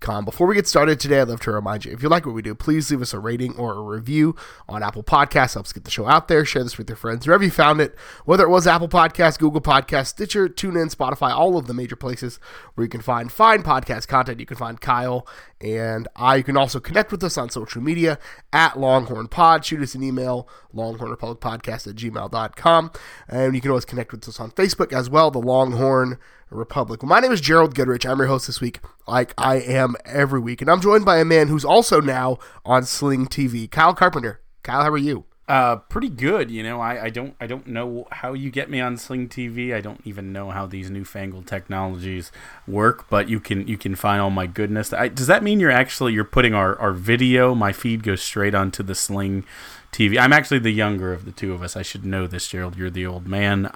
Com. 0.00 0.24
Before 0.24 0.46
we 0.46 0.54
get 0.54 0.68
started 0.68 1.00
today, 1.00 1.20
I'd 1.20 1.28
love 1.28 1.40
to 1.40 1.50
remind 1.50 1.84
you 1.84 1.92
if 1.92 2.02
you 2.02 2.08
like 2.08 2.24
what 2.24 2.34
we 2.34 2.42
do, 2.42 2.54
please 2.54 2.90
leave 2.90 3.02
us 3.02 3.12
a 3.12 3.18
rating 3.18 3.56
or 3.56 3.74
a 3.74 3.82
review 3.82 4.36
on 4.68 4.82
Apple 4.82 5.02
Podcasts. 5.02 5.54
Helps 5.54 5.72
get 5.72 5.84
the 5.84 5.90
show 5.90 6.06
out 6.06 6.28
there. 6.28 6.44
Share 6.44 6.62
this 6.62 6.78
with 6.78 6.88
your 6.88 6.96
friends 6.96 7.26
wherever 7.26 7.42
you 7.42 7.50
found 7.50 7.80
it, 7.80 7.96
whether 8.24 8.44
it 8.44 8.48
was 8.48 8.66
Apple 8.66 8.88
Podcasts, 8.88 9.38
Google 9.38 9.60
Podcasts, 9.60 10.08
Stitcher, 10.08 10.48
TuneIn, 10.48 10.94
Spotify, 10.94 11.30
all 11.30 11.56
of 11.56 11.66
the 11.66 11.74
major 11.74 11.96
places 11.96 12.38
where 12.74 12.84
you 12.84 12.88
can 12.88 13.00
find 13.00 13.32
fine 13.32 13.62
podcast 13.62 14.06
content. 14.06 14.38
You 14.38 14.46
can 14.46 14.56
find 14.56 14.80
Kyle 14.80 15.26
and 15.60 16.06
I. 16.14 16.36
You 16.36 16.44
can 16.44 16.56
also 16.56 16.78
connect 16.78 17.10
with 17.10 17.24
us 17.24 17.36
on 17.36 17.50
social 17.50 17.82
media 17.82 18.18
at 18.52 18.78
Longhorn 18.78 19.28
Pod. 19.28 19.64
Shoot 19.64 19.82
us 19.82 19.94
an 19.94 20.04
email, 20.04 20.48
longhornrepublicpodcast 20.74 21.88
at 21.88 21.96
gmail.com. 21.96 22.92
And 23.28 23.54
you 23.54 23.60
can 23.60 23.70
always 23.70 23.84
connect 23.84 24.12
with 24.12 24.28
us 24.28 24.38
on 24.38 24.52
Facebook 24.52 24.92
as 24.92 25.10
well, 25.10 25.30
the 25.30 25.40
Longhorn 25.40 26.18
Republic. 26.50 27.02
My 27.02 27.20
name 27.20 27.32
is 27.32 27.40
Gerald 27.40 27.74
Goodrich. 27.74 28.06
I'm 28.06 28.18
your 28.18 28.26
host 28.26 28.46
this 28.46 28.60
week, 28.60 28.80
like 29.06 29.34
I 29.36 29.56
am 29.56 29.96
every 30.04 30.40
week. 30.40 30.60
And 30.60 30.70
I'm 30.70 30.80
joined 30.80 31.04
by 31.04 31.18
a 31.18 31.24
man 31.24 31.48
who's 31.48 31.64
also 31.64 32.00
now 32.00 32.38
on 32.64 32.84
Sling 32.84 33.26
TV, 33.26 33.70
Kyle 33.70 33.94
Carpenter. 33.94 34.40
Kyle, 34.62 34.82
how 34.82 34.90
are 34.90 34.98
you? 34.98 35.24
Uh, 35.48 35.76
pretty 35.76 36.10
good. 36.10 36.50
You 36.50 36.62
know, 36.62 36.78
I, 36.78 37.04
I 37.04 37.08
don't 37.08 37.34
I 37.40 37.46
don't 37.46 37.66
know 37.66 38.06
how 38.12 38.34
you 38.34 38.50
get 38.50 38.68
me 38.68 38.80
on 38.80 38.98
Sling 38.98 39.30
TV. 39.30 39.74
I 39.74 39.80
don't 39.80 40.02
even 40.04 40.30
know 40.30 40.50
how 40.50 40.66
these 40.66 40.90
newfangled 40.90 41.46
technologies 41.46 42.30
work. 42.66 43.08
But 43.08 43.30
you 43.30 43.40
can 43.40 43.66
you 43.66 43.78
can 43.78 43.94
find 43.94 44.20
all 44.20 44.28
my 44.28 44.46
goodness. 44.46 44.92
I, 44.92 45.08
does 45.08 45.26
that 45.26 45.42
mean 45.42 45.58
you're 45.58 45.70
actually 45.70 46.12
you're 46.12 46.24
putting 46.24 46.52
our, 46.52 46.78
our 46.78 46.92
video? 46.92 47.54
My 47.54 47.72
feed 47.72 48.02
goes 48.02 48.20
straight 48.20 48.54
onto 48.54 48.82
the 48.82 48.94
Sling 48.94 49.44
TV. 49.90 50.20
I'm 50.20 50.34
actually 50.34 50.58
the 50.58 50.70
younger 50.70 51.14
of 51.14 51.24
the 51.24 51.32
two 51.32 51.54
of 51.54 51.62
us. 51.62 51.76
I 51.76 51.82
should 51.82 52.04
know 52.04 52.26
this, 52.26 52.46
Gerald. 52.46 52.76
You're 52.76 52.90
the 52.90 53.06
old 53.06 53.26
man. 53.26 53.72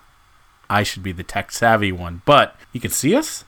I 0.68 0.82
should 0.82 1.02
be 1.02 1.12
the 1.12 1.22
tech 1.22 1.52
savvy 1.52 1.92
one. 1.92 2.22
But 2.24 2.56
you 2.72 2.80
can 2.80 2.90
see 2.90 3.14
us 3.14 3.44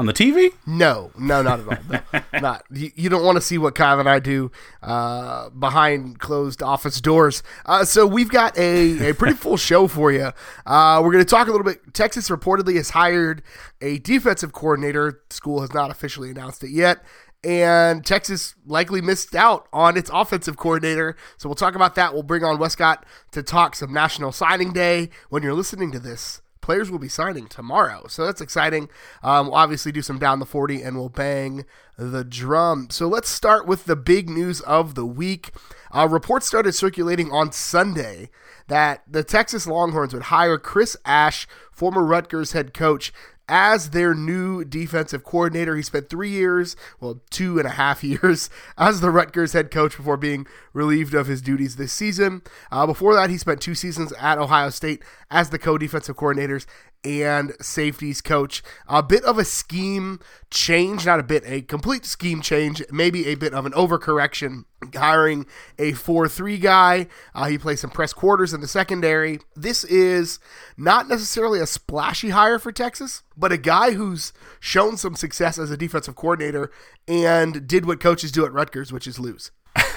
on 0.00 0.06
the 0.06 0.14
TV? 0.14 0.54
No, 0.66 1.10
no, 1.18 1.42
not 1.42 1.60
at 1.60 1.68
all. 1.68 2.00
No, 2.12 2.22
not. 2.40 2.64
You, 2.72 2.90
you, 2.94 3.10
don't 3.10 3.22
want 3.22 3.36
to 3.36 3.42
see 3.42 3.58
what 3.58 3.74
Kyle 3.74 4.00
and 4.00 4.08
I 4.08 4.18
do 4.18 4.50
uh, 4.82 5.50
behind 5.50 6.18
closed 6.18 6.62
office 6.62 7.02
doors. 7.02 7.42
Uh, 7.66 7.84
so 7.84 8.06
we've 8.06 8.30
got 8.30 8.56
a, 8.56 9.10
a 9.10 9.14
pretty 9.14 9.34
full 9.34 9.56
show 9.58 9.86
for 9.88 10.10
you. 10.10 10.32
Uh, 10.64 11.02
we're 11.04 11.12
going 11.12 11.22
to 11.22 11.30
talk 11.30 11.48
a 11.48 11.50
little 11.50 11.66
bit. 11.66 11.92
Texas 11.92 12.30
reportedly 12.30 12.76
has 12.76 12.90
hired 12.90 13.42
a 13.82 13.98
defensive 13.98 14.54
coordinator. 14.54 15.20
School 15.28 15.60
has 15.60 15.74
not 15.74 15.90
officially 15.90 16.30
announced 16.30 16.64
it 16.64 16.70
yet. 16.70 17.04
And 17.44 18.04
Texas 18.04 18.54
likely 18.64 19.02
missed 19.02 19.34
out 19.34 19.68
on 19.70 19.98
its 19.98 20.10
offensive 20.12 20.56
coordinator. 20.56 21.14
So 21.36 21.46
we'll 21.46 21.56
talk 21.56 21.74
about 21.74 21.94
that. 21.96 22.14
We'll 22.14 22.22
bring 22.22 22.42
on 22.42 22.58
Wescott 22.58 23.04
to 23.32 23.42
talk 23.42 23.76
some 23.76 23.92
National 23.92 24.32
Signing 24.32 24.72
Day. 24.72 25.10
When 25.28 25.42
you're 25.42 25.54
listening 25.54 25.92
to 25.92 25.98
this, 25.98 26.40
players 26.70 26.88
will 26.88 27.00
be 27.00 27.08
signing 27.08 27.48
tomorrow. 27.48 28.06
So 28.06 28.24
that's 28.24 28.40
exciting. 28.40 28.88
Um, 29.24 29.46
we'll 29.46 29.56
obviously 29.56 29.90
do 29.90 30.02
some 30.02 30.20
down 30.20 30.38
the 30.38 30.46
40 30.46 30.82
and 30.82 30.96
we'll 30.96 31.08
bang 31.08 31.64
the 31.98 32.22
drum. 32.22 32.90
So 32.90 33.08
let's 33.08 33.28
start 33.28 33.66
with 33.66 33.86
the 33.86 33.96
big 33.96 34.30
news 34.30 34.60
of 34.60 34.94
the 34.94 35.04
week. 35.04 35.50
Uh, 35.90 36.06
reports 36.08 36.46
started 36.46 36.76
circulating 36.76 37.32
on 37.32 37.50
Sunday 37.50 38.30
that 38.68 39.02
the 39.04 39.24
Texas 39.24 39.66
Longhorns 39.66 40.14
would 40.14 40.30
hire 40.30 40.58
Chris 40.58 40.96
Ash, 41.04 41.48
former 41.72 42.04
Rutgers 42.04 42.52
head 42.52 42.72
coach, 42.72 43.12
as 43.50 43.90
their 43.90 44.14
new 44.14 44.64
defensive 44.64 45.24
coordinator. 45.24 45.76
He 45.76 45.82
spent 45.82 46.08
three 46.08 46.30
years, 46.30 46.76
well, 47.00 47.20
two 47.30 47.58
and 47.58 47.66
a 47.66 47.72
half 47.72 48.02
years, 48.04 48.48
as 48.78 49.00
the 49.00 49.10
Rutgers 49.10 49.52
head 49.52 49.70
coach 49.70 49.96
before 49.96 50.16
being 50.16 50.46
relieved 50.72 51.12
of 51.14 51.26
his 51.26 51.42
duties 51.42 51.76
this 51.76 51.92
season. 51.92 52.42
Uh, 52.70 52.86
before 52.86 53.14
that, 53.14 53.28
he 53.28 53.36
spent 53.36 53.60
two 53.60 53.74
seasons 53.74 54.12
at 54.12 54.38
Ohio 54.38 54.70
State 54.70 55.02
as 55.30 55.50
the 55.50 55.58
co 55.58 55.76
defensive 55.76 56.16
coordinators 56.16 56.66
and 57.04 57.52
safeties 57.60 58.20
coach. 58.20 58.62
A 58.88 59.02
bit 59.02 59.24
of 59.24 59.38
a 59.38 59.44
scheme 59.44 60.20
change, 60.50 61.06
not 61.06 61.20
a 61.20 61.22
bit, 61.22 61.42
a 61.46 61.62
complete 61.62 62.04
scheme 62.04 62.40
change, 62.40 62.82
maybe 62.90 63.26
a 63.26 63.34
bit 63.34 63.54
of 63.54 63.66
an 63.66 63.72
overcorrection. 63.72 64.64
Hiring 64.94 65.44
a 65.78 65.92
4 65.92 66.26
3 66.26 66.56
guy. 66.56 67.06
Uh, 67.34 67.46
he 67.48 67.58
plays 67.58 67.80
some 67.80 67.90
press 67.90 68.14
quarters 68.14 68.54
in 68.54 68.62
the 68.62 68.68
secondary. 68.68 69.38
This 69.54 69.84
is 69.84 70.38
not 70.76 71.06
necessarily 71.06 71.60
a 71.60 71.66
splashy 71.66 72.30
hire 72.30 72.58
for 72.58 72.72
Texas, 72.72 73.22
but 73.36 73.52
a 73.52 73.58
guy 73.58 73.92
who's 73.92 74.32
shown 74.58 74.96
some 74.96 75.16
success 75.16 75.58
as 75.58 75.70
a 75.70 75.76
defensive 75.76 76.16
coordinator 76.16 76.70
and 77.06 77.66
did 77.66 77.84
what 77.84 78.00
coaches 78.00 78.32
do 78.32 78.46
at 78.46 78.52
Rutgers, 78.52 78.90
which 78.90 79.06
is 79.06 79.18
lose. 79.18 79.50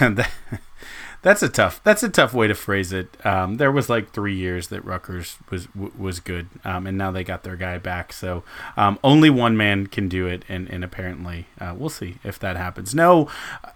That's 1.24 1.42
a 1.42 1.48
tough. 1.48 1.82
That's 1.84 2.02
a 2.02 2.10
tough 2.10 2.34
way 2.34 2.48
to 2.48 2.54
phrase 2.54 2.92
it. 2.92 3.16
Um, 3.24 3.56
there 3.56 3.72
was 3.72 3.88
like 3.88 4.10
three 4.10 4.34
years 4.34 4.68
that 4.68 4.84
Rutgers 4.84 5.38
was 5.50 5.68
was 5.74 6.20
good, 6.20 6.48
um, 6.64 6.86
and 6.86 6.98
now 6.98 7.10
they 7.10 7.24
got 7.24 7.44
their 7.44 7.56
guy 7.56 7.78
back. 7.78 8.12
So 8.12 8.44
um, 8.76 8.98
only 9.02 9.30
one 9.30 9.56
man 9.56 9.86
can 9.86 10.06
do 10.06 10.26
it, 10.26 10.44
and 10.50 10.68
and 10.68 10.84
apparently 10.84 11.46
uh, 11.58 11.74
we'll 11.78 11.88
see 11.88 12.18
if 12.24 12.38
that 12.40 12.58
happens. 12.58 12.94
No, 12.94 13.30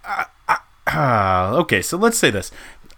uh, 0.05 0.25
uh, 0.85 1.53
okay. 1.61 1.81
So 1.81 1.97
let's 1.97 2.19
say 2.19 2.29
this: 2.29 2.51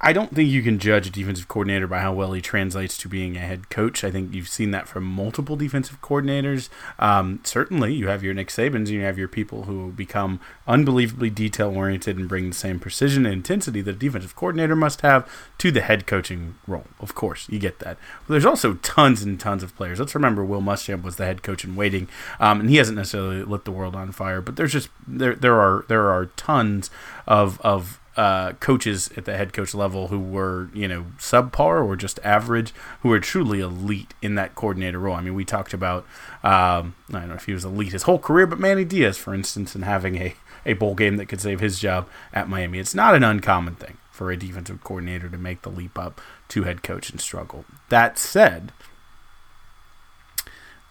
I 0.03 0.13
don't 0.13 0.33
think 0.33 0.49
you 0.49 0.63
can 0.63 0.79
judge 0.79 1.05
a 1.05 1.11
defensive 1.11 1.47
coordinator 1.47 1.85
by 1.85 1.99
how 1.99 2.11
well 2.11 2.33
he 2.33 2.41
translates 2.41 2.97
to 2.97 3.07
being 3.07 3.37
a 3.37 3.41
head 3.41 3.69
coach. 3.69 4.03
I 4.03 4.09
think 4.09 4.33
you've 4.33 4.47
seen 4.47 4.71
that 4.71 4.87
from 4.87 5.03
multiple 5.03 5.55
defensive 5.55 6.01
coordinators. 6.01 6.69
Um, 6.97 7.39
certainly, 7.43 7.93
you 7.93 8.07
have 8.07 8.23
your 8.23 8.33
Nick 8.33 8.47
Sabans, 8.47 8.87
you 8.87 9.01
have 9.01 9.19
your 9.19 9.27
people 9.27 9.63
who 9.63 9.91
become 9.91 10.39
unbelievably 10.67 11.29
detail 11.29 11.69
oriented 11.69 12.17
and 12.17 12.27
bring 12.27 12.49
the 12.49 12.55
same 12.55 12.79
precision 12.79 13.27
and 13.27 13.33
intensity 13.33 13.79
that 13.81 13.95
a 13.95 13.99
defensive 13.99 14.35
coordinator 14.35 14.75
must 14.75 15.01
have 15.01 15.29
to 15.59 15.69
the 15.69 15.81
head 15.81 16.07
coaching 16.07 16.55
role. 16.65 16.87
Of 16.99 17.13
course, 17.13 17.47
you 17.47 17.59
get 17.59 17.77
that. 17.79 17.97
But 18.25 18.33
there's 18.33 18.45
also 18.45 18.73
tons 18.75 19.21
and 19.21 19.39
tons 19.39 19.61
of 19.61 19.75
players. 19.75 19.99
Let's 19.99 20.15
remember 20.15 20.43
Will 20.43 20.61
Muschamp 20.61 21.03
was 21.03 21.17
the 21.17 21.25
head 21.25 21.43
coach 21.43 21.63
in 21.63 21.75
waiting, 21.75 22.07
um, 22.39 22.59
and 22.59 22.71
he 22.71 22.77
hasn't 22.77 22.97
necessarily 22.97 23.43
lit 23.43 23.65
the 23.65 23.71
world 23.71 23.95
on 23.95 24.11
fire. 24.11 24.41
But 24.41 24.55
there's 24.55 24.73
just 24.73 24.89
there 25.07 25.35
there 25.35 25.59
are 25.59 25.85
there 25.87 26.09
are 26.09 26.25
tons 26.25 26.89
of 27.27 27.61
of 27.61 27.99
uh, 28.17 28.53
coaches 28.53 29.09
at 29.15 29.25
the 29.25 29.37
head 29.37 29.53
coach 29.53 29.73
level 29.73 30.07
who 30.07 30.19
were, 30.19 30.69
you 30.73 30.87
know, 30.87 31.05
subpar 31.17 31.85
or 31.85 31.95
just 31.95 32.19
average, 32.23 32.73
who 33.01 33.09
were 33.09 33.19
truly 33.19 33.59
elite 33.59 34.13
in 34.21 34.35
that 34.35 34.55
coordinator 34.55 34.99
role. 34.99 35.15
I 35.15 35.21
mean, 35.21 35.33
we 35.33 35.45
talked 35.45 35.73
about, 35.73 36.05
um, 36.43 36.95
I 37.09 37.19
don't 37.19 37.29
know 37.29 37.35
if 37.35 37.45
he 37.45 37.53
was 37.53 37.65
elite 37.65 37.93
his 37.93 38.03
whole 38.03 38.19
career, 38.19 38.45
but 38.45 38.59
Manny 38.59 38.83
Diaz, 38.83 39.17
for 39.17 39.33
instance, 39.33 39.75
and 39.75 39.85
having 39.85 40.17
a, 40.17 40.35
a 40.65 40.73
bowl 40.73 40.95
game 40.95 41.17
that 41.17 41.27
could 41.27 41.41
save 41.41 41.59
his 41.59 41.79
job 41.79 42.07
at 42.33 42.49
Miami. 42.49 42.79
It's 42.79 42.95
not 42.95 43.15
an 43.15 43.23
uncommon 43.23 43.75
thing 43.75 43.97
for 44.11 44.29
a 44.29 44.37
defensive 44.37 44.83
coordinator 44.83 45.29
to 45.29 45.37
make 45.37 45.61
the 45.61 45.69
leap 45.69 45.97
up 45.97 46.19
to 46.49 46.63
head 46.63 46.83
coach 46.83 47.09
and 47.09 47.19
struggle. 47.21 47.65
That 47.89 48.17
said, 48.17 48.73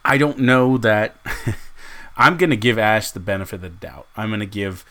I 0.05 0.17
don't 0.17 0.39
know 0.39 0.79
that 0.79 1.17
I'm 2.17 2.37
going 2.37 2.51
to 2.51 2.57
give 2.57 2.79
Ash 2.79 3.11
the 3.11 3.21
benefit 3.21 3.57
of 3.57 3.61
the 3.63 3.69
doubt. 3.69 4.09
I'm 4.17 4.31
going 4.31 4.41
to 4.41 4.47
give 4.47 4.85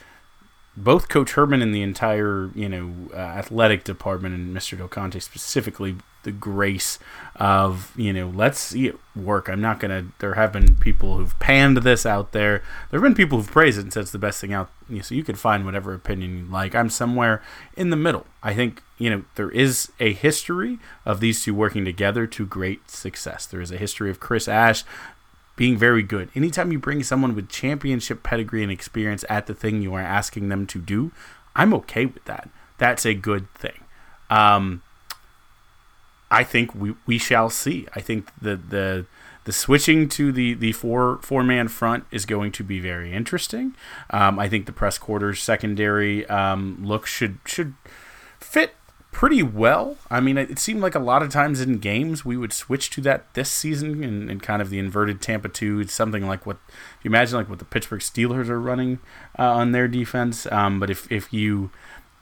both 0.83 1.09
Coach 1.09 1.33
Herman 1.33 1.61
and 1.61 1.73
the 1.73 1.81
entire 1.81 2.51
you 2.55 2.69
know 2.69 2.93
uh, 3.13 3.17
athletic 3.17 3.83
department 3.83 4.35
and 4.35 4.55
Mr. 4.55 4.77
Del 4.77 4.87
Conte 4.87 5.19
specifically 5.19 5.97
the 6.23 6.31
grace 6.31 6.99
of 7.35 7.93
you 7.95 8.11
know 8.11 8.29
let's 8.29 8.59
see 8.59 8.87
it 8.87 8.97
work. 9.15 9.49
I'm 9.49 9.61
not 9.61 9.79
gonna. 9.79 10.07
There 10.19 10.33
have 10.35 10.51
been 10.51 10.75
people 10.75 11.17
who've 11.17 11.37
panned 11.39 11.77
this 11.77 12.05
out 12.05 12.31
there. 12.31 12.63
There 12.89 12.99
have 12.99 13.03
been 13.03 13.15
people 13.15 13.37
who've 13.37 13.51
praised 13.51 13.77
it 13.77 13.81
and 13.81 13.93
said 13.93 14.01
it's 14.01 14.11
the 14.11 14.19
best 14.19 14.41
thing 14.41 14.53
out. 14.53 14.69
You 14.87 14.97
know, 14.97 15.01
so 15.01 15.15
you 15.15 15.23
can 15.23 15.35
find 15.35 15.65
whatever 15.65 15.93
opinion 15.93 16.37
you 16.37 16.45
like. 16.45 16.75
I'm 16.75 16.89
somewhere 16.89 17.41
in 17.75 17.89
the 17.89 17.95
middle. 17.95 18.25
I 18.41 18.53
think 18.53 18.83
you 18.97 19.09
know 19.09 19.23
there 19.35 19.51
is 19.51 19.91
a 19.99 20.13
history 20.13 20.79
of 21.05 21.19
these 21.19 21.43
two 21.43 21.53
working 21.53 21.85
together 21.85 22.27
to 22.27 22.45
great 22.45 22.89
success. 22.89 23.45
There 23.45 23.61
is 23.61 23.71
a 23.71 23.77
history 23.77 24.09
of 24.09 24.19
Chris 24.19 24.47
Ash 24.47 24.83
being 25.59 25.75
very 25.75 26.01
good. 26.01 26.29
Anytime 26.35 26.71
you 26.71 26.79
bring 26.79 27.03
someone 27.03 27.35
with 27.35 27.49
championship 27.49 28.23
pedigree 28.23 28.63
and 28.63 28.71
experience 28.71 29.25
at 29.27 29.45
the 29.45 29.53
thing 29.53 29.81
you 29.81 29.93
are 29.93 29.99
asking 29.99 30.47
them 30.47 30.65
to 30.67 30.79
do, 30.79 31.11
I'm 31.53 31.73
okay 31.73 32.05
with 32.05 32.23
that. 32.23 32.47
That's 32.77 33.05
a 33.05 33.13
good 33.13 33.53
thing. 33.55 33.83
Um, 34.29 34.83
I 36.31 36.45
think 36.45 36.73
we, 36.73 36.95
we 37.05 37.17
shall 37.17 37.49
see. 37.49 37.87
I 37.93 37.99
think 37.99 38.31
the 38.41 38.55
the 38.55 39.05
the 39.43 39.51
switching 39.51 40.07
to 40.09 40.31
the 40.31 40.53
the 40.53 40.71
four 40.71 41.19
four 41.21 41.43
man 41.43 41.67
front 41.67 42.05
is 42.09 42.25
going 42.25 42.53
to 42.53 42.63
be 42.63 42.79
very 42.79 43.11
interesting. 43.11 43.75
Um, 44.11 44.39
I 44.39 44.47
think 44.47 44.65
the 44.65 44.71
press 44.71 44.97
quarters 44.97 45.43
secondary 45.43 46.25
um, 46.27 46.77
look 46.81 47.05
should 47.05 47.39
should 47.43 47.73
fit 48.39 48.75
pretty 49.11 49.41
well. 49.41 49.97
I 50.09 50.19
mean, 50.19 50.37
it 50.37 50.59
seemed 50.59 50.81
like 50.81 50.95
a 50.95 50.99
lot 50.99 51.23
of 51.23 51.29
times 51.29 51.61
in 51.61 51.79
games 51.79 52.23
we 52.23 52.37
would 52.37 52.53
switch 52.53 52.89
to 52.91 53.01
that 53.01 53.33
this 53.33 53.49
season 53.49 54.03
and, 54.03 54.29
and 54.29 54.41
kind 54.41 54.61
of 54.61 54.69
the 54.69 54.79
inverted 54.79 55.21
Tampa 55.21 55.49
2. 55.49 55.79
It's 55.79 55.93
something 55.93 56.27
like 56.27 56.45
what 56.45 56.57
you 57.01 57.09
imagine 57.09 57.37
like 57.37 57.49
what 57.49 57.59
the 57.59 57.65
Pittsburgh 57.65 58.01
Steelers 58.01 58.49
are 58.49 58.61
running 58.61 58.99
uh, 59.37 59.51
on 59.51 59.71
their 59.71 59.87
defense. 59.87 60.49
Um, 60.51 60.79
but 60.79 60.89
if, 60.89 61.11
if 61.11 61.33
you 61.33 61.71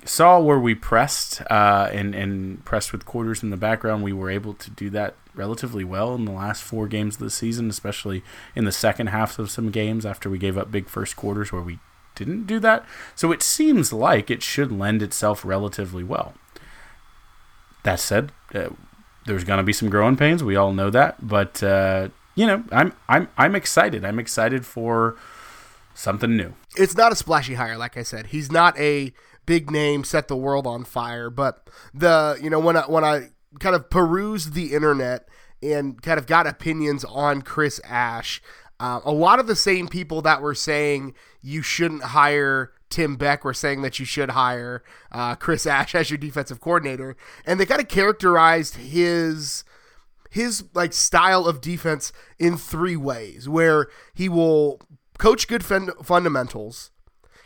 saw 0.05 0.39
where 0.39 0.59
we 0.59 0.75
pressed 0.75 1.41
uh, 1.49 1.89
and, 1.91 2.15
and 2.15 2.63
pressed 2.63 2.91
with 2.91 3.05
quarters 3.05 3.43
in 3.43 3.49
the 3.49 3.57
background, 3.57 4.03
we 4.03 4.13
were 4.13 4.29
able 4.29 4.53
to 4.53 4.71
do 4.71 4.89
that 4.91 5.15
relatively 5.35 5.83
well 5.83 6.15
in 6.15 6.25
the 6.25 6.31
last 6.31 6.63
four 6.63 6.87
games 6.87 7.15
of 7.15 7.21
the 7.21 7.29
season, 7.29 7.69
especially 7.69 8.23
in 8.55 8.65
the 8.65 8.71
second 8.71 9.07
half 9.07 9.37
of 9.39 9.51
some 9.51 9.71
games 9.71 10.05
after 10.05 10.29
we 10.29 10.37
gave 10.37 10.57
up 10.57 10.71
big 10.71 10.87
first 10.87 11.15
quarters 11.15 11.51
where 11.51 11.61
we 11.61 11.79
didn't 12.15 12.47
do 12.47 12.59
that. 12.59 12.85
So 13.15 13.31
it 13.31 13.43
seems 13.43 13.93
like 13.93 14.31
it 14.31 14.41
should 14.41 14.71
lend 14.71 15.03
itself 15.03 15.45
relatively 15.45 16.03
well. 16.03 16.33
That 17.87 18.01
said, 18.01 18.33
uh, 18.53 18.67
there's 19.27 19.45
going 19.45 19.59
to 19.59 19.63
be 19.63 19.71
some 19.71 19.89
growing 19.89 20.17
pains. 20.17 20.43
We 20.43 20.57
all 20.57 20.73
know 20.73 20.89
that, 20.89 21.25
but 21.25 21.63
uh, 21.63 22.09
you 22.35 22.45
know, 22.45 22.65
I'm 22.69 22.91
I'm 23.07 23.29
I'm 23.37 23.55
excited. 23.55 24.03
I'm 24.03 24.19
excited 24.19 24.65
for 24.65 25.15
something 25.93 26.35
new. 26.35 26.53
It's 26.75 26.97
not 26.97 27.13
a 27.13 27.15
splashy 27.15 27.53
hire, 27.53 27.77
like 27.77 27.95
I 27.95 28.03
said. 28.03 28.27
He's 28.27 28.51
not 28.51 28.77
a 28.77 29.13
big 29.45 29.71
name, 29.71 30.03
set 30.03 30.27
the 30.27 30.35
world 30.35 30.67
on 30.67 30.83
fire. 30.83 31.29
But 31.29 31.69
the 31.93 32.37
you 32.43 32.49
know 32.49 32.59
when 32.59 32.75
I 32.75 32.81
when 32.81 33.05
I 33.05 33.29
kind 33.61 33.73
of 33.73 33.89
perused 33.89 34.51
the 34.51 34.73
internet 34.73 35.29
and 35.63 36.01
kind 36.01 36.19
of 36.19 36.27
got 36.27 36.45
opinions 36.45 37.05
on 37.05 37.41
Chris 37.41 37.79
Ash, 37.85 38.41
uh, 38.81 38.99
a 39.05 39.13
lot 39.13 39.39
of 39.39 39.47
the 39.47 39.55
same 39.55 39.87
people 39.87 40.21
that 40.23 40.41
were 40.41 40.55
saying 40.55 41.13
you 41.41 41.61
shouldn't 41.61 42.03
hire 42.03 42.73
Tim 42.89 43.15
Beck 43.15 43.43
were 43.43 43.53
saying 43.53 43.81
that 43.81 43.99
you 43.99 44.05
should 44.05 44.31
hire 44.31 44.83
uh, 45.11 45.35
Chris 45.35 45.65
Ash 45.65 45.93
as 45.95 46.09
your 46.09 46.17
defensive 46.17 46.61
coordinator, 46.61 47.15
and 47.45 47.59
they 47.59 47.65
kind 47.65 47.81
of 47.81 47.87
characterized 47.87 48.75
his 48.75 49.63
his 50.29 50.65
like 50.73 50.93
style 50.93 51.45
of 51.45 51.61
defense 51.61 52.11
in 52.37 52.57
three 52.57 52.97
ways, 52.97 53.47
where 53.47 53.87
he 54.13 54.29
will 54.29 54.81
coach 55.17 55.47
good 55.47 55.63
fun- 55.65 55.91
fundamentals 56.03 56.91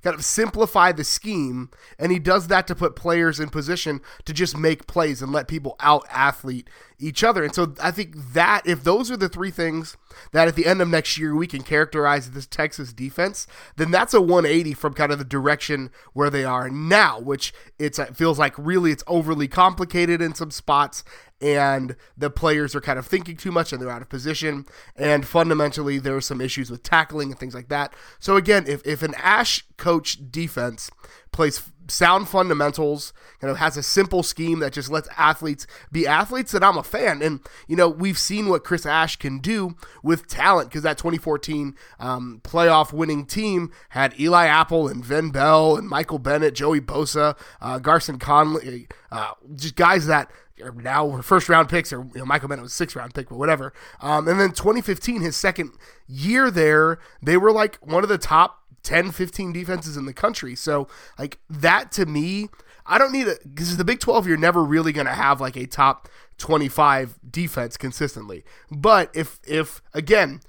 kind 0.01 0.15
of 0.15 0.25
simplify 0.25 0.91
the 0.91 1.03
scheme, 1.03 1.69
and 1.99 2.11
he 2.11 2.19
does 2.19 2.47
that 2.47 2.67
to 2.67 2.75
put 2.75 2.95
players 2.95 3.39
in 3.39 3.49
position 3.49 4.01
to 4.25 4.33
just 4.33 4.57
make 4.57 4.87
plays 4.87 5.21
and 5.21 5.31
let 5.31 5.47
people 5.47 5.75
out 5.79 6.05
athlete 6.09 6.69
each 7.01 7.23
other. 7.23 7.43
And 7.43 7.53
so 7.53 7.73
I 7.81 7.91
think 7.91 8.15
that 8.33 8.61
if 8.65 8.83
those 8.83 9.09
are 9.11 9.17
the 9.17 9.29
three 9.29 9.51
things 9.51 9.97
that 10.31 10.47
at 10.47 10.55
the 10.55 10.65
end 10.65 10.81
of 10.81 10.87
next 10.87 11.17
year 11.17 11.35
we 11.35 11.47
can 11.47 11.63
characterize 11.63 12.31
this 12.31 12.47
Texas 12.47 12.93
defense, 12.93 13.47
then 13.75 13.91
that's 13.91 14.13
a 14.13 14.21
180 14.21 14.73
from 14.73 14.93
kind 14.93 15.11
of 15.11 15.19
the 15.19 15.25
direction 15.25 15.89
where 16.13 16.29
they 16.29 16.43
are 16.43 16.69
now, 16.69 17.19
which 17.19 17.53
it 17.79 17.95
feels 18.15 18.37
like 18.39 18.57
really 18.57 18.91
it's 18.91 19.03
overly 19.07 19.47
complicated 19.47 20.21
in 20.21 20.35
some 20.35 20.51
spots 20.51 21.03
and 21.41 21.95
the 22.15 22.29
players 22.29 22.75
are 22.75 22.81
kind 22.81 22.99
of 22.99 23.07
thinking 23.07 23.35
too 23.35 23.51
much 23.51 23.73
and 23.73 23.81
they're 23.81 23.89
out 23.89 24.01
of 24.01 24.09
position 24.09 24.65
and 24.95 25.25
fundamentally 25.25 25.97
there 25.97 26.15
are 26.15 26.21
some 26.21 26.39
issues 26.39 26.69
with 26.69 26.83
tackling 26.83 27.31
and 27.31 27.39
things 27.39 27.55
like 27.55 27.67
that. 27.69 27.93
So 28.19 28.35
again, 28.35 28.65
if 28.67 28.85
if 28.85 29.01
an 29.01 29.15
Ash 29.15 29.65
coach 29.77 30.31
defense 30.31 30.91
plays 31.31 31.71
sound 31.91 32.29
fundamentals, 32.29 33.13
you 33.41 33.47
know, 33.47 33.53
has 33.55 33.77
a 33.77 33.83
simple 33.83 34.23
scheme 34.23 34.59
that 34.59 34.73
just 34.73 34.89
lets 34.89 35.09
athletes 35.17 35.67
be 35.91 36.07
athletes, 36.07 36.51
then 36.51 36.63
I'm 36.63 36.77
a 36.77 36.83
fan. 36.83 37.21
And, 37.21 37.41
you 37.67 37.75
know, 37.75 37.89
we've 37.89 38.17
seen 38.17 38.49
what 38.49 38.63
Chris 38.63 38.85
Ash 38.85 39.15
can 39.17 39.39
do 39.39 39.75
with 40.01 40.27
talent 40.27 40.69
because 40.69 40.83
that 40.83 40.97
2014 40.97 41.75
um, 41.99 42.41
playoff 42.43 42.93
winning 42.93 43.25
team 43.25 43.71
had 43.89 44.17
Eli 44.19 44.45
Apple 44.45 44.87
and 44.87 45.03
Vonn 45.03 45.31
Bell 45.31 45.75
and 45.75 45.87
Michael 45.87 46.19
Bennett, 46.19 46.55
Joey 46.55 46.81
Bosa, 46.81 47.37
uh, 47.61 47.79
Gareon 47.79 48.19
Conley, 48.19 48.87
uh, 49.11 49.31
just 49.55 49.75
guys 49.75 50.05
that 50.07 50.31
are 50.63 50.71
now 50.71 51.21
first 51.21 51.49
round 51.49 51.69
picks, 51.69 51.91
or 51.91 52.01
you 52.13 52.19
know, 52.19 52.25
Michael 52.25 52.47
Bennett 52.47 52.63
was 52.63 52.73
sixth 52.73 52.95
round 52.95 53.13
pick, 53.13 53.29
but 53.29 53.37
whatever. 53.37 53.73
Um, 53.99 54.27
and 54.27 54.39
then 54.39 54.51
2015, 54.51 55.21
his 55.21 55.35
second 55.35 55.71
year 56.07 56.51
there, 56.51 56.99
they 57.21 57.37
were 57.37 57.51
like 57.51 57.77
one 57.77 58.03
of 58.03 58.09
the 58.09 58.17
top 58.17 58.60
10, 58.83 59.11
15 59.11 59.53
defenses 59.53 59.97
in 59.97 60.05
the 60.05 60.13
country. 60.13 60.55
So, 60.55 60.87
like, 61.17 61.39
that 61.49 61.91
to 61.93 62.05
me, 62.05 62.49
I 62.85 62.97
don't 62.97 63.11
need 63.11 63.27
it 63.27 63.39
because 63.43 63.77
the 63.77 63.85
Big 63.85 63.99
12, 63.99 64.27
you're 64.27 64.37
never 64.37 64.63
really 64.63 64.91
going 64.91 65.07
to 65.07 65.13
have 65.13 65.39
like 65.39 65.55
a 65.55 65.65
top 65.65 66.09
25 66.37 67.19
defense 67.29 67.77
consistently. 67.77 68.43
But 68.69 69.11
if, 69.15 69.39
if 69.45 69.81
again, 69.93 70.41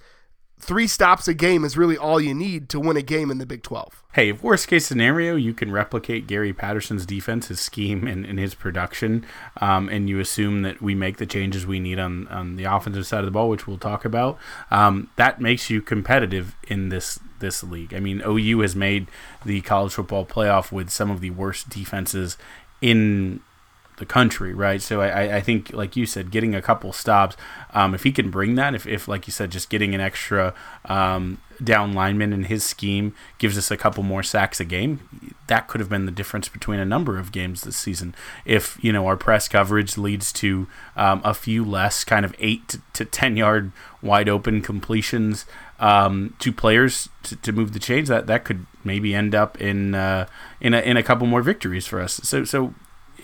three 0.62 0.86
stops 0.86 1.26
a 1.26 1.34
game 1.34 1.64
is 1.64 1.76
really 1.76 1.98
all 1.98 2.20
you 2.20 2.32
need 2.32 2.68
to 2.70 2.80
win 2.80 2.96
a 2.96 3.02
game 3.02 3.30
in 3.30 3.38
the 3.38 3.46
Big 3.46 3.62
12. 3.62 4.02
Hey, 4.12 4.28
if 4.28 4.42
worst 4.42 4.68
case 4.68 4.86
scenario, 4.86 5.36
you 5.36 5.52
can 5.52 5.72
replicate 5.72 6.26
Gary 6.26 6.52
Patterson's 6.52 7.04
defense, 7.04 7.48
his 7.48 7.60
scheme, 7.60 8.06
and, 8.06 8.24
and 8.24 8.38
his 8.38 8.54
production, 8.54 9.26
um, 9.60 9.88
and 9.88 10.08
you 10.08 10.20
assume 10.20 10.62
that 10.62 10.80
we 10.80 10.94
make 10.94 11.16
the 11.16 11.26
changes 11.26 11.66
we 11.66 11.80
need 11.80 11.98
on, 11.98 12.28
on 12.28 12.56
the 12.56 12.64
offensive 12.64 13.06
side 13.06 13.20
of 13.20 13.24
the 13.24 13.30
ball, 13.30 13.48
which 13.48 13.66
we'll 13.66 13.78
talk 13.78 14.04
about, 14.04 14.38
um, 14.70 15.10
that 15.16 15.40
makes 15.40 15.68
you 15.68 15.82
competitive 15.82 16.54
in 16.68 16.90
this 16.90 17.18
this 17.42 17.62
league. 17.62 17.92
I 17.92 18.00
mean, 18.00 18.22
OU 18.26 18.60
has 18.60 18.74
made 18.74 19.08
the 19.44 19.60
college 19.60 19.92
football 19.92 20.24
playoff 20.24 20.72
with 20.72 20.88
some 20.88 21.10
of 21.10 21.20
the 21.20 21.28
worst 21.28 21.68
defenses 21.68 22.38
in 22.80 23.40
the 24.02 24.06
country, 24.06 24.52
right? 24.52 24.82
So 24.82 25.00
I, 25.00 25.36
I 25.36 25.40
think, 25.40 25.72
like 25.72 25.94
you 25.94 26.06
said, 26.06 26.32
getting 26.32 26.56
a 26.56 26.60
couple 26.60 26.92
stops, 26.92 27.36
um, 27.72 27.94
if 27.94 28.02
he 28.02 28.10
can 28.10 28.30
bring 28.32 28.56
that, 28.56 28.74
if, 28.74 28.84
if 28.84 29.06
like 29.06 29.28
you 29.28 29.32
said, 29.32 29.52
just 29.52 29.70
getting 29.70 29.94
an 29.94 30.00
extra 30.00 30.54
um, 30.86 31.38
down 31.62 31.92
lineman 31.92 32.32
in 32.32 32.44
his 32.44 32.64
scheme 32.64 33.14
gives 33.38 33.56
us 33.56 33.70
a 33.70 33.76
couple 33.76 34.02
more 34.02 34.24
sacks 34.24 34.58
a 34.58 34.64
game, 34.64 34.98
that 35.46 35.68
could 35.68 35.80
have 35.80 35.88
been 35.88 36.04
the 36.04 36.10
difference 36.10 36.48
between 36.48 36.80
a 36.80 36.84
number 36.84 37.16
of 37.16 37.30
games 37.30 37.60
this 37.62 37.76
season. 37.76 38.12
If 38.44 38.76
you 38.82 38.92
know 38.92 39.06
our 39.06 39.16
press 39.16 39.46
coverage 39.46 39.96
leads 39.96 40.32
to 40.34 40.66
um, 40.96 41.20
a 41.24 41.32
few 41.32 41.64
less 41.64 42.02
kind 42.02 42.24
of 42.24 42.34
eight 42.40 42.78
to, 42.94 43.04
ten 43.04 43.36
yard 43.36 43.70
wide 44.02 44.28
open 44.28 44.62
completions 44.62 45.46
um, 45.78 46.34
to 46.40 46.52
players 46.52 47.08
to, 47.22 47.36
to, 47.36 47.52
move 47.52 47.72
the 47.72 47.78
chains, 47.78 48.08
that 48.08 48.26
that 48.26 48.42
could 48.42 48.66
maybe 48.82 49.14
end 49.14 49.32
up 49.32 49.60
in 49.60 49.94
uh, 49.94 50.26
in 50.60 50.74
a 50.74 50.80
in 50.80 50.96
a 50.96 51.04
couple 51.04 51.28
more 51.28 51.42
victories 51.42 51.86
for 51.86 52.00
us. 52.00 52.14
So 52.24 52.42
so 52.42 52.74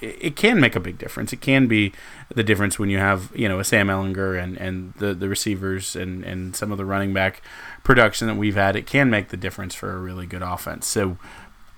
it 0.01 0.37
can 0.37 0.61
make 0.61 0.77
a 0.77 0.81
big 0.81 0.99
difference. 0.99 1.33
It 1.33 1.41
can 1.41 1.67
be 1.67 1.93
the 2.35 2.45
difference 2.45 2.79
when 2.79 2.91
you 2.91 2.99
have 2.99 3.33
you 3.35 3.49
know 3.49 3.59
a 3.59 3.65
Sam 3.65 3.89
Ehlinger 3.89 4.43
and, 4.43 4.57
and 4.59 4.95
the, 4.95 5.15
the 5.15 5.29
receivers 5.29 5.97
and, 5.97 6.25
and 6.25 6.55
some 6.55 6.73
of 6.73 6.79
the 6.79 6.85
running 6.85 7.13
back 7.13 7.43
production 7.85 8.29
that 8.29 8.37
we've 8.37 8.55
had. 8.55 8.77
It 8.77 8.87
can 8.87 9.11
make 9.11 9.29
the 9.29 9.37
difference 9.37 9.75
for 9.75 9.93
a 9.93 9.99
really 9.99 10.27
good 10.27 10.43
offense. 10.43 10.87
So 10.87 11.19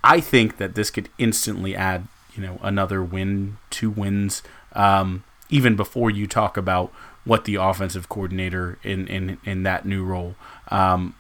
I 0.03 0.21
think 0.21 0.57
that 0.59 0.75
this 0.75 0.91
could 0.91 1.09
instantly 1.19 1.75
add 1.75 2.07
you 2.35 2.43
know 2.43 2.59
another 2.63 3.03
win, 3.03 3.59
two 3.71 3.91
wins, 3.91 4.43
um, 4.73 5.25
even 5.49 5.77
before 5.77 6.11
you 6.11 6.27
talk 6.27 6.57
about 6.57 6.93
what 7.25 7.45
the 7.45 7.57
offensive 7.57 8.09
coordinator 8.09 8.79
in 8.83 9.07
in, 9.09 9.39
in 9.45 9.63
that 9.65 9.85
new 9.85 10.05
role 10.05 10.37
um, 10.69 11.15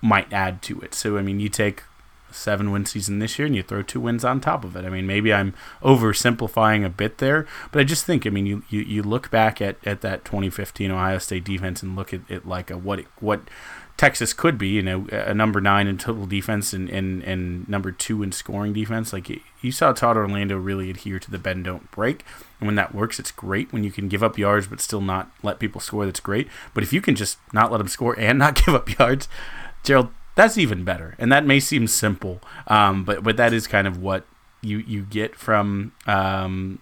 might 0.00 0.32
add 0.32 0.62
to 0.62 0.80
it. 0.80 0.94
So 0.94 1.18
I 1.18 1.22
mean, 1.22 1.40
you 1.40 1.48
take 1.48 1.82
seven 2.30 2.70
win 2.70 2.86
season 2.86 3.18
this 3.18 3.38
year 3.38 3.46
and 3.46 3.56
you 3.56 3.62
throw 3.62 3.82
two 3.82 4.00
wins 4.00 4.24
on 4.24 4.40
top 4.40 4.64
of 4.64 4.76
it. 4.76 4.84
I 4.84 4.88
mean, 4.88 5.06
maybe 5.06 5.32
I'm 5.32 5.54
oversimplifying 5.82 6.84
a 6.84 6.90
bit 6.90 7.18
there, 7.18 7.46
but 7.72 7.80
I 7.80 7.84
just 7.84 8.04
think, 8.04 8.26
I 8.26 8.30
mean, 8.30 8.46
you, 8.46 8.62
you, 8.68 8.80
you 8.80 9.02
look 9.02 9.30
back 9.30 9.60
at, 9.60 9.76
at 9.86 10.00
that 10.02 10.24
2015 10.24 10.90
Ohio 10.90 11.18
State 11.18 11.44
defense 11.44 11.82
and 11.82 11.96
look 11.96 12.12
at 12.12 12.20
it 12.28 12.46
like 12.46 12.70
a, 12.70 12.76
what, 12.76 13.00
it, 13.00 13.06
what 13.20 13.40
Texas 13.98 14.32
could 14.32 14.58
be, 14.58 14.68
you 14.68 14.82
know, 14.82 15.08
a 15.10 15.34
number 15.34 15.60
nine 15.60 15.88
in 15.88 15.98
total 15.98 16.24
defense 16.24 16.72
and, 16.72 16.88
and, 16.88 17.20
and 17.24 17.68
number 17.68 17.90
two 17.90 18.22
in 18.22 18.30
scoring 18.30 18.72
defense. 18.72 19.12
Like 19.12 19.28
you 19.60 19.72
saw 19.72 19.92
Todd 19.92 20.16
Orlando 20.16 20.56
really 20.56 20.88
adhere 20.88 21.18
to 21.18 21.30
the 21.30 21.38
bend, 21.38 21.64
don't 21.64 21.90
break. 21.90 22.24
And 22.60 22.68
when 22.68 22.76
that 22.76 22.94
works, 22.94 23.18
it's 23.18 23.32
great. 23.32 23.72
When 23.72 23.82
you 23.82 23.90
can 23.90 24.08
give 24.08 24.22
up 24.22 24.38
yards 24.38 24.68
but 24.68 24.80
still 24.80 25.00
not 25.00 25.32
let 25.42 25.58
people 25.58 25.80
score, 25.80 26.06
that's 26.06 26.20
great. 26.20 26.46
But 26.74 26.84
if 26.84 26.92
you 26.92 27.00
can 27.00 27.16
just 27.16 27.38
not 27.52 27.72
let 27.72 27.78
them 27.78 27.88
score 27.88 28.18
and 28.18 28.38
not 28.38 28.54
give 28.64 28.72
up 28.72 28.96
yards, 28.96 29.28
Gerald, 29.82 30.10
that's 30.38 30.56
even 30.56 30.84
better. 30.84 31.16
And 31.18 31.32
that 31.32 31.44
may 31.44 31.58
seem 31.58 31.88
simple, 31.88 32.40
um, 32.68 33.02
but 33.02 33.24
but 33.24 33.36
that 33.38 33.52
is 33.52 33.66
kind 33.66 33.88
of 33.88 34.00
what 34.00 34.24
you 34.62 34.78
you 34.78 35.02
get 35.02 35.34
from 35.34 35.90
um, 36.06 36.78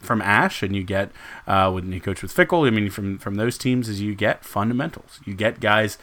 from 0.00 0.22
Ash, 0.22 0.62
and 0.62 0.74
you 0.74 0.82
get 0.82 1.12
uh, 1.46 1.70
when 1.70 1.92
you 1.92 2.00
coach 2.00 2.22
with 2.22 2.34
Fickell. 2.34 2.66
I 2.66 2.70
mean, 2.70 2.88
from 2.88 3.18
from 3.18 3.34
those 3.34 3.58
teams, 3.58 3.90
is 3.90 4.00
you 4.00 4.14
get 4.14 4.42
fundamentals. 4.42 5.20
You 5.26 5.34
get 5.34 5.60
guys. 5.60 5.98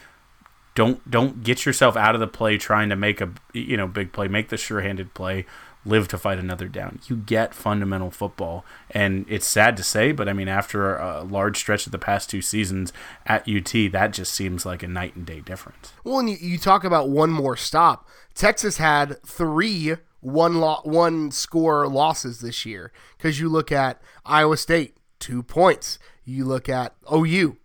Don't 0.76 1.10
don't 1.10 1.42
get 1.42 1.66
yourself 1.66 1.96
out 1.96 2.14
of 2.14 2.20
the 2.20 2.28
play 2.28 2.56
trying 2.56 2.88
to 2.88 2.94
make 2.94 3.20
a 3.20 3.32
you 3.52 3.76
know 3.76 3.88
big 3.88 4.12
play. 4.12 4.28
Make 4.28 4.48
the 4.48 4.56
sure-handed 4.56 5.14
play 5.14 5.44
live 5.88 6.08
to 6.08 6.18
fight 6.18 6.38
another 6.38 6.68
down. 6.68 7.00
You 7.06 7.16
get 7.16 7.54
fundamental 7.54 8.10
football, 8.10 8.64
and 8.90 9.24
it's 9.28 9.46
sad 9.46 9.76
to 9.78 9.82
say, 9.82 10.12
but 10.12 10.28
I 10.28 10.32
mean, 10.32 10.48
after 10.48 10.96
a 10.96 11.22
large 11.22 11.56
stretch 11.58 11.86
of 11.86 11.92
the 11.92 11.98
past 11.98 12.30
two 12.30 12.42
seasons 12.42 12.92
at 13.26 13.48
UT, 13.48 13.72
that 13.92 14.12
just 14.12 14.32
seems 14.32 14.64
like 14.66 14.82
a 14.82 14.88
night 14.88 15.16
and 15.16 15.26
day 15.26 15.40
difference. 15.40 15.92
Well, 16.04 16.18
and 16.18 16.30
you, 16.30 16.36
you 16.40 16.58
talk 16.58 16.84
about 16.84 17.08
one 17.08 17.30
more 17.30 17.56
stop. 17.56 18.08
Texas 18.34 18.76
had 18.76 19.22
three 19.24 19.96
one 20.20 20.60
lo- 20.60 20.80
one 20.82 21.30
score 21.30 21.86
losses 21.88 22.40
this 22.40 22.66
year 22.66 22.92
because 23.16 23.38
you 23.38 23.48
look 23.48 23.70
at 23.70 24.02
Iowa 24.24 24.56
State 24.56 24.96
two 25.18 25.42
points, 25.42 25.98
you 26.24 26.44
look 26.44 26.68
at 26.68 26.94
OU 27.12 27.56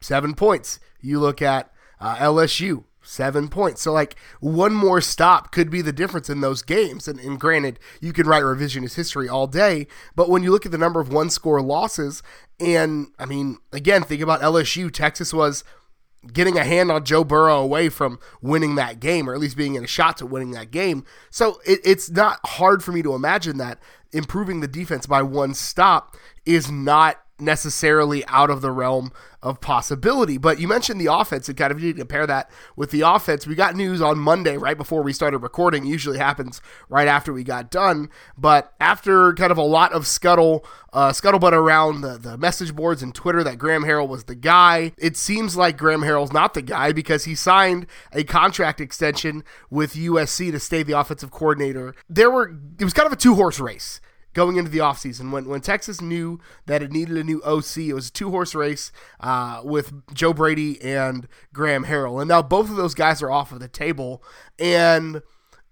seven 0.00 0.34
points, 0.34 0.78
you 1.00 1.18
look 1.18 1.42
at 1.42 1.72
uh, 2.00 2.16
LSU 2.16 2.84
seven 3.06 3.48
points. 3.48 3.82
So 3.82 3.92
like 3.92 4.16
one 4.40 4.74
more 4.74 5.00
stop 5.00 5.52
could 5.52 5.70
be 5.70 5.82
the 5.82 5.92
difference 5.92 6.28
in 6.28 6.40
those 6.40 6.62
games. 6.62 7.08
And, 7.08 7.18
and, 7.20 7.38
granted, 7.38 7.78
you 8.00 8.12
can 8.12 8.26
write 8.26 8.42
revisionist 8.42 8.96
history 8.96 9.28
all 9.28 9.46
day, 9.46 9.86
but 10.14 10.28
when 10.28 10.42
you 10.42 10.50
look 10.50 10.66
at 10.66 10.72
the 10.72 10.78
number 10.78 11.00
of 11.00 11.12
one 11.12 11.30
score 11.30 11.60
losses, 11.62 12.22
and 12.58 13.08
I 13.18 13.26
mean, 13.26 13.58
again, 13.72 14.02
think 14.02 14.22
about 14.22 14.40
LSU. 14.40 14.92
Texas 14.92 15.32
was 15.32 15.64
getting 16.32 16.58
a 16.58 16.64
hand 16.64 16.90
on 16.90 17.04
Joe 17.04 17.24
Burrow 17.24 17.60
away 17.60 17.88
from 17.88 18.18
winning 18.40 18.74
that 18.76 19.00
game, 19.00 19.28
or 19.28 19.34
at 19.34 19.40
least 19.40 19.56
being 19.56 19.74
in 19.74 19.84
a 19.84 19.88
shot 19.88 20.16
to 20.18 20.26
winning 20.26 20.50
that 20.52 20.70
game. 20.70 21.04
So 21.30 21.60
it, 21.64 21.80
it's 21.84 22.10
not 22.10 22.40
hard 22.44 22.82
for 22.82 22.92
me 22.92 23.02
to 23.02 23.14
imagine 23.14 23.58
that 23.58 23.78
improving 24.12 24.60
the 24.60 24.68
defense 24.68 25.06
by 25.06 25.22
one 25.22 25.54
stop 25.54 26.16
is 26.44 26.70
not 26.70 27.20
necessarily 27.38 28.24
out 28.26 28.50
of 28.50 28.60
the 28.60 28.70
realm 28.70 29.12
of 29.42 29.60
possibility. 29.60 30.38
But 30.38 30.58
you 30.58 30.66
mentioned 30.66 31.00
the 31.00 31.12
offense 31.12 31.48
and 31.48 31.56
kind 31.56 31.70
of 31.70 31.78
you 31.78 31.86
need 31.86 31.92
to 31.94 32.00
compare 32.00 32.26
that 32.26 32.50
with 32.74 32.90
the 32.90 33.02
offense. 33.02 33.46
We 33.46 33.54
got 33.54 33.76
news 33.76 34.00
on 34.02 34.18
Monday 34.18 34.56
right 34.56 34.76
before 34.76 35.02
we 35.02 35.12
started 35.12 35.38
recording. 35.38 35.86
It 35.86 35.90
usually 35.90 36.18
happens 36.18 36.60
right 36.88 37.06
after 37.06 37.32
we 37.32 37.44
got 37.44 37.70
done. 37.70 38.08
But 38.36 38.72
after 38.80 39.34
kind 39.34 39.52
of 39.52 39.58
a 39.58 39.62
lot 39.62 39.92
of 39.92 40.06
scuttle, 40.06 40.66
uh, 40.92 41.10
scuttlebutt 41.10 41.52
around 41.52 42.00
the, 42.00 42.18
the 42.18 42.38
message 42.38 42.74
boards 42.74 43.02
and 43.02 43.14
Twitter 43.14 43.44
that 43.44 43.58
Graham 43.58 43.84
Harrell 43.84 44.08
was 44.08 44.24
the 44.24 44.34
guy, 44.34 44.92
it 44.98 45.16
seems 45.16 45.56
like 45.56 45.76
Graham 45.76 46.00
Harrell's 46.00 46.32
not 46.32 46.54
the 46.54 46.62
guy 46.62 46.92
because 46.92 47.24
he 47.24 47.34
signed 47.34 47.86
a 48.12 48.24
contract 48.24 48.80
extension 48.80 49.44
with 49.70 49.94
USC 49.94 50.50
to 50.50 50.58
stay 50.58 50.82
the 50.82 50.98
offensive 50.98 51.30
coordinator. 51.30 51.94
There 52.08 52.30
were 52.30 52.56
it 52.78 52.84
was 52.84 52.94
kind 52.94 53.06
of 53.06 53.12
a 53.12 53.16
two 53.16 53.34
horse 53.34 53.60
race 53.60 54.00
going 54.36 54.56
into 54.56 54.70
the 54.70 54.78
offseason. 54.78 55.32
When, 55.32 55.46
when 55.46 55.62
Texas 55.62 56.02
knew 56.02 56.38
that 56.66 56.82
it 56.82 56.92
needed 56.92 57.16
a 57.16 57.24
new 57.24 57.42
OC, 57.42 57.78
it 57.78 57.94
was 57.94 58.08
a 58.08 58.12
two 58.12 58.30
horse 58.30 58.54
race 58.54 58.92
uh, 59.18 59.62
with 59.64 59.94
Joe 60.14 60.34
Brady 60.34 60.80
and 60.82 61.26
Graham 61.54 61.86
Harrell. 61.86 62.20
And 62.20 62.28
now 62.28 62.42
both 62.42 62.68
of 62.68 62.76
those 62.76 62.94
guys 62.94 63.22
are 63.22 63.30
off 63.30 63.50
of 63.50 63.60
the 63.60 63.68
table. 63.68 64.22
And 64.58 65.22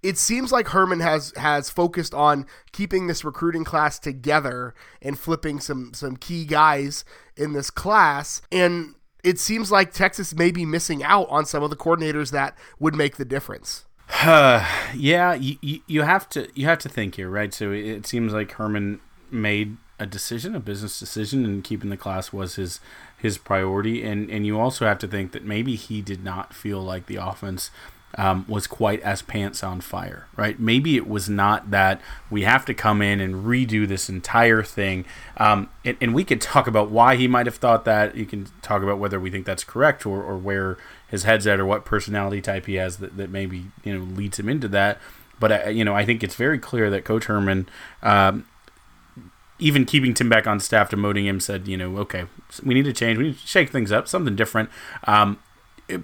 it 0.03 0.17
seems 0.17 0.51
like 0.51 0.69
Herman 0.69 1.01
has 1.01 1.35
has 1.37 1.69
focused 1.69 2.15
on 2.15 2.47
keeping 2.73 3.07
this 3.07 3.23
recruiting 3.23 3.65
class 3.65 3.99
together 3.99 4.75
and 5.03 5.19
flipping 5.19 5.61
some 5.61 5.93
some 5.93 6.17
key 6.17 6.47
guys 6.47 7.05
in 7.37 7.53
this 7.53 7.69
class. 7.69 8.41
And 8.51 8.95
it 9.23 9.39
seems 9.39 9.71
like 9.71 9.93
Texas 9.93 10.35
may 10.35 10.51
be 10.51 10.65
missing 10.65 11.03
out 11.03 11.29
on 11.29 11.45
some 11.45 11.63
of 11.63 11.69
the 11.69 11.77
coordinators 11.77 12.31
that 12.33 12.57
would 12.79 12.95
make 12.95 13.17
the 13.17 13.25
difference. 13.27 13.85
yeah, 14.25 15.35
you, 15.35 15.81
you 15.87 16.03
have 16.03 16.29
to 16.31 16.49
you 16.55 16.67
have 16.67 16.79
to 16.79 16.89
think 16.89 17.17
here, 17.17 17.29
right? 17.29 17.53
So 17.53 17.73
it 17.73 18.07
seems 18.07 18.33
like 18.33 18.53
Herman 18.53 19.01
made 19.31 19.77
a 19.99 20.07
decision, 20.07 20.55
a 20.55 20.61
business 20.61 20.99
decision, 20.99 21.45
and 21.45 21.65
keeping 21.65 21.91
the 21.91 21.97
class 21.97 22.33
was 22.33 22.57
his 22.57 22.81
his 23.17 23.39
priority. 23.39 24.03
And 24.03 24.31
and 24.31 24.47
you 24.47 24.61
also 24.61 24.87
have 24.87 24.99
to 24.99 25.09
think 25.09 25.33
that 25.33 25.45
maybe 25.45 25.77
he 25.77 26.03
did 26.03 26.23
not 26.23 26.55
feel 26.55 26.83
like 26.83 27.07
the 27.07 27.17
offense 27.17 27.71
um, 28.17 28.45
was 28.49 28.67
quite 28.67 29.01
as 29.01 29.23
pants 29.23 29.65
on 29.65 29.81
fire, 29.81 30.27
right? 30.37 30.59
Maybe 30.59 30.97
it 30.97 31.09
was 31.09 31.29
not 31.29 31.71
that 31.71 32.01
we 32.31 32.43
have 32.43 32.65
to 32.67 32.75
come 32.75 33.03
in 33.03 33.21
and 33.21 33.45
redo 33.45 33.89
this 33.89 34.09
entire 34.09 34.63
thing. 34.63 35.05
Um, 35.37 35.69
and, 35.85 35.97
and, 36.01 36.15
we 36.15 36.23
could 36.25 36.41
talk 36.41 36.67
about 36.69 36.91
why 36.91 37.17
he 37.17 37.27
might 37.27 37.47
have 37.47 37.57
thought 37.57 37.85
that. 37.87 38.15
You 38.15 38.25
can 38.25 38.47
talk 38.63 38.83
about 38.83 38.99
whether 38.99 39.19
we 39.19 39.31
think 39.31 39.47
that's 39.47 39.65
correct 39.65 40.07
or, 40.07 40.23
or 40.23 40.37
where 40.37 40.77
his 41.09 41.25
head's 41.25 41.47
at 41.47 41.61
or 41.61 41.67
what 41.67 41.85
personality 41.85 42.41
type 42.41 42.67
he 42.67 42.75
has 42.75 42.99
that, 42.99 43.17
that 43.17 43.31
maybe, 43.31 43.67
you 43.85 43.97
know, 43.97 44.05
leads 44.05 44.39
him 44.39 44.49
into 44.49 44.69
that. 44.69 44.99
But, 45.39 45.67
uh, 45.67 45.69
you 45.69 45.85
know, 45.85 45.95
I 45.95 46.05
think 46.05 46.23
it's 46.23 46.35
very 46.35 46.59
clear 46.59 46.91
that 46.91 47.05
Coach 47.05 47.25
Herman, 47.25 47.69
um, 48.03 48.47
even 49.59 49.85
keeping 49.85 50.15
Tim 50.15 50.29
Beck 50.29 50.47
on 50.47 50.61
staff, 50.61 50.91
demoting 50.91 51.25
him, 51.25 51.41
said, 51.41 51.69
you 51.69 51.77
know, 51.77 51.97
okay, 51.99 52.27
we 52.65 52.75
need 52.75 52.85
to 52.85 52.93
change. 52.93 53.19
We 53.19 53.25
need 53.25 53.39
to 53.39 53.47
shake 53.47 53.71
things 53.71 53.93
up, 53.93 54.09
something 54.09 54.37
different. 54.37 54.71
Um, 55.05 55.39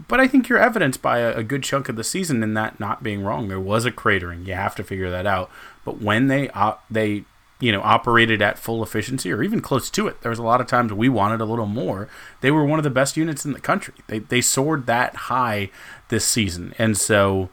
but 0.09 0.21
I 0.21 0.29
think 0.29 0.49
you're 0.49 0.59
evidenced 0.59 1.01
by 1.01 1.19
a, 1.19 1.39
a, 1.39 1.43
good 1.43 1.63
chunk 1.63 1.89
of 1.89 1.97
the 1.97 2.05
season 2.05 2.43
in 2.43 2.55
that 2.55 2.79
not 2.79 3.03
being 3.03 3.23
wrong. 3.23 3.49
There 3.49 3.59
was 3.59 3.87
a 3.87 3.91
cratering. 3.91 4.47
You 4.47 4.55
have 4.55 4.75
to 4.77 4.85
figure 4.85 5.11
that 5.11 5.27
out. 5.27 5.51
But 5.85 6.01
when 6.01 6.27
they 6.29 6.51
uh, 6.51 6.75
they 6.91 7.25
you 7.61 7.71
know 7.71 7.83
operated 7.83 8.43
at 8.43 8.59
full 8.59 8.83
efficiency 8.83 9.31
or 9.31 9.43
even 9.43 9.61
close 9.61 9.91
to 9.91 10.09
it, 10.09 10.21
there 10.23 10.31
was 10.31 10.39
a 10.39 10.45
lot 10.45 10.61
of 10.61 10.67
times 10.67 10.93
we 10.93 11.09
wanted 11.09 11.41
a 11.41 11.45
little 11.45 11.67
more. 11.67 12.09
They 12.41 12.51
were 12.51 12.65
one 12.65 12.79
of 12.79 12.85
the 12.85 12.91
best 12.91 13.17
units 13.17 13.45
in 13.45 13.53
the 13.53 13.61
country. 13.61 13.95
They 14.09 14.19
they 14.19 14.41
soared 14.41 14.87
that 14.87 15.15
high 15.15 15.71
this 16.09 16.25
season, 16.25 16.75
and 16.79 16.97
so 16.97 17.51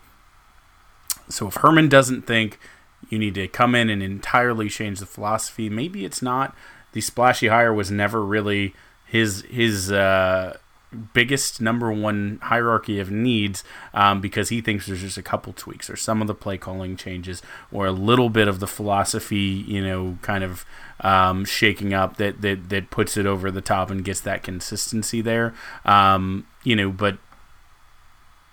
so 1.29 1.47
if 1.47 1.55
Herman 1.55 1.89
doesn't 1.89 2.25
think 2.25 2.59
you 3.09 3.19
need 3.19 3.35
to 3.35 3.47
come 3.47 3.75
in 3.75 3.89
and 3.89 4.01
entirely 4.01 4.69
change 4.69 4.99
the 4.99 5.05
philosophy, 5.05 5.69
maybe 5.69 6.05
it's 6.05 6.21
not. 6.21 6.55
The 6.93 7.01
splashy 7.01 7.47
hire 7.47 7.73
was 7.73 7.91
never 7.91 8.23
really 8.25 8.73
his 9.05 9.41
his. 9.49 9.91
Uh, 9.91 10.57
biggest 11.13 11.61
number 11.61 11.91
one 11.91 12.39
hierarchy 12.43 12.99
of 12.99 13.11
needs 13.11 13.63
um, 13.93 14.21
because 14.21 14.49
he 14.49 14.61
thinks 14.61 14.87
there's 14.87 15.01
just 15.01 15.17
a 15.17 15.23
couple 15.23 15.51
tweaks 15.53 15.89
or 15.89 15.95
some 15.95 16.21
of 16.21 16.27
the 16.27 16.33
play 16.33 16.57
calling 16.57 16.95
changes 16.95 17.41
or 17.71 17.85
a 17.85 17.91
little 17.91 18.29
bit 18.29 18.47
of 18.47 18.59
the 18.59 18.67
philosophy, 18.67 19.65
you 19.67 19.83
know, 19.83 20.17
kind 20.21 20.43
of 20.43 20.65
um, 21.01 21.45
shaking 21.45 21.93
up 21.93 22.17
that, 22.17 22.41
that 22.41 22.69
that 22.69 22.89
puts 22.89 23.17
it 23.17 23.25
over 23.25 23.51
the 23.51 23.61
top 23.61 23.91
and 23.91 24.05
gets 24.05 24.21
that 24.21 24.43
consistency 24.43 25.21
there. 25.21 25.53
Um, 25.85 26.47
you 26.63 26.75
know, 26.75 26.89
but 26.89 27.17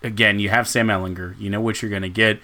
again, 0.03 0.39
you 0.39 0.49
have 0.49 0.67
Sam 0.67 0.87
Ehlinger 0.87 1.39
You 1.39 1.49
know 1.49 1.61
what 1.61 1.81
you're 1.81 1.89
going 1.91 2.03
to 2.03 2.09
get. 2.09 2.39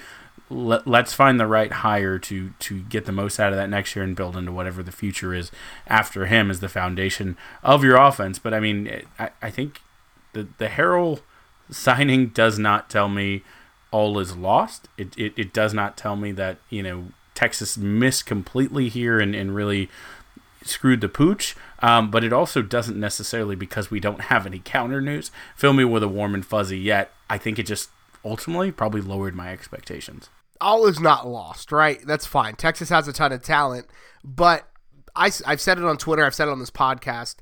Let, 0.51 0.87
us 0.87 1.13
find 1.13 1.39
the 1.39 1.47
right 1.47 1.71
hire 1.71 2.19
to 2.19 2.51
to 2.59 2.81
get 2.81 3.05
the 3.05 3.11
most 3.11 3.39
out 3.39 3.53
of 3.53 3.57
that 3.57 3.69
next 3.69 3.95
year 3.95 4.03
and 4.03 4.15
build 4.15 4.35
into 4.35 4.51
whatever 4.51 4.83
the 4.83 4.91
future 4.91 5.33
is 5.33 5.51
after 5.87 6.25
him 6.25 6.51
as 6.51 6.59
the 6.59 6.69
foundation 6.69 7.37
of 7.63 7.83
your 7.83 7.95
offense. 7.95 8.37
But 8.39 8.53
I 8.53 8.59
mean, 8.59 9.03
I, 9.17 9.29
I 9.41 9.49
think 9.49 9.81
the 10.33 10.47
the 10.57 10.67
Harrell 10.67 11.21
signing 11.69 12.27
does 12.27 12.59
not 12.59 12.89
tell 12.89 13.07
me 13.07 13.43
all 13.91 14.19
is 14.19 14.35
lost. 14.35 14.87
It, 14.97 15.17
it, 15.17 15.33
it 15.37 15.53
does 15.53 15.73
not 15.73 15.97
tell 15.97 16.15
me 16.15 16.31
that 16.33 16.57
you 16.69 16.83
know 16.83 17.05
Texas 17.35 17.77
missed 17.77 18.25
completely 18.25 18.89
here 18.89 19.19
and, 19.19 19.35
and 19.35 19.55
really 19.55 19.89
screwed 20.63 21.01
the 21.01 21.09
pooch. 21.09 21.55
Um, 21.79 22.11
but 22.11 22.23
it 22.23 22.33
also 22.33 22.61
doesn't 22.61 22.99
necessarily 22.99 23.55
because 23.55 23.89
we 23.89 23.99
don't 23.99 24.21
have 24.21 24.45
any 24.45 24.61
counter 24.63 25.01
news 25.01 25.31
fill 25.55 25.73
me 25.73 25.83
with 25.83 26.03
a 26.03 26.07
warm 26.07 26.33
and 26.35 26.45
fuzzy 26.45 26.77
yet. 26.77 27.11
I 27.29 27.37
think 27.37 27.57
it 27.57 27.65
just 27.65 27.89
ultimately 28.23 28.71
probably 28.71 29.01
lowered 29.01 29.35
my 29.35 29.51
expectations. 29.51 30.29
All 30.61 30.85
is 30.85 30.99
not 30.99 31.27
lost, 31.27 31.71
right? 31.71 31.99
That's 32.05 32.25
fine. 32.25 32.55
Texas 32.55 32.89
has 32.89 33.07
a 33.07 33.13
ton 33.13 33.31
of 33.31 33.43
talent, 33.43 33.87
but 34.23 34.67
I, 35.15 35.31
I've 35.45 35.61
said 35.61 35.77
it 35.77 35.83
on 35.83 35.97
Twitter, 35.97 36.23
I've 36.25 36.35
said 36.35 36.47
it 36.47 36.51
on 36.51 36.59
this 36.59 36.71
podcast. 36.71 37.37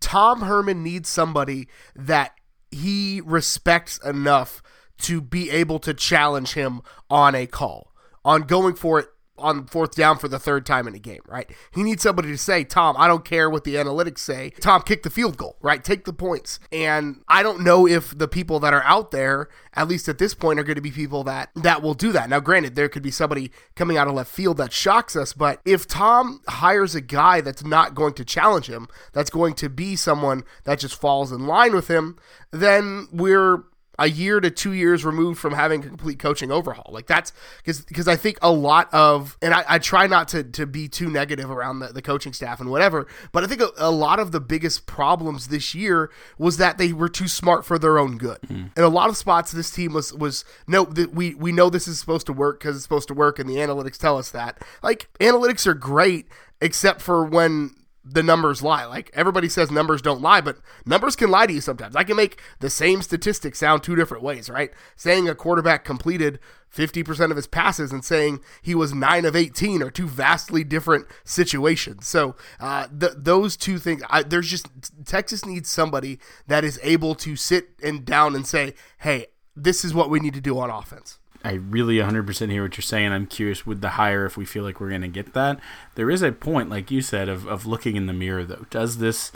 Tom 0.00 0.42
Herman 0.42 0.82
needs 0.82 1.08
somebody 1.08 1.68
that 1.96 2.32
he 2.70 3.20
respects 3.24 3.98
enough 4.04 4.62
to 4.98 5.20
be 5.20 5.50
able 5.50 5.78
to 5.80 5.94
challenge 5.94 6.54
him 6.54 6.82
on 7.10 7.34
a 7.34 7.46
call, 7.46 7.92
on 8.24 8.42
going 8.42 8.74
for 8.74 9.00
it 9.00 9.08
on 9.36 9.66
fourth 9.66 9.94
down 9.94 10.18
for 10.18 10.28
the 10.28 10.38
third 10.38 10.64
time 10.64 10.86
in 10.86 10.94
a 10.94 10.98
game, 10.98 11.22
right? 11.26 11.50
He 11.72 11.82
needs 11.82 12.02
somebody 12.02 12.28
to 12.28 12.38
say, 12.38 12.64
Tom, 12.64 12.94
I 12.98 13.08
don't 13.08 13.24
care 13.24 13.50
what 13.50 13.64
the 13.64 13.74
analytics 13.74 14.18
say. 14.18 14.50
Tom, 14.60 14.82
kick 14.82 15.02
the 15.02 15.10
field 15.10 15.36
goal, 15.36 15.56
right? 15.60 15.82
Take 15.82 16.04
the 16.04 16.12
points. 16.12 16.60
And 16.70 17.22
I 17.28 17.42
don't 17.42 17.62
know 17.62 17.86
if 17.86 18.16
the 18.16 18.28
people 18.28 18.60
that 18.60 18.72
are 18.72 18.82
out 18.84 19.10
there, 19.10 19.48
at 19.74 19.88
least 19.88 20.08
at 20.08 20.18
this 20.18 20.34
point, 20.34 20.60
are 20.60 20.64
going 20.64 20.76
to 20.76 20.80
be 20.80 20.90
people 20.90 21.24
that 21.24 21.50
that 21.54 21.82
will 21.82 21.94
do 21.94 22.12
that. 22.12 22.28
Now, 22.28 22.40
granted, 22.40 22.74
there 22.74 22.88
could 22.88 23.02
be 23.02 23.10
somebody 23.10 23.50
coming 23.74 23.96
out 23.96 24.06
of 24.06 24.14
left 24.14 24.30
field 24.30 24.56
that 24.58 24.72
shocks 24.72 25.16
us, 25.16 25.32
but 25.32 25.60
if 25.64 25.86
Tom 25.86 26.40
hires 26.48 26.94
a 26.94 27.00
guy 27.00 27.40
that's 27.40 27.64
not 27.64 27.94
going 27.94 28.14
to 28.14 28.24
challenge 28.24 28.66
him, 28.66 28.88
that's 29.12 29.30
going 29.30 29.54
to 29.54 29.68
be 29.68 29.96
someone 29.96 30.44
that 30.64 30.78
just 30.78 31.00
falls 31.00 31.32
in 31.32 31.46
line 31.46 31.74
with 31.74 31.88
him, 31.88 32.16
then 32.52 33.08
we're 33.12 33.64
a 33.98 34.08
year 34.08 34.40
to 34.40 34.50
two 34.50 34.72
years 34.72 35.04
removed 35.04 35.38
from 35.38 35.52
having 35.52 35.84
a 35.84 35.86
complete 35.86 36.18
coaching 36.18 36.50
overhaul. 36.50 36.90
Like 36.92 37.06
that's 37.06 37.32
because 37.58 37.82
because 37.82 38.08
I 38.08 38.16
think 38.16 38.38
a 38.42 38.50
lot 38.50 38.92
of 38.92 39.36
and 39.40 39.54
I, 39.54 39.64
I, 39.68 39.78
try 39.78 40.06
not 40.06 40.28
to 40.28 40.42
to 40.42 40.66
be 40.66 40.88
too 40.88 41.10
negative 41.10 41.50
around 41.50 41.80
the, 41.80 41.88
the 41.88 42.02
coaching 42.02 42.32
staff 42.32 42.60
and 42.60 42.70
whatever, 42.70 43.06
but 43.32 43.44
I 43.44 43.46
think 43.46 43.60
a, 43.60 43.70
a, 43.76 43.90
lot 43.90 44.18
of 44.18 44.32
the 44.32 44.40
biggest 44.40 44.86
problems 44.86 45.48
this 45.48 45.74
year 45.74 46.10
was 46.38 46.56
that 46.56 46.78
they 46.78 46.92
were 46.92 47.08
too 47.08 47.28
smart 47.28 47.64
for 47.64 47.78
their 47.78 47.98
own 47.98 48.18
good. 48.18 48.40
Mm. 48.42 48.70
And 48.74 48.84
a 48.84 48.88
lot 48.88 49.08
of 49.08 49.16
spots 49.16 49.52
this 49.52 49.70
team 49.70 49.92
was 49.92 50.12
was 50.12 50.44
no 50.66 50.84
that 50.84 51.14
we 51.14 51.34
we 51.34 51.52
know 51.52 51.70
this 51.70 51.86
is 51.86 52.00
supposed 52.00 52.26
to 52.26 52.32
work 52.32 52.60
because 52.60 52.76
it's 52.76 52.82
supposed 52.82 53.08
to 53.08 53.14
work 53.14 53.38
and 53.38 53.48
the 53.48 53.56
analytics 53.56 53.98
tell 53.98 54.18
us 54.18 54.30
that. 54.32 54.62
Like 54.82 55.08
analytics 55.20 55.66
are 55.66 55.74
great 55.74 56.26
except 56.60 57.00
for 57.00 57.24
when 57.24 57.74
the 58.04 58.22
numbers 58.22 58.62
lie. 58.62 58.84
Like 58.84 59.10
everybody 59.14 59.48
says 59.48 59.70
numbers 59.70 60.02
don't 60.02 60.20
lie, 60.20 60.40
but 60.40 60.58
numbers 60.84 61.16
can 61.16 61.30
lie 61.30 61.46
to 61.46 61.52
you 61.52 61.60
sometimes. 61.60 61.96
I 61.96 62.04
can 62.04 62.16
make 62.16 62.40
the 62.60 62.70
same 62.70 63.00
statistic 63.02 63.54
sound 63.54 63.82
two 63.82 63.96
different 63.96 64.22
ways, 64.22 64.50
right? 64.50 64.70
Saying 64.96 65.28
a 65.28 65.34
quarterback 65.34 65.84
completed 65.84 66.38
50% 66.74 67.30
of 67.30 67.36
his 67.36 67.46
passes 67.46 67.92
and 67.92 68.04
saying 68.04 68.40
he 68.60 68.74
was 68.74 68.92
9 68.92 69.24
of 69.24 69.36
18 69.36 69.82
are 69.82 69.90
two 69.90 70.08
vastly 70.08 70.64
different 70.64 71.06
situations. 71.24 72.06
So, 72.06 72.36
uh, 72.60 72.88
th- 72.88 73.12
those 73.16 73.56
two 73.56 73.78
things, 73.78 74.02
I, 74.10 74.22
there's 74.22 74.50
just, 74.50 74.68
Texas 75.06 75.44
needs 75.44 75.68
somebody 75.68 76.18
that 76.46 76.64
is 76.64 76.80
able 76.82 77.14
to 77.16 77.36
sit 77.36 77.70
and 77.82 78.04
down 78.04 78.34
and 78.34 78.46
say, 78.46 78.74
hey, 78.98 79.26
this 79.56 79.84
is 79.84 79.94
what 79.94 80.10
we 80.10 80.18
need 80.18 80.34
to 80.34 80.40
do 80.40 80.58
on 80.58 80.68
offense. 80.68 81.20
I 81.44 81.52
really 81.52 81.96
100% 81.96 82.50
hear 82.50 82.62
what 82.62 82.76
you're 82.76 82.82
saying. 82.82 83.12
I'm 83.12 83.26
curious 83.26 83.66
with 83.66 83.82
the 83.82 83.90
hire 83.90 84.24
if 84.24 84.36
we 84.36 84.46
feel 84.46 84.64
like 84.64 84.80
we're 84.80 84.88
going 84.88 85.02
to 85.02 85.08
get 85.08 85.34
that. 85.34 85.60
There 85.94 86.10
is 86.10 86.22
a 86.22 86.32
point, 86.32 86.70
like 86.70 86.90
you 86.90 87.02
said, 87.02 87.28
of, 87.28 87.46
of 87.46 87.66
looking 87.66 87.96
in 87.96 88.06
the 88.06 88.14
mirror, 88.14 88.44
though. 88.44 88.64
Does 88.70 88.96
this, 88.96 89.30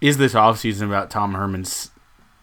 is 0.00 0.18
this 0.18 0.34
offseason 0.34 0.86
about 0.86 1.10
Tom 1.10 1.34
Herman's 1.34 1.90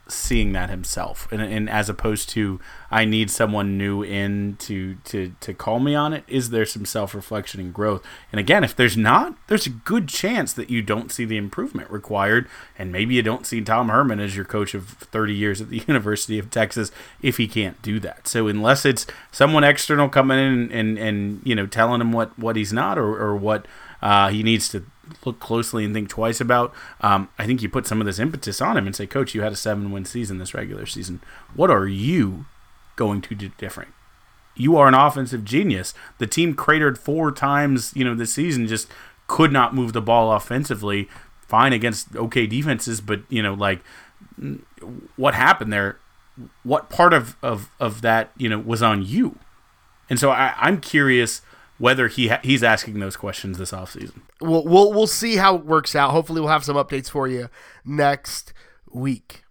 seeing 0.08 0.54
that 0.54 0.70
himself. 0.70 1.28
And, 1.32 1.42
and 1.42 1.70
as 1.70 1.90
opposed 1.90 2.30
to 2.30 2.60
i 2.92 3.04
need 3.04 3.30
someone 3.32 3.78
new 3.78 4.04
in 4.04 4.56
to 4.58 4.96
to 5.04 5.34
to 5.42 5.54
call 5.54 5.80
me 5.80 5.96
on 5.96 6.14
it 6.14 6.24
is 6.28 6.52
there 6.52 6.66
some 6.66 6.86
self-reflection 6.86 7.60
and 7.60 7.74
growth? 7.74 8.04
And 8.32 8.40
again 8.40 8.64
if 8.64 8.76
there's 8.76 8.96
not 8.96 9.36
there's 9.48 9.66
a 9.66 9.72
good 9.72 10.08
chance 10.08 10.54
that 10.54 10.70
you 10.70 10.82
don't 10.82 11.12
see 11.12 11.26
the 11.26 11.38
improvement 11.38 11.90
required. 11.90 12.48
And 12.78 12.92
maybe 12.92 13.16
you 13.16 13.22
don't 13.22 13.46
see 13.46 13.62
tom 13.62 13.90
herman 13.90 14.20
as 14.20 14.36
your 14.36 14.46
coach 14.46 14.74
of 14.74 14.88
30 14.88 15.34
years 15.34 15.62
at 15.62 15.70
the 15.70 15.84
university 15.88 16.40
of 16.40 16.50
texas 16.50 16.92
if 17.22 17.38
he 17.38 17.48
can't 17.48 17.82
do 17.82 18.00
that. 18.00 18.28
So 18.28 18.48
unless 18.48 18.86
it's 18.86 19.08
someone 19.32 19.64
external 19.64 20.10
coming 20.10 20.38
in 20.38 20.46
and 20.46 20.72
and, 20.72 20.98
and 20.98 21.42
you 21.44 21.56
know 21.56 21.66
telling 21.66 22.02
him 22.02 22.12
what 22.12 22.38
what 22.38 22.56
he's 22.56 22.74
not 22.74 22.98
or, 22.98 23.18
or 23.20 23.36
what 23.36 23.66
uh, 24.02 24.30
he 24.30 24.44
needs 24.44 24.70
to 24.70 24.84
look 25.26 25.40
closely 25.40 25.86
and 25.86 25.94
think 25.94 26.10
twice 26.10 26.42
about. 26.42 26.74
Um, 27.02 27.30
I 27.38 27.46
think 27.46 27.62
you 27.62 27.70
put 27.70 27.88
some 27.88 28.00
of 28.00 28.06
this 28.06 28.20
impetus 28.20 28.62
on 28.62 28.78
him 28.78 28.86
and 28.86 28.96
say, 28.96 29.08
Coach, 29.08 29.34
you 29.36 29.42
had 29.42 29.52
a 29.54 29.58
seven 29.58 29.92
win 29.92 30.06
season 30.06 30.38
this 30.38 30.54
regular 30.54 30.86
season. 30.86 31.22
What 31.56 31.70
are 31.70 31.88
you 31.88 32.46
going 32.96 33.22
to 33.22 33.36
do 33.36 33.50
different? 33.58 33.92
You 34.56 34.78
are 34.78 34.88
an 34.88 34.94
offensive 34.94 35.44
genius. 35.44 35.94
The 36.18 36.28
team 36.28 36.54
cratered 36.54 36.98
four 36.98 37.32
times, 37.32 37.92
you 37.96 38.06
know, 38.06 38.16
this 38.16 38.34
season, 38.34 38.68
just 38.68 38.88
could 39.28 39.52
not 39.52 39.76
move 39.76 39.94
the 39.94 40.02
ball 40.02 40.32
offensively. 40.32 41.10
Fine 41.42 41.74
against 41.74 42.16
okay 42.16 42.48
defenses, 42.48 43.02
but 43.02 43.22
you 43.30 43.44
know, 43.44 43.54
like 43.54 43.82
what 45.16 45.34
happened 45.34 45.72
there? 45.72 46.00
What 46.64 46.90
part 46.90 47.14
of 47.14 47.36
of 47.42 47.70
of 47.80 48.02
that 48.02 48.32
you 48.38 48.50
know 48.50 48.60
was 48.60 48.82
on 48.82 49.04
you? 49.04 49.38
And 50.10 50.20
so 50.20 50.32
I, 50.32 50.54
I'm 50.58 50.80
curious 50.80 51.42
whether 51.78 52.08
he 52.08 52.28
ha- 52.30 52.40
he's 52.44 52.64
asking 52.64 53.00
those 53.00 53.18
questions 53.18 53.58
this 53.58 53.72
offseason. 53.72 54.22
We'll, 54.42 54.66
we'll 54.66 54.92
we'll 54.92 55.08
see 55.08 55.38
how 55.38 55.56
it 55.56 55.66
works 55.66 55.96
out. 55.96 56.12
Hopefully, 56.12 56.42
we'll 56.42 56.50
have 56.50 56.64
some 56.66 56.76
updates 56.76 57.10
for 57.10 57.28
you 57.28 57.50
next 57.86 58.54
week. 58.92 59.45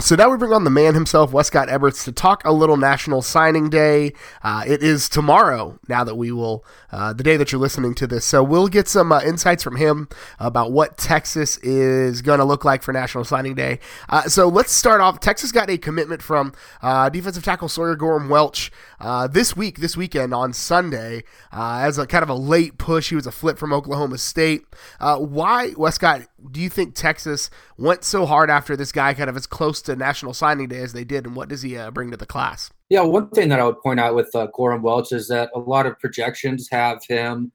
So 0.00 0.14
now 0.14 0.30
we 0.30 0.36
bring 0.36 0.52
on 0.52 0.62
the 0.62 0.70
man 0.70 0.94
himself, 0.94 1.32
Wescott 1.32 1.66
Eberts, 1.66 2.04
to 2.04 2.12
talk 2.12 2.44
a 2.44 2.52
little 2.52 2.76
National 2.76 3.20
Signing 3.20 3.68
Day. 3.68 4.12
Uh, 4.44 4.62
it 4.64 4.80
is 4.80 5.08
tomorrow. 5.08 5.80
Now 5.88 6.04
that 6.04 6.14
we 6.14 6.30
will, 6.30 6.64
uh, 6.92 7.12
the 7.12 7.24
day 7.24 7.36
that 7.36 7.50
you're 7.50 7.60
listening 7.60 7.96
to 7.96 8.06
this, 8.06 8.24
so 8.24 8.44
we'll 8.44 8.68
get 8.68 8.86
some 8.86 9.10
uh, 9.10 9.20
insights 9.22 9.64
from 9.64 9.74
him 9.74 10.08
about 10.38 10.70
what 10.70 10.98
Texas 10.98 11.56
is 11.58 12.22
going 12.22 12.38
to 12.38 12.44
look 12.44 12.64
like 12.64 12.84
for 12.84 12.92
National 12.92 13.24
Signing 13.24 13.56
Day. 13.56 13.80
Uh, 14.08 14.22
so 14.22 14.46
let's 14.46 14.70
start 14.70 15.00
off. 15.00 15.18
Texas 15.18 15.50
got 15.50 15.68
a 15.68 15.76
commitment 15.76 16.22
from 16.22 16.52
uh, 16.80 17.08
defensive 17.08 17.42
tackle 17.42 17.68
Sawyer 17.68 17.96
Goram 17.96 18.28
Welch 18.28 18.70
uh, 19.00 19.26
this 19.26 19.56
week, 19.56 19.78
this 19.80 19.96
weekend 19.96 20.32
on 20.32 20.52
Sunday, 20.52 21.24
as 21.50 21.98
a 21.98 22.06
kind 22.06 22.22
of 22.22 22.28
a 22.28 22.34
late 22.34 22.78
push. 22.78 23.08
He 23.08 23.16
was 23.16 23.26
a 23.26 23.32
flip 23.32 23.58
from 23.58 23.72
Oklahoma 23.72 24.18
State. 24.18 24.64
why, 25.00 25.72
Wescott? 25.76 26.28
Do 26.50 26.60
you 26.60 26.70
think 26.70 26.94
Texas 26.94 27.50
went 27.76 28.04
so 28.04 28.24
hard 28.24 28.50
after 28.50 28.76
this 28.76 28.92
guy, 28.92 29.12
kind 29.14 29.28
of 29.28 29.36
as 29.36 29.46
close 29.46 29.82
to 29.82 29.96
National 29.96 30.32
Signing 30.32 30.68
Day 30.68 30.80
as 30.80 30.92
they 30.92 31.04
did, 31.04 31.26
and 31.26 31.34
what 31.34 31.48
does 31.48 31.62
he 31.62 31.76
uh, 31.76 31.90
bring 31.90 32.10
to 32.12 32.16
the 32.16 32.26
class? 32.26 32.70
Yeah, 32.88 33.02
one 33.02 33.28
thing 33.30 33.48
that 33.48 33.58
I 33.60 33.64
would 33.64 33.80
point 33.80 34.00
out 34.00 34.14
with 34.14 34.34
uh, 34.34 34.46
Welch 34.56 35.12
is 35.12 35.28
that 35.28 35.50
a 35.54 35.58
lot 35.58 35.86
of 35.86 35.98
projections 35.98 36.68
have 36.70 37.04
him 37.04 37.52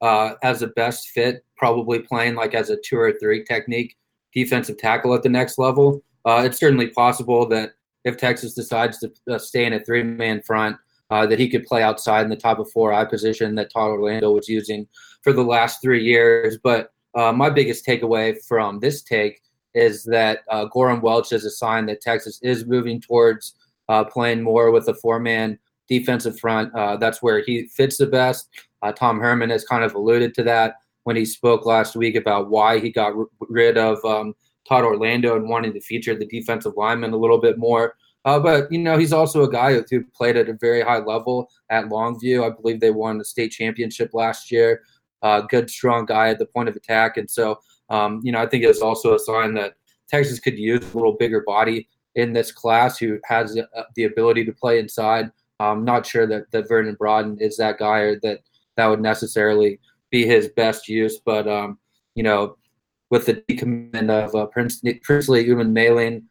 uh, 0.00 0.34
as 0.42 0.62
a 0.62 0.68
best 0.68 1.08
fit, 1.08 1.44
probably 1.56 2.00
playing 2.00 2.34
like 2.34 2.54
as 2.54 2.70
a 2.70 2.76
two 2.76 2.98
or 2.98 3.12
three 3.12 3.42
technique 3.42 3.96
defensive 4.34 4.76
tackle 4.76 5.14
at 5.14 5.22
the 5.22 5.28
next 5.28 5.58
level. 5.58 6.02
Uh, 6.24 6.42
it's 6.44 6.58
certainly 6.58 6.88
possible 6.88 7.48
that 7.48 7.72
if 8.04 8.16
Texas 8.16 8.54
decides 8.54 8.98
to 8.98 9.12
uh, 9.30 9.38
stay 9.38 9.64
in 9.64 9.72
a 9.72 9.80
three 9.80 10.02
man 10.02 10.42
front, 10.42 10.76
uh, 11.10 11.26
that 11.26 11.38
he 11.38 11.48
could 11.48 11.64
play 11.64 11.82
outside 11.82 12.24
in 12.24 12.30
the 12.30 12.36
top 12.36 12.58
of 12.58 12.70
four 12.70 12.92
eye 12.92 13.04
position 13.04 13.54
that 13.54 13.72
Todd 13.72 13.90
Orlando 13.90 14.32
was 14.32 14.48
using 14.48 14.86
for 15.22 15.32
the 15.32 15.42
last 15.42 15.80
three 15.80 16.02
years. 16.02 16.58
But 16.62 16.92
uh, 17.16 17.32
my 17.32 17.50
biggest 17.50 17.84
takeaway 17.84 18.36
from 18.46 18.78
this 18.78 19.02
take 19.02 19.40
is 19.74 20.04
that 20.04 20.40
uh, 20.50 20.66
Goram 20.66 21.00
Welch 21.00 21.32
is 21.32 21.44
a 21.44 21.50
sign 21.50 21.86
that 21.86 22.00
Texas 22.00 22.38
is 22.42 22.66
moving 22.66 23.00
towards 23.00 23.54
uh, 23.88 24.04
playing 24.04 24.42
more 24.42 24.70
with 24.70 24.88
a 24.88 24.94
four 24.94 25.18
man 25.18 25.58
defensive 25.88 26.38
front. 26.38 26.74
Uh, 26.74 26.96
that's 26.96 27.22
where 27.22 27.40
he 27.40 27.66
fits 27.68 27.96
the 27.98 28.06
best. 28.06 28.48
Uh, 28.82 28.92
Tom 28.92 29.20
Herman 29.20 29.50
has 29.50 29.64
kind 29.64 29.84
of 29.84 29.94
alluded 29.94 30.34
to 30.34 30.42
that 30.44 30.76
when 31.04 31.16
he 31.16 31.24
spoke 31.24 31.64
last 31.64 31.94
week 31.94 32.16
about 32.16 32.50
why 32.50 32.78
he 32.78 32.90
got 32.90 33.14
r- 33.14 33.26
rid 33.48 33.78
of 33.78 34.04
um, 34.04 34.34
Todd 34.68 34.84
Orlando 34.84 35.36
and 35.36 35.48
wanting 35.48 35.72
to 35.72 35.80
feature 35.80 36.14
the 36.14 36.26
defensive 36.26 36.72
lineman 36.76 37.12
a 37.12 37.16
little 37.16 37.38
bit 37.38 37.58
more. 37.58 37.96
Uh, 38.24 38.40
but 38.40 38.70
you 38.72 38.78
know 38.78 38.98
he's 38.98 39.12
also 39.12 39.44
a 39.44 39.50
guy 39.50 39.80
who 39.88 40.04
played 40.14 40.36
at 40.36 40.48
a 40.48 40.54
very 40.54 40.82
high 40.82 40.98
level 40.98 41.48
at 41.70 41.84
Longview. 41.84 42.44
I 42.44 42.50
believe 42.50 42.80
they 42.80 42.90
won 42.90 43.18
the 43.18 43.24
state 43.24 43.52
championship 43.52 44.10
last 44.12 44.50
year. 44.50 44.82
Uh, 45.22 45.40
good, 45.40 45.70
strong 45.70 46.04
guy 46.04 46.28
at 46.28 46.38
the 46.38 46.46
point 46.46 46.68
of 46.68 46.76
attack, 46.76 47.16
and 47.16 47.30
so 47.30 47.58
um, 47.88 48.20
you 48.22 48.32
know, 48.32 48.40
I 48.40 48.46
think 48.46 48.64
it's 48.64 48.80
also 48.80 49.14
a 49.14 49.18
sign 49.18 49.54
that 49.54 49.74
Texas 50.08 50.40
could 50.40 50.58
use 50.58 50.82
a 50.82 50.96
little 50.96 51.16
bigger 51.16 51.42
body 51.46 51.88
in 52.14 52.32
this 52.32 52.50
class 52.50 52.98
who 52.98 53.18
has 53.24 53.54
the, 53.54 53.68
uh, 53.76 54.06
ability 54.06 54.44
to 54.44 54.52
play 54.52 54.78
inside. 54.78 55.30
I'm 55.60 55.84
not 55.84 56.06
sure 56.06 56.26
that, 56.26 56.50
that 56.50 56.68
Vernon 56.68 56.94
Broughton 56.94 57.38
is 57.40 57.56
that 57.58 57.78
guy 57.78 58.00
or 58.00 58.20
that 58.20 58.40
that 58.76 58.86
would 58.86 59.00
necessarily 59.00 59.80
be 60.10 60.26
his 60.26 60.48
best 60.48 60.88
use. 60.88 61.18
But, 61.24 61.48
um, 61.48 61.78
you 62.14 62.22
know, 62.22 62.56
with 63.10 63.26
the 63.26 63.34
decommitment 63.48 64.10
of 64.10 64.34
uh, 64.34 64.46
Prince, 64.46 64.82
Princely 65.02 65.46
Umanmielen, 65.46 66.24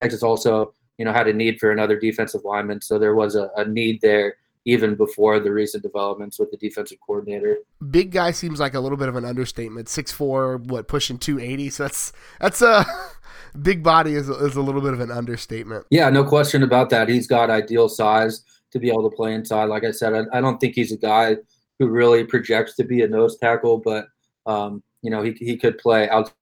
Texas 0.00 0.22
also, 0.22 0.74
you 0.98 1.04
know, 1.04 1.12
had 1.12 1.28
a 1.28 1.32
need 1.32 1.58
for 1.58 1.70
another 1.70 1.98
defensive 1.98 2.42
lineman. 2.44 2.80
So 2.80 2.98
there 2.98 3.14
was 3.14 3.34
a, 3.34 3.50
a 3.56 3.64
need 3.64 4.00
there 4.00 4.36
even 4.68 4.94
before 4.94 5.40
the 5.40 5.50
recent 5.50 5.82
developments 5.82 6.38
with 6.38 6.50
the 6.50 6.56
defensive 6.58 6.98
coordinator. 7.04 7.56
Big 7.90 8.10
guy 8.10 8.30
seems 8.30 8.60
like 8.60 8.74
a 8.74 8.80
little 8.80 8.98
bit 8.98 9.08
of 9.08 9.16
an 9.16 9.24
understatement. 9.24 9.88
Six 9.88 10.12
four, 10.12 10.58
what 10.58 10.88
pushing 10.88 11.16
two 11.16 11.40
eighty. 11.40 11.70
So 11.70 11.84
that's 11.84 12.12
that's 12.38 12.60
a 12.60 12.84
big 13.62 13.82
body 13.82 14.14
is 14.14 14.28
is 14.28 14.56
a 14.56 14.60
little 14.60 14.82
bit 14.82 14.92
of 14.92 15.00
an 15.00 15.10
understatement. 15.10 15.86
Yeah, 15.90 16.10
no 16.10 16.22
question 16.22 16.62
about 16.62 16.90
that. 16.90 17.08
He's 17.08 17.26
got 17.26 17.48
ideal 17.48 17.88
size 17.88 18.44
to 18.72 18.78
be 18.78 18.90
able 18.90 19.08
to 19.08 19.16
play 19.16 19.32
inside. 19.32 19.64
Like 19.64 19.84
I 19.84 19.90
said, 19.90 20.12
I, 20.12 20.36
I 20.36 20.40
don't 20.42 20.58
think 20.58 20.74
he's 20.74 20.92
a 20.92 20.98
guy 20.98 21.36
who 21.78 21.88
really 21.88 22.24
projects 22.24 22.76
to 22.76 22.84
be 22.84 23.02
a 23.02 23.08
nose 23.08 23.38
tackle, 23.38 23.78
but 23.78 24.06
um, 24.44 24.82
you 25.00 25.10
know 25.10 25.22
he 25.22 25.32
he 25.32 25.56
could 25.56 25.78
play 25.78 26.10
outside 26.10 26.34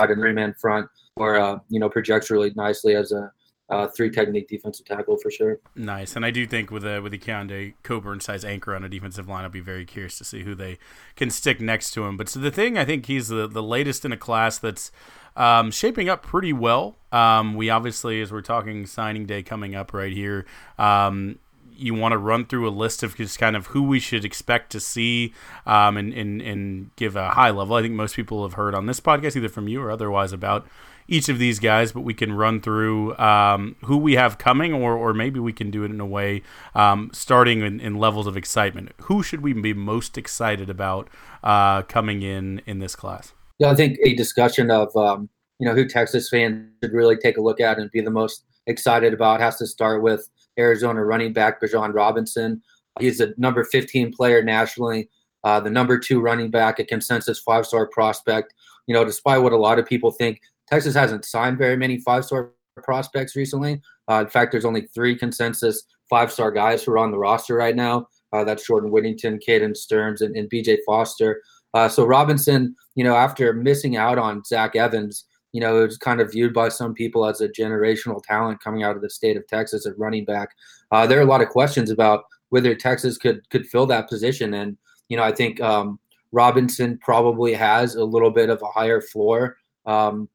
and 0.00 0.20
three 0.20 0.32
man 0.32 0.56
front, 0.60 0.88
or 1.18 1.36
uh, 1.36 1.58
you 1.68 1.78
know 1.78 1.88
projects 1.88 2.30
really 2.30 2.52
nicely 2.56 2.96
as 2.96 3.12
a 3.12 3.30
uh, 3.70 3.88
three 3.88 4.10
technique 4.10 4.48
defensive 4.48 4.86
tackle 4.86 5.16
for 5.16 5.30
sure. 5.30 5.58
Nice, 5.74 6.16
and 6.16 6.24
I 6.24 6.30
do 6.30 6.46
think 6.46 6.70
with 6.70 6.84
a 6.84 7.00
with 7.00 7.12
the 7.12 7.18
Keondre 7.18 7.74
Coburn 7.82 8.20
size 8.20 8.44
anchor 8.44 8.74
on 8.74 8.84
a 8.84 8.88
defensive 8.88 9.28
line, 9.28 9.44
I'll 9.44 9.50
be 9.50 9.60
very 9.60 9.84
curious 9.84 10.18
to 10.18 10.24
see 10.24 10.42
who 10.42 10.54
they 10.54 10.78
can 11.16 11.30
stick 11.30 11.60
next 11.60 11.92
to 11.92 12.04
him. 12.04 12.16
But 12.16 12.28
so 12.28 12.40
the 12.40 12.50
thing, 12.50 12.76
I 12.76 12.84
think 12.84 13.06
he's 13.06 13.28
the 13.28 13.46
the 13.46 13.62
latest 13.62 14.04
in 14.04 14.12
a 14.12 14.16
class 14.16 14.58
that's 14.58 14.92
um, 15.36 15.70
shaping 15.70 16.08
up 16.08 16.22
pretty 16.22 16.52
well. 16.52 16.96
Um, 17.10 17.54
we 17.54 17.70
obviously, 17.70 18.20
as 18.20 18.30
we're 18.30 18.42
talking 18.42 18.86
signing 18.86 19.26
day 19.26 19.42
coming 19.42 19.74
up 19.74 19.92
right 19.92 20.12
here, 20.12 20.44
um, 20.78 21.38
you 21.76 21.94
want 21.94 22.12
to 22.12 22.18
run 22.18 22.44
through 22.44 22.68
a 22.68 22.70
list 22.70 23.02
of 23.02 23.16
just 23.16 23.38
kind 23.38 23.56
of 23.56 23.68
who 23.68 23.82
we 23.82 23.98
should 23.98 24.24
expect 24.24 24.70
to 24.72 24.80
see 24.80 25.32
um, 25.66 25.96
and, 25.96 26.12
and, 26.12 26.40
and 26.40 26.94
give 26.96 27.16
a 27.16 27.30
high 27.30 27.50
level. 27.50 27.76
I 27.76 27.82
think 27.82 27.94
most 27.94 28.14
people 28.14 28.42
have 28.44 28.54
heard 28.54 28.74
on 28.74 28.86
this 28.86 29.00
podcast, 29.00 29.36
either 29.36 29.48
from 29.48 29.68
you 29.68 29.82
or 29.82 29.90
otherwise, 29.90 30.32
about 30.32 30.66
each 31.08 31.28
of 31.28 31.38
these 31.38 31.58
guys, 31.58 31.92
but 31.92 32.00
we 32.00 32.14
can 32.14 32.32
run 32.32 32.60
through 32.60 33.16
um, 33.18 33.76
who 33.84 33.96
we 33.96 34.14
have 34.14 34.38
coming, 34.38 34.72
or, 34.72 34.94
or 34.96 35.12
maybe 35.12 35.38
we 35.38 35.52
can 35.52 35.70
do 35.70 35.84
it 35.84 35.90
in 35.90 36.00
a 36.00 36.06
way 36.06 36.42
um, 36.74 37.10
starting 37.12 37.60
in, 37.60 37.80
in, 37.80 37.96
levels 37.96 38.26
of 38.26 38.36
excitement. 38.36 38.92
Who 39.02 39.22
should 39.22 39.42
we 39.42 39.52
be 39.52 39.74
most 39.74 40.16
excited 40.16 40.70
about 40.70 41.08
uh, 41.42 41.82
coming 41.82 42.22
in 42.22 42.62
in 42.66 42.78
this 42.78 42.96
class? 42.96 43.32
Yeah, 43.58 43.70
I 43.70 43.74
think 43.74 43.98
a 44.02 44.14
discussion 44.14 44.70
of 44.70 44.94
um, 44.96 45.28
you 45.58 45.66
know, 45.66 45.74
who 45.74 45.86
Texas 45.86 46.28
fans 46.28 46.68
should 46.82 46.92
really 46.92 47.16
take 47.16 47.36
a 47.36 47.40
look 47.40 47.60
at 47.60 47.78
and 47.78 47.90
be 47.90 48.00
the 48.00 48.10
most 48.10 48.44
excited 48.66 49.12
about 49.12 49.40
has 49.40 49.56
to 49.56 49.66
start 49.66 50.02
with 50.02 50.28
Arizona 50.58 51.04
running 51.04 51.32
back 51.32 51.60
Bijan 51.60 51.94
Robinson. 51.94 52.62
He's 53.00 53.18
the 53.18 53.34
number 53.36 53.64
15 53.64 54.12
player 54.12 54.42
nationally, 54.42 55.08
uh, 55.42 55.60
the 55.60 55.70
number 55.70 55.98
two 55.98 56.20
running 56.20 56.50
back, 56.50 56.78
a 56.78 56.84
consensus 56.84 57.38
five 57.40 57.66
star 57.66 57.86
prospect. 57.88 58.54
You 58.86 58.94
know, 58.94 59.04
despite 59.04 59.42
what 59.42 59.52
a 59.52 59.56
lot 59.56 59.78
of 59.78 59.86
people 59.86 60.10
think, 60.10 60.40
Texas 60.68 60.94
hasn't 60.94 61.24
signed 61.24 61.58
very 61.58 61.76
many 61.76 61.98
five 62.00 62.24
star 62.24 62.52
prospects 62.82 63.36
recently. 63.36 63.80
Uh, 64.10 64.20
in 64.20 64.28
fact, 64.28 64.52
there's 64.52 64.64
only 64.64 64.82
three 64.94 65.16
consensus 65.16 65.84
five 66.10 66.32
star 66.32 66.50
guys 66.50 66.82
who 66.82 66.92
are 66.92 66.98
on 66.98 67.10
the 67.10 67.18
roster 67.18 67.54
right 67.54 67.76
now. 67.76 68.08
Uh, 68.32 68.44
that's 68.44 68.66
Jordan 68.66 68.90
Whittington, 68.90 69.38
Caden 69.38 69.76
Sterns, 69.76 70.20
and, 70.20 70.36
and 70.36 70.50
BJ 70.50 70.78
Foster. 70.84 71.40
Uh, 71.72 71.88
so 71.88 72.04
Robinson, 72.04 72.74
you 72.94 73.04
know, 73.04 73.14
after 73.14 73.52
missing 73.52 73.96
out 73.96 74.18
on 74.18 74.44
Zach 74.44 74.76
Evans, 74.76 75.24
you 75.52 75.60
know, 75.60 75.78
it 75.82 75.86
was 75.86 75.98
kind 75.98 76.20
of 76.20 76.32
viewed 76.32 76.52
by 76.52 76.68
some 76.68 76.94
people 76.94 77.24
as 77.26 77.40
a 77.40 77.48
generational 77.48 78.20
talent 78.22 78.60
coming 78.60 78.82
out 78.82 78.96
of 78.96 79.02
the 79.02 79.10
state 79.10 79.36
of 79.36 79.46
Texas 79.46 79.86
at 79.86 79.96
running 79.96 80.24
back. 80.24 80.50
Uh, 80.90 81.06
there 81.06 81.18
are 81.18 81.22
a 81.22 81.26
lot 81.26 81.42
of 81.42 81.48
questions 81.48 81.90
about 81.90 82.24
whether 82.48 82.74
Texas 82.74 83.16
could 83.16 83.48
could 83.50 83.66
fill 83.66 83.86
that 83.86 84.08
position, 84.08 84.54
and 84.54 84.76
you 85.08 85.16
know, 85.16 85.22
I 85.22 85.32
think 85.32 85.60
um, 85.60 85.98
Robinson 86.32 86.98
probably 86.98 87.54
has 87.54 87.94
a 87.94 88.04
little 88.04 88.30
bit 88.30 88.50
of 88.50 88.60
a 88.62 88.66
higher 88.66 89.00
floor 89.00 89.56
um, 89.86 90.28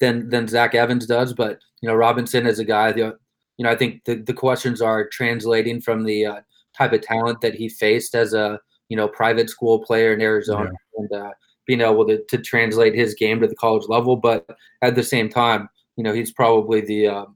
than 0.00 0.28
than 0.28 0.48
Zach 0.48 0.74
Evans 0.74 1.06
does, 1.06 1.32
but 1.32 1.60
you 1.80 1.88
know, 1.88 1.94
Robinson 1.94 2.46
is 2.46 2.58
a 2.58 2.64
guy 2.64 2.92
that 2.92 3.18
you 3.56 3.64
know 3.64 3.70
I 3.70 3.76
think 3.76 4.04
the 4.04 4.16
the 4.16 4.34
questions 4.34 4.82
are 4.82 5.08
translating 5.08 5.80
from 5.80 6.04
the 6.04 6.26
uh, 6.26 6.40
type 6.76 6.92
of 6.92 7.02
talent 7.02 7.40
that 7.40 7.54
he 7.54 7.68
faced 7.68 8.14
as 8.14 8.34
a 8.34 8.60
you 8.88 8.96
know 8.96 9.08
private 9.08 9.50
school 9.50 9.80
player 9.80 10.12
in 10.12 10.20
Arizona, 10.20 10.70
yeah. 10.70 10.98
and 10.98 11.12
uh, 11.12 11.30
being 11.68 11.82
able 11.82 12.06
to, 12.06 12.24
to 12.24 12.38
translate 12.38 12.94
his 12.94 13.14
game 13.14 13.40
to 13.40 13.46
the 13.46 13.54
college 13.54 13.86
level. 13.88 14.16
But 14.16 14.48
at 14.82 14.96
the 14.96 15.02
same 15.04 15.28
time, 15.28 15.68
you 15.96 16.02
know, 16.02 16.14
he's 16.14 16.32
probably 16.32 16.80
the, 16.80 17.06
uh, 17.06 17.26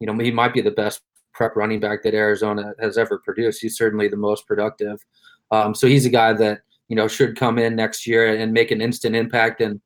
you 0.00 0.06
know, 0.06 0.16
he 0.18 0.32
might 0.32 0.54
be 0.54 0.62
the 0.62 0.70
best 0.70 1.02
prep 1.34 1.54
running 1.54 1.78
back 1.78 2.02
that 2.02 2.14
Arizona 2.14 2.72
has 2.80 2.96
ever 2.96 3.18
produced. 3.18 3.60
He's 3.60 3.76
certainly 3.76 4.08
the 4.08 4.16
most 4.16 4.46
productive. 4.46 5.04
Um, 5.50 5.74
so 5.74 5.86
he's 5.86 6.06
a 6.06 6.10
guy 6.10 6.32
that, 6.32 6.62
you 6.88 6.96
know, 6.96 7.06
should 7.06 7.36
come 7.36 7.58
in 7.58 7.76
next 7.76 8.06
year 8.06 8.34
and 8.34 8.52
make 8.52 8.70
an 8.70 8.80
instant 8.80 9.14
impact. 9.14 9.60
And 9.60 9.80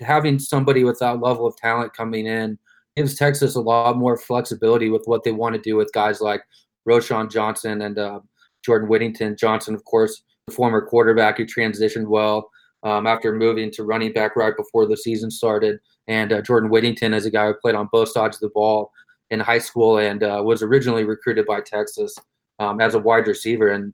having 0.00 0.38
somebody 0.38 0.84
with 0.84 0.98
that 1.00 1.20
level 1.20 1.46
of 1.46 1.56
talent 1.56 1.94
coming 1.94 2.26
in 2.26 2.58
gives 2.96 3.14
Texas 3.14 3.54
a 3.54 3.60
lot 3.60 3.96
more 3.96 4.16
flexibility 4.16 4.90
with 4.90 5.02
what 5.06 5.22
they 5.22 5.32
want 5.32 5.54
to 5.54 5.60
do 5.60 5.76
with 5.76 5.92
guys 5.92 6.20
like 6.20 6.42
Roschon 6.88 7.30
Johnson 7.30 7.82
and 7.82 7.98
uh, 7.98 8.20
Jordan 8.64 8.88
Whittington. 8.88 9.36
Johnson, 9.36 9.74
of 9.74 9.84
course, 9.84 10.22
the 10.46 10.54
former 10.54 10.80
quarterback 10.80 11.36
who 11.36 11.46
transitioned 11.46 12.08
well 12.08 12.50
um, 12.82 13.06
after 13.06 13.32
moving 13.32 13.70
to 13.72 13.84
running 13.84 14.12
back 14.12 14.36
right 14.36 14.56
before 14.56 14.86
the 14.86 14.96
season 14.96 15.30
started. 15.30 15.78
And 16.06 16.32
uh, 16.32 16.42
Jordan 16.42 16.70
Whittington 16.70 17.14
is 17.14 17.26
a 17.26 17.30
guy 17.30 17.46
who 17.46 17.54
played 17.54 17.74
on 17.74 17.88
both 17.92 18.08
sides 18.08 18.36
of 18.36 18.40
the 18.40 18.50
ball 18.54 18.90
in 19.30 19.40
high 19.40 19.58
school 19.58 19.98
and 19.98 20.22
uh, 20.22 20.42
was 20.44 20.62
originally 20.62 21.04
recruited 21.04 21.46
by 21.46 21.60
Texas 21.60 22.16
um, 22.58 22.80
as 22.80 22.94
a 22.94 22.98
wide 22.98 23.26
receiver 23.26 23.68
and 23.68 23.92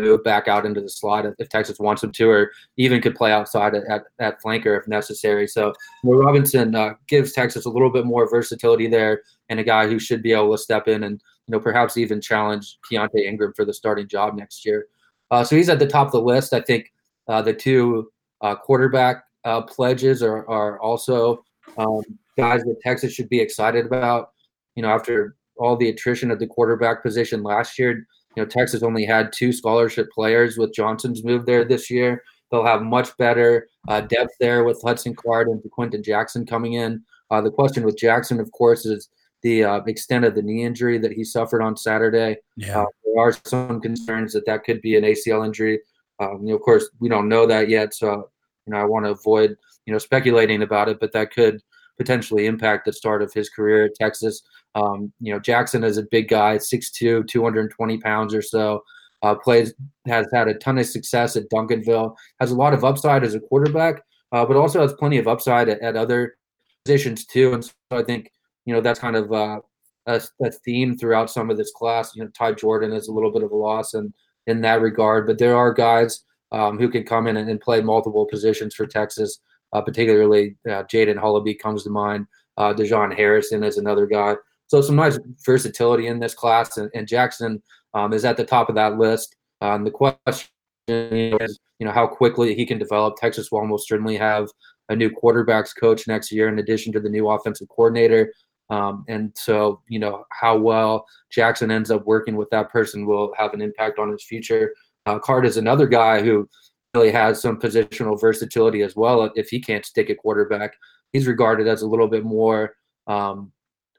move 0.00 0.24
back 0.24 0.48
out 0.48 0.66
into 0.66 0.80
the 0.80 0.88
slot 0.88 1.26
if, 1.38 1.48
Texas 1.48 1.78
wants 1.78 2.02
him 2.02 2.12
to, 2.12 2.28
or 2.28 2.52
even 2.76 3.00
could 3.00 3.14
play 3.14 3.32
outside 3.32 3.74
at, 3.74 3.84
at, 3.84 4.02
at 4.18 4.42
flanker 4.42 4.78
if 4.80 4.88
necessary. 4.88 5.46
So 5.46 5.72
Robinson 6.02 6.74
uh, 6.74 6.94
gives 7.06 7.32
Texas 7.32 7.64
a 7.64 7.70
little 7.70 7.90
bit 7.90 8.04
more 8.04 8.28
versatility 8.28 8.88
there, 8.88 9.22
and 9.48 9.60
a 9.60 9.64
guy 9.64 9.86
who 9.86 9.98
should 9.98 10.22
be 10.22 10.32
able 10.32 10.52
to 10.52 10.58
step 10.58 10.88
in 10.88 11.04
and 11.04 11.20
you 11.46 11.52
know 11.52 11.60
perhaps 11.60 11.96
even 11.96 12.20
challenge 12.20 12.78
Keaontay 12.90 13.26
Ingram 13.26 13.52
for 13.54 13.64
the 13.64 13.74
starting 13.74 14.08
job 14.08 14.34
next 14.34 14.64
year. 14.64 14.86
Uh, 15.30 15.44
so 15.44 15.56
he's 15.56 15.68
at 15.68 15.78
the 15.78 15.86
top 15.86 16.06
of 16.06 16.12
the 16.12 16.20
list. 16.20 16.52
I 16.52 16.60
think 16.60 16.92
uh, 17.28 17.42
the 17.42 17.54
two 17.54 18.10
uh, 18.40 18.56
quarterback 18.56 19.24
uh, 19.44 19.62
pledges 19.62 20.22
are, 20.22 20.48
are 20.48 20.80
also 20.80 21.44
um, 21.76 22.02
guys 22.36 22.62
that 22.62 22.80
Texas 22.82 23.12
should 23.12 23.28
be 23.28 23.40
excited 23.40 23.86
about. 23.86 24.30
You 24.74 24.82
know, 24.82 24.88
after 24.88 25.36
all 25.56 25.76
the 25.76 25.88
attrition 25.88 26.30
at 26.30 26.38
the 26.38 26.46
quarterback 26.46 27.02
position 27.02 27.42
last 27.42 27.78
year, 27.78 28.06
you 28.36 28.42
know, 28.42 28.48
Texas 28.48 28.82
only 28.82 29.04
had 29.04 29.32
two 29.32 29.52
scholarship 29.52 30.10
players 30.10 30.56
with 30.58 30.74
Johnson's 30.74 31.24
move 31.24 31.46
there 31.46 31.64
this 31.64 31.90
year. 31.90 32.22
They'll 32.50 32.64
have 32.64 32.82
much 32.82 33.16
better 33.16 33.68
uh, 33.88 34.02
depth 34.02 34.32
there 34.38 34.64
with 34.64 34.80
Hudson 34.82 35.14
Card 35.14 35.48
and 35.48 35.62
Quentin 35.72 36.02
Jackson 36.02 36.46
coming 36.46 36.74
in. 36.74 37.02
Uh, 37.30 37.40
the 37.40 37.50
question 37.50 37.84
with 37.84 37.98
Jackson, 37.98 38.38
of 38.38 38.50
course, 38.52 38.86
is 38.86 39.08
the 39.42 39.64
uh, 39.64 39.80
extent 39.86 40.24
of 40.24 40.34
the 40.34 40.42
knee 40.42 40.64
injury 40.64 40.98
that 40.98 41.12
he 41.12 41.24
suffered 41.24 41.62
on 41.62 41.76
Saturday. 41.76 42.36
Yeah. 42.56 42.84
there 43.04 43.22
are 43.22 43.32
some 43.44 43.80
concerns 43.80 44.32
that 44.32 44.46
that 44.46 44.64
could 44.64 44.80
be 44.82 44.96
an 44.96 45.04
ACL 45.04 45.44
injury. 45.44 45.80
Um, 46.20 46.40
you 46.42 46.50
know, 46.50 46.54
of 46.56 46.62
course, 46.62 46.88
we 47.00 47.08
don't 47.08 47.28
know 47.28 47.46
that 47.46 47.68
yet, 47.68 47.94
so 47.94 48.30
you 48.66 48.72
know 48.72 48.78
I 48.78 48.84
want 48.84 49.04
to 49.04 49.10
avoid 49.10 49.56
you 49.86 49.92
know 49.92 49.98
speculating 49.98 50.62
about 50.62 50.88
it, 50.88 51.00
but 51.00 51.12
that 51.12 51.32
could 51.32 51.60
potentially 51.98 52.46
impact 52.46 52.84
the 52.84 52.92
start 52.92 53.22
of 53.22 53.32
his 53.32 53.48
career 53.48 53.84
at 53.84 53.94
Texas. 53.94 54.42
Um, 54.74 55.12
you 55.20 55.32
know, 55.32 55.38
Jackson 55.38 55.84
is 55.84 55.98
a 55.98 56.02
big 56.10 56.28
guy, 56.28 56.56
6'2", 56.56 57.26
220 57.26 57.98
pounds 57.98 58.34
or 58.34 58.42
so. 58.42 58.82
Uh, 59.22 59.34
plays 59.34 59.72
has 60.06 60.26
had 60.34 60.48
a 60.48 60.54
ton 60.54 60.78
of 60.78 60.86
success 60.86 61.34
at 61.34 61.48
Duncanville. 61.48 62.14
Has 62.40 62.50
a 62.50 62.56
lot 62.56 62.74
of 62.74 62.84
upside 62.84 63.24
as 63.24 63.34
a 63.34 63.40
quarterback, 63.40 64.02
uh, 64.32 64.44
but 64.44 64.56
also 64.56 64.82
has 64.82 64.92
plenty 64.92 65.16
of 65.16 65.26
upside 65.26 65.68
at, 65.68 65.80
at, 65.80 65.96
other 65.96 66.36
positions 66.84 67.24
too. 67.24 67.54
And 67.54 67.64
so 67.64 67.72
I 67.92 68.02
think 68.02 68.30
you 68.66 68.74
know 68.74 68.82
that's 68.82 69.00
kind 69.00 69.16
of 69.16 69.32
uh, 69.32 69.60
a, 70.06 70.20
a, 70.42 70.50
theme 70.50 70.98
throughout 70.98 71.30
some 71.30 71.48
of 71.48 71.56
this 71.56 71.72
class. 71.72 72.14
You 72.14 72.24
know, 72.24 72.30
Ty 72.36 72.52
Jordan 72.52 72.92
is 72.92 73.08
a 73.08 73.12
little 73.12 73.32
bit 73.32 73.42
of 73.42 73.50
a 73.50 73.56
loss, 73.56 73.94
and 73.94 74.12
in 74.46 74.60
that 74.60 74.82
regard. 74.82 75.26
But 75.26 75.38
there 75.38 75.56
are 75.56 75.72
guys 75.72 76.22
um, 76.52 76.78
who 76.78 76.90
can 76.90 77.04
come 77.04 77.26
in 77.26 77.36
and, 77.36 77.48
and, 77.48 77.60
play 77.60 77.80
multiple 77.80 78.26
positions 78.26 78.74
for 78.74 78.86
Texas. 78.86 79.40
Uh, 79.74 79.82
particularly, 79.82 80.56
uh, 80.66 80.84
Jaden 80.84 81.18
Hullaby 81.18 81.58
comes 81.58 81.82
to 81.84 81.90
mind. 81.90 82.26
Uh, 82.56 82.72
Dejon 82.72 83.14
Harrison 83.14 83.62
is 83.64 83.76
another 83.76 84.06
guy. 84.06 84.36
So 84.68 84.80
some 84.80 84.96
nice 84.96 85.18
versatility 85.44 86.06
in 86.06 86.20
this 86.20 86.34
class, 86.34 86.78
and, 86.78 86.90
and 86.94 87.06
Jackson 87.06 87.62
um, 87.92 88.12
is 88.12 88.24
at 88.24 88.36
the 88.36 88.44
top 88.44 88.68
of 88.68 88.76
that 88.76 88.96
list. 88.98 89.36
Um, 89.60 89.84
the 89.84 89.90
question 89.90 90.48
is, 90.88 91.58
you 91.78 91.86
know, 91.86 91.92
how 91.92 92.06
quickly 92.06 92.54
he 92.54 92.64
can 92.64 92.78
develop. 92.78 93.16
Texas 93.16 93.50
will 93.50 93.58
almost 93.60 93.88
certainly 93.88 94.16
have 94.16 94.48
a 94.88 94.96
new 94.96 95.10
quarterbacks 95.10 95.70
coach 95.78 96.06
next 96.06 96.30
year, 96.30 96.48
in 96.48 96.58
addition 96.58 96.92
to 96.92 97.00
the 97.00 97.08
new 97.08 97.28
offensive 97.28 97.68
coordinator. 97.68 98.32
Um, 98.70 99.04
and 99.08 99.32
so, 99.34 99.82
you 99.88 99.98
know, 99.98 100.24
how 100.30 100.56
well 100.56 101.06
Jackson 101.30 101.70
ends 101.70 101.90
up 101.90 102.06
working 102.06 102.36
with 102.36 102.48
that 102.50 102.70
person 102.70 103.06
will 103.06 103.32
have 103.36 103.54
an 103.54 103.60
impact 103.60 103.98
on 103.98 104.10
his 104.10 104.24
future. 104.24 104.74
Uh, 105.06 105.18
Card 105.18 105.44
is 105.44 105.56
another 105.56 105.86
guy 105.86 106.22
who 106.22 106.48
really 106.94 107.10
has 107.10 107.40
some 107.40 107.58
positional 107.58 108.20
versatility 108.20 108.82
as 108.82 108.96
well. 108.96 109.30
If 109.34 109.48
he 109.48 109.60
can't 109.60 109.84
stick 109.84 110.10
at 110.10 110.18
quarterback, 110.18 110.74
he's 111.12 111.26
regarded 111.26 111.66
as 111.66 111.82
a 111.82 111.88
little 111.88 112.08
bit 112.08 112.24
more, 112.24 112.76
um, 113.06 113.52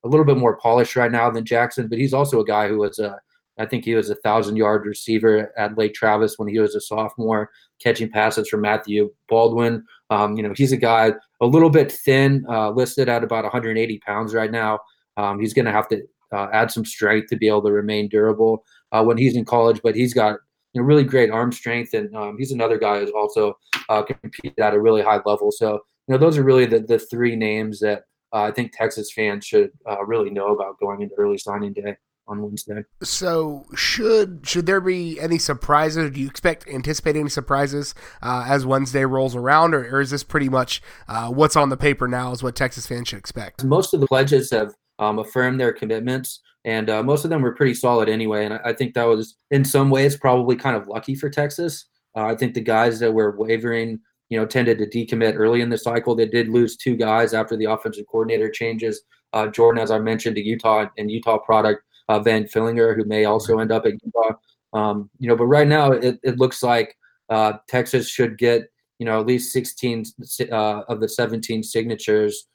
a 0.04 0.08
little 0.08 0.26
bit 0.26 0.38
more 0.38 0.58
polished 0.58 0.96
right 0.96 1.12
now 1.12 1.30
than 1.30 1.46
Jackson. 1.46 1.88
But 1.88 2.00
he's 2.00 2.14
also 2.14 2.40
a 2.40 2.46
guy 2.46 2.68
who 2.68 2.80
was 2.80 3.00
a, 3.00 3.20
I 3.58 3.66
think 3.66 3.86
he 3.86 3.96
was 3.96 4.10
a 4.10 4.16
thousand 4.16 4.58
yard 4.58 4.86
receiver 4.86 5.52
at 5.58 5.78
Lake 5.78 5.94
Travis 5.94 6.38
when 6.38 6.48
he 6.48 6.60
was 6.60 6.76
a 6.76 6.82
sophomore, 6.82 7.50
catching 7.82 8.10
passes 8.10 8.50
from 8.50 8.62
Matthew 8.62 9.14
Baldwin. 9.30 9.84
Um, 10.10 10.36
you 10.36 10.44
know, 10.44 10.54
he's 10.56 10.72
a 10.72 10.78
guy 10.78 11.14
a 11.42 11.46
little 11.46 11.70
bit 11.70 11.92
thin, 11.92 12.46
uh, 12.50 12.72
listed 12.72 13.10
at 13.10 13.24
about 13.24 13.44
180 13.44 14.00
pounds 14.00 14.34
right 14.34 14.52
now. 14.52 14.80
Um, 15.18 15.40
he's 15.40 15.54
going 15.54 15.66
to 15.66 15.72
have 15.72 15.88
to 15.90 16.02
uh, 16.34 16.48
add 16.52 16.72
some 16.72 16.86
strength 16.86 17.30
to 17.30 17.38
be 17.38 17.48
able 17.48 17.64
to 17.64 17.72
remain 17.72 18.10
durable 18.10 18.64
uh, 18.92 19.04
when 19.04 19.18
he's 19.18 19.36
in 19.36 19.46
college, 19.46 19.80
but 19.84 19.96
he's 19.96 20.14
got 20.14 20.40
you 20.76 20.82
know, 20.82 20.86
really 20.86 21.06
great 21.06 21.32
arm 21.32 21.52
strength, 21.52 21.94
and 21.94 22.14
um, 22.16 22.36
he's 22.38 22.52
another 22.52 22.78
guy 22.78 23.00
who's 23.00 23.12
also 23.12 23.58
uh, 23.88 24.04
competed 24.04 24.60
at 24.60 24.74
a 24.74 24.80
really 24.80 25.02
high 25.02 25.22
level. 25.26 25.52
So, 25.52 25.80
you 26.08 26.14
know, 26.14 26.18
those 26.18 26.38
are 26.38 26.44
really 26.44 26.66
the, 26.66 26.82
the 26.82 27.00
three 27.00 27.36
names 27.36 27.80
that 27.80 28.04
uh, 28.34 28.44
I 28.44 28.52
think 28.52 28.74
Texas 28.76 29.12
fans 29.14 29.46
should 29.46 29.72
uh, 29.90 30.06
really 30.06 30.30
know 30.30 30.54
about 30.54 30.78
going 30.80 31.02
into 31.02 31.16
early 31.18 31.38
signing 31.38 31.72
day 31.72 31.96
on 32.28 32.42
Wednesday. 32.42 32.84
So 33.04 33.66
should 33.76 34.42
should 34.46 34.66
there 34.66 34.82
be 34.82 35.20
any 35.20 35.38
surprises? 35.38 36.12
Do 36.12 36.20
you 36.20 36.28
expect 36.28 36.68
anticipate 36.68 37.16
any 37.16 37.30
surprises 37.30 37.96
uh, 38.22 38.46
as 38.48 38.66
Wednesday 38.66 39.06
rolls 39.06 39.36
around, 39.36 39.74
or, 39.74 39.84
or 39.96 40.02
is 40.02 40.10
this 40.10 40.24
pretty 40.24 40.50
much 40.50 40.82
uh, 41.08 41.30
what's 41.30 41.56
on 41.56 41.70
the 41.70 41.78
paper 41.78 42.08
now 42.08 42.32
is 42.34 42.44
what 42.44 42.56
Texas 42.56 42.86
fans 42.86 43.08
should 43.08 43.20
expect? 43.20 43.64
Most 43.64 43.94
of 43.94 44.02
the 44.02 44.08
pledges 44.08 44.52
have 44.52 44.74
um, 45.00 45.20
affirmed 45.20 45.60
their 45.60 45.72
commitments, 45.72 46.42
and 46.66 46.90
uh, 46.90 47.02
most 47.02 47.24
of 47.24 47.30
them 47.30 47.42
were 47.42 47.56
pretty 47.56 47.74
solid 47.74 48.10
anyway. 48.10 48.46
And 48.46 48.56
I, 48.56 48.60
I, 48.66 48.74
think 48.74 48.94
that 48.96 49.06
was 49.06 49.38
in 49.52 49.64
some 49.64 49.90
ways 49.90 50.18
probably 50.18 50.56
kind 50.56 50.76
of 50.76 50.88
lucky 50.88 51.16
for 51.16 51.30
Texas. 51.30 51.86
Uh, 52.18 52.26
I 52.26 52.36
think 52.36 52.54
the 52.54 52.62
guys 52.62 53.00
that 53.00 53.14
were 53.14 53.36
wavering. 53.38 54.00
You 54.30 54.40
know, 54.40 54.48
tended 54.48 54.80
to 54.80 54.88
decommit 54.88 55.36
early 55.38 55.62
in 55.62 55.70
the 55.70 55.78
cycle. 55.78 56.16
They 56.16 56.26
did 56.26 56.50
lose 56.50 56.76
two 56.76 56.96
guys 56.96 57.36
after 57.36 57.56
the 57.56 57.66
offensive 57.66 58.08
coordinator 58.08 58.50
changes. 58.50 59.04
Uh, 59.34 59.46
Jordan, 59.46 59.84
as 59.84 59.92
I 59.92 60.00
mentioned, 60.00 60.36
to 60.38 60.42
Utah 60.42 60.88
and 60.98 61.12
Utah 61.12 61.38
product 61.38 61.84
uh, 62.10 62.20
Van 62.20 62.46
Fillinger, 62.46 62.96
who 62.96 63.06
may 63.06 63.26
also 63.26 63.60
end 63.60 63.72
up 63.72 63.86
at 63.86 63.94
Utah. 64.04 64.34
Um, 64.74 65.10
you 65.20 65.30
know, 65.30 65.36
but 65.36 65.46
right 65.46 65.68
now 65.68 65.92
it, 65.92 66.20
it 66.24 66.38
looks 66.38 66.64
like 66.64 66.98
uh, 67.30 67.54
Texas 67.68 68.10
should 68.10 68.38
get 68.38 68.70
you 69.00 69.06
know 69.06 69.20
at 69.20 69.26
least 69.26 69.52
16 69.52 70.06
uh, 70.52 70.82
of 70.88 71.00
the 71.00 71.10
17 71.10 71.64
signatures 71.64 72.48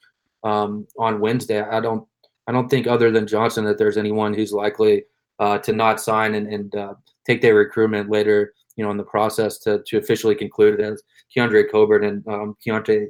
um, 0.45 0.87
on 0.99 1.21
Wednesday. 1.21 1.61
I 1.61 1.81
don't 1.81 2.07
I 2.51 2.53
don't 2.53 2.69
think 2.69 2.89
other 2.89 3.13
than 3.13 3.29
Johnson 3.29 3.65
that 3.67 3.79
there's 3.79 3.97
anyone 3.97 4.35
who's 4.35 4.53
likely 4.53 5.05
uh, 5.39 5.59
to 5.59 5.73
not 5.73 6.01
sign 6.01 6.35
and, 6.35 6.53
and 6.53 6.75
uh, 6.75 6.95
take 7.25 7.41
their 7.41 7.55
recruitment 7.55 8.11
later. 8.11 8.55
You 8.75 8.85
know, 8.85 8.91
in 8.91 8.97
the 8.97 9.05
process 9.05 9.59
to 9.59 9.83
to 9.87 9.99
officially 9.99 10.35
conclude 10.35 10.81
it 10.81 10.83
as 10.83 11.01
Keondre 11.35 11.71
Coburn 11.71 12.03
and 12.03 12.27
um, 12.27 12.57
Keaontay 12.67 13.07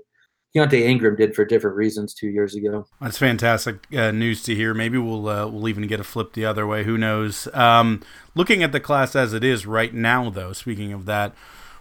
Keaontay 0.54 0.82
Ingram 0.82 1.16
did 1.16 1.34
for 1.34 1.46
different 1.46 1.76
reasons 1.76 2.12
two 2.12 2.28
years 2.28 2.54
ago. 2.54 2.86
That's 3.00 3.16
fantastic 3.16 3.86
uh, 3.96 4.10
news 4.10 4.42
to 4.42 4.54
hear. 4.54 4.74
Maybe 4.74 4.98
we'll 4.98 5.26
uh, 5.26 5.46
we'll 5.46 5.68
even 5.68 5.86
get 5.86 6.00
a 6.00 6.04
flip 6.04 6.34
the 6.34 6.44
other 6.44 6.66
way. 6.66 6.84
Who 6.84 6.98
knows? 6.98 7.48
Um, 7.54 8.02
looking 8.34 8.62
at 8.62 8.72
the 8.72 8.80
class 8.80 9.16
as 9.16 9.32
it 9.32 9.42
is 9.42 9.64
right 9.64 9.94
now, 9.94 10.28
though, 10.28 10.52
speaking 10.52 10.92
of 10.92 11.06
that, 11.06 11.34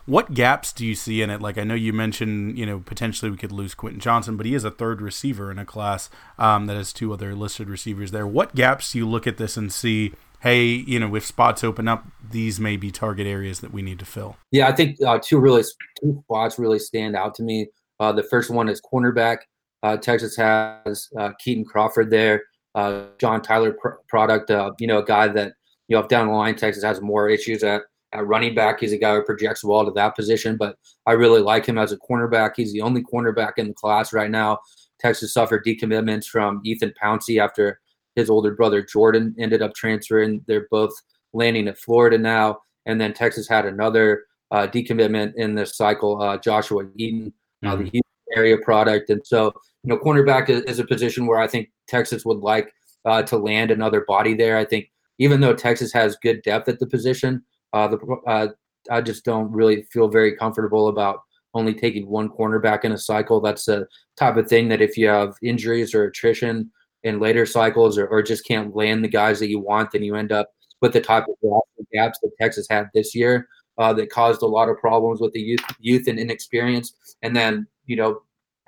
what 0.10 0.34
gaps 0.34 0.74
do 0.74 0.86
you 0.86 0.96
see 0.96 1.22
in 1.22 1.30
it? 1.30 1.40
Like 1.40 1.58
I 1.60 1.64
know 1.64 1.76
you 1.76 1.94
mentioned, 1.94 2.58
you 2.58 2.66
know, 2.66 2.80
potentially 2.80 3.30
we 3.30 3.38
could 3.38 3.52
lose 3.52 3.76
Quentin 3.76 4.00
Johnson, 4.00 4.38
but 4.38 4.46
he 4.48 4.56
is 4.56 4.64
a 4.64 4.72
third 4.72 5.02
receiver 5.02 5.52
in 5.52 5.60
a 5.60 5.66
class 5.66 6.10
um, 6.40 6.66
that 6.66 6.76
has 6.76 6.92
two 6.92 7.14
other 7.14 7.36
listed 7.36 7.70
receivers 7.70 8.10
there. 8.10 8.26
What 8.26 8.56
gaps 8.56 8.92
do 8.92 8.98
you 8.98 9.08
look 9.08 9.28
at 9.28 9.38
this 9.38 9.56
and 9.56 9.72
see? 9.72 10.14
Hey, 10.42 10.66
you 10.66 11.00
know, 11.00 11.14
if 11.16 11.26
spots 11.26 11.64
open 11.64 11.88
up, 11.88 12.08
these 12.28 12.60
may 12.60 12.76
be 12.76 12.92
target 12.92 13.28
areas 13.28 13.60
that 13.60 13.72
we 13.72 13.82
need 13.82 14.00
to 14.00 14.06
fill. 14.06 14.38
Yeah, 14.52 14.68
I 14.68 14.72
think 14.72 14.98
uh, 15.06 15.20
two 15.22 15.38
really 15.38 15.64
two 16.02 16.24
spots 16.24 16.58
really 16.58 16.80
stand 16.80 17.16
out 17.16 17.36
to 17.36 17.44
me. 17.44 17.68
Uh, 18.00 18.12
the 18.12 18.24
first 18.24 18.50
one 18.50 18.68
is 18.68 18.82
cornerback. 18.82 19.38
Uh, 19.84 19.98
Texas 19.98 20.36
has 20.38 21.08
uh, 21.18 21.32
Kitan 21.46 21.66
Crawford 21.66 22.10
there, 22.10 22.44
uh, 22.74 23.04
John 23.20 23.42
Tyler 23.42 23.74
pr- 23.80 24.00
product. 24.08 24.50
Uh, 24.50 24.72
you 24.80 24.88
know, 24.88 25.00
a 25.00 25.06
guy 25.06 25.28
that 25.28 25.54
you 25.88 25.96
know 25.96 26.02
if 26.02 26.08
down 26.08 26.28
the 26.28 26.34
line 26.34 26.56
Texas 26.56 26.84
has 26.84 27.00
more 27.00 27.30
issues 27.30 27.64
at 27.64 27.84
at 28.12 28.26
running 28.26 28.56
back, 28.56 28.80
he's 28.80 28.92
a 28.92 28.98
guy 28.98 29.16
who 29.16 29.24
projects 29.24 29.64
well 29.64 29.86
to 29.86 29.92
that 29.92 30.16
position, 30.16 30.58
but 30.58 30.78
I 31.06 31.12
really 31.14 31.42
like 31.42 31.66
him 31.66 31.78
as 31.78 31.92
a 31.92 31.98
cornerback. 31.98 32.54
He's 32.56 32.74
the 32.74 32.82
only 32.82 33.04
cornerback 33.04 33.54
in 33.58 33.68
the 33.68 33.74
class 33.74 34.14
right 34.14 34.32
now. 34.32 34.60
Texas 35.00 35.34
suffered 35.34 35.66
decommitments 35.66 36.26
from 36.26 36.62
Ethan 36.66 36.94
Pouncey 37.02 37.42
after 37.42 37.80
his 38.16 38.30
older 38.30 38.54
brother 38.54 38.82
Jordan 38.82 39.36
ended 39.40 39.62
up 39.62 39.74
transferring. 39.74 40.44
They're 40.48 40.68
both 40.72 40.94
landing 41.34 41.68
at 41.68 41.78
Florida 41.78 42.18
now. 42.18 42.60
And 42.86 43.00
then 43.00 43.14
Texas 43.14 43.48
had 43.48 43.66
another 43.66 44.26
uh, 44.52 44.68
decommitment 44.68 45.34
in 45.36 45.56
this 45.56 45.78
cycle, 45.78 46.22
uh, 46.22 46.38
Joshua 46.38 46.86
Eaton, 46.98 47.32
uh, 47.64 47.70
mm-hmm. 47.70 47.84
the 47.84 47.90
Houston 47.92 48.04
area 48.36 48.58
product. 48.58 49.10
And 49.10 49.26
so, 49.26 49.54
you 49.84 49.90
know, 49.90 49.98
cornerback 49.98 50.50
is, 50.50 50.64
is, 50.64 50.80
a 50.80 50.86
position 50.86 51.28
where 51.28 51.40
I 51.40 51.48
think 51.48 51.70
Texas 51.88 52.26
would 52.26 52.40
like 52.40 52.74
uh, 53.06 53.22
to 53.24 53.38
land 53.38 53.72
another 53.72 54.06
body 54.08 54.34
there. 54.34 54.58
I 54.58 54.66
think 54.66 54.92
even 55.20 55.40
though 55.40 55.54
Texas 55.54 55.94
has 55.94 56.18
good 56.18 56.42
depth 56.42 56.68
at 56.68 56.80
the 56.80 56.88
position, 56.88 57.44
uh, 57.74 57.88
the 57.88 57.98
uh, 58.28 58.48
I 58.90 59.02
just 59.02 59.26
don't 59.26 59.52
really 59.52 59.84
feel 59.84 60.08
very 60.08 60.36
comfortable 60.36 60.88
about 60.88 61.20
only 61.54 61.74
taking 61.74 62.08
one 62.08 62.30
cornerback 62.30 62.84
in 62.86 62.92
a 62.92 62.98
cycle. 62.98 63.42
That's 63.42 63.68
a 63.68 63.88
type 64.18 64.38
of 64.38 64.48
thing 64.48 64.68
that 64.70 64.82
if 64.82 64.98
you 64.98 65.08
have 65.08 65.36
injuries 65.42 65.94
or 65.94 66.06
attrition 66.06 66.72
in 67.04 67.20
later 67.20 67.46
cycles 67.46 67.98
or, 67.98 68.08
or 68.08 68.22
just 68.22 68.46
can't 68.46 68.76
land 68.76 69.04
the 69.04 69.10
guys 69.10 69.40
that 69.40 69.50
you 69.50 69.60
want, 69.60 69.92
then 69.92 70.04
you 70.04 70.16
end 70.16 70.32
up 70.32 70.50
with 70.82 70.94
the 70.94 71.02
type 71.02 71.26
of 71.28 71.64
gaps 71.92 72.20
that 72.22 72.32
Texas 72.40 72.68
had 72.70 72.88
this 72.94 73.16
year 73.16 73.48
uh, 73.78 73.94
that 73.94 74.10
caused 74.10 74.42
a 74.42 74.48
lot 74.48 74.70
of 74.70 74.78
problems 74.78 75.20
with 75.20 75.34
the 75.34 75.42
youth, 75.42 75.62
youth 75.80 76.08
and 76.08 76.20
inexperience. 76.20 76.94
And 77.22 77.36
then, 77.36 77.68
you 77.86 77.96
know, 77.96 78.22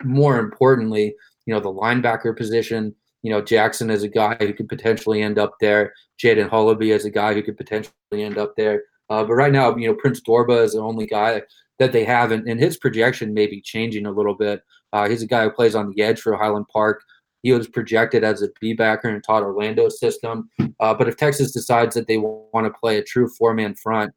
more 0.04 0.40
importantly, 0.40 1.16
you 1.46 1.54
know, 1.54 1.60
the 1.60 1.74
linebacker 1.74 2.36
position. 2.36 2.96
You 3.22 3.32
know, 3.32 3.42
Jackson 3.42 3.92
is 3.92 4.04
a 4.04 4.08
guy 4.08 4.36
who 4.40 4.54
could 4.54 4.68
potentially 4.70 5.22
end 5.22 5.38
up 5.38 5.54
there. 5.62 5.94
Jaden 6.22 6.50
Hullaby 6.50 6.92
is 6.92 7.06
a 7.06 7.12
guy 7.12 7.34
who 7.34 7.44
could 7.44 7.58
potentially 7.58 7.94
end 8.12 8.38
up 8.38 8.56
there. 8.56 8.84
Uh, 9.12 9.26
but 9.26 9.34
right 9.34 9.52
now, 9.52 9.76
you 9.76 9.90
know, 9.90 9.94
Prince 9.94 10.22
Dorbah 10.22 10.64
is 10.64 10.72
the 10.72 10.80
only 10.80 11.06
guy 11.06 11.42
that 11.80 11.92
they 11.92 12.06
have, 12.06 12.32
and, 12.32 12.48
and 12.48 12.58
his 12.58 12.78
projection 12.78 13.34
may 13.34 13.46
be 13.46 13.60
changing 13.60 14.06
a 14.06 14.12
little 14.12 14.36
bit. 14.36 14.64
Uh, 14.94 15.10
he's 15.10 15.22
a 15.22 15.28
guy 15.28 15.44
who 15.44 15.52
plays 15.52 15.76
on 15.76 15.92
the 15.92 16.02
edge 16.02 16.22
for 16.22 16.38
Highland 16.38 16.68
Park. 16.72 17.04
He 17.44 17.52
was 17.52 17.68
projected 17.68 18.24
as 18.24 18.42
a 18.42 18.48
B 18.62 18.74
backer 18.74 19.10
in 19.10 19.22
Todd 19.22 19.44
Orlando's 19.44 20.00
system. 20.00 20.50
Uh, 20.80 20.94
but 20.94 21.10
if 21.10 21.18
Texas 21.18 21.52
decides 21.52 21.94
that 21.96 22.08
they 22.08 22.18
want 22.18 22.66
to 22.66 22.80
play 22.80 23.00
a 23.00 23.04
true 23.04 23.28
four 23.38 23.54
man 23.54 23.76
front, 23.76 24.14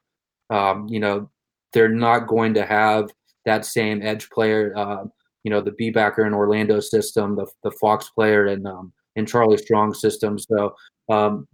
um, 0.51 0.87
you 0.89 1.01
know, 1.01 1.29
they're 1.73 1.89
not 1.89 2.29
going 2.29 2.55
to 2.55 2.65
have 2.65 3.11
that 3.47 3.65
same 3.65 4.01
edge 4.01 4.31
player. 4.31 4.73
Uh, 4.77 5.07
you 5.43 5.51
know, 5.51 5.61
the 5.61 5.73
B 5.73 5.91
backer 5.91 6.25
in 6.25 6.35
Orlando 6.35 6.79
system, 6.79 7.35
the 7.35 7.47
the 7.65 7.73
Fox 7.81 8.11
player 8.11 8.47
in 8.47 8.65
um, 8.65 8.93
in 9.17 9.27
Charlie 9.27 9.59
Strong 9.59 9.95
system. 9.95 10.39
So 10.39 10.77
um, 11.09 11.49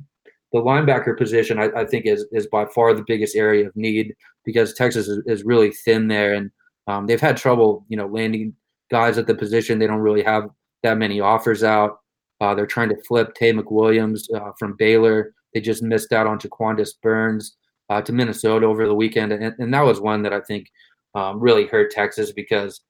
the 0.53 0.61
linebacker 0.61 1.17
position, 1.17 1.59
I, 1.59 1.71
I, 1.77 1.85
think, 1.85 2.07
is 2.07 2.27
is 2.33 2.47
by 2.47 2.67
far 2.67 2.93
the 2.95 3.05
biggest 3.07 3.37
area 3.37 3.67
of 3.69 3.77
need 3.77 4.15
because 4.45 4.75
Texas 4.75 5.09
is, 5.09 5.23
is 5.27 5.45
really 5.45 5.71
thin 5.71 6.09
there, 6.09 6.35
and 6.35 6.51
um, 6.87 7.07
they've 7.07 7.21
had 7.21 7.37
trouble, 7.37 7.85
you 7.89 7.97
know, 7.97 8.07
landing 8.07 8.55
guys 8.91 9.19
at 9.19 9.27
the 9.27 9.35
position. 9.35 9.79
They 9.79 9.87
don't 9.87 10.01
really 10.01 10.23
have 10.23 10.51
that 10.83 10.99
many 10.99 11.21
offers 11.21 11.63
out. 11.63 11.99
Uh, 12.41 12.55
they're 12.55 12.67
trying 12.67 12.89
to 12.89 13.03
flip 13.07 13.35
Tay 13.35 13.53
McWilliams 13.53 14.23
uh, 14.35 14.53
from 14.59 14.75
Baylor. 14.77 15.35
They 15.55 15.61
just 15.61 15.83
missed 15.83 16.13
out 16.13 16.27
on 16.27 16.39
Jaquandis 16.39 16.95
Burns 17.03 17.57
uh, 17.91 18.01
to 18.03 18.13
Minnesota 18.13 18.67
over 18.67 18.87
the 18.87 18.95
weekend, 18.95 19.33
and, 19.33 19.55
and 19.59 19.75
that 19.75 19.85
was 19.85 20.01
one 20.01 20.23
that 20.23 20.33
I 20.33 20.41
think 20.41 20.67
um, 21.15 21.39
really 21.39 21.67
hurt 21.67 21.91
Texas 21.91 22.33
because 22.33 22.81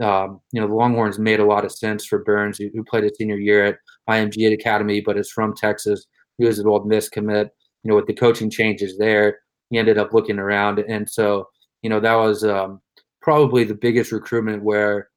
um, 0.00 0.40
you 0.52 0.60
know 0.60 0.68
the 0.68 0.74
Longhorns 0.74 1.18
made 1.18 1.40
a 1.40 1.44
lot 1.44 1.64
of 1.64 1.72
sense 1.72 2.06
for 2.06 2.24
Burns, 2.24 2.56
who, 2.58 2.70
who 2.72 2.84
played 2.84 3.04
a 3.04 3.14
senior 3.14 3.36
year 3.36 3.66
at 3.66 3.76
IMG 4.08 4.52
Academy, 4.54 5.00
but 5.00 5.18
is 5.18 5.30
from 5.30 5.54
Texas 5.54 6.06
he 6.38 6.44
was 6.44 6.58
an 6.58 6.66
Ole 6.66 6.84
Miss 6.84 7.08
commit. 7.08 7.50
You 7.82 7.90
know, 7.90 7.96
with 7.96 8.06
the 8.06 8.14
coaching 8.14 8.50
changes 8.50 8.96
there, 8.96 9.40
he 9.70 9.78
ended 9.78 9.98
up 9.98 10.12
looking 10.12 10.38
around, 10.38 10.78
and 10.78 11.08
so 11.08 11.48
you 11.82 11.90
know 11.90 12.00
that 12.00 12.14
was 12.14 12.44
um, 12.44 12.80
probably 13.20 13.64
the 13.64 13.74
biggest 13.74 14.12
recruitment 14.12 14.62
where 14.62 15.08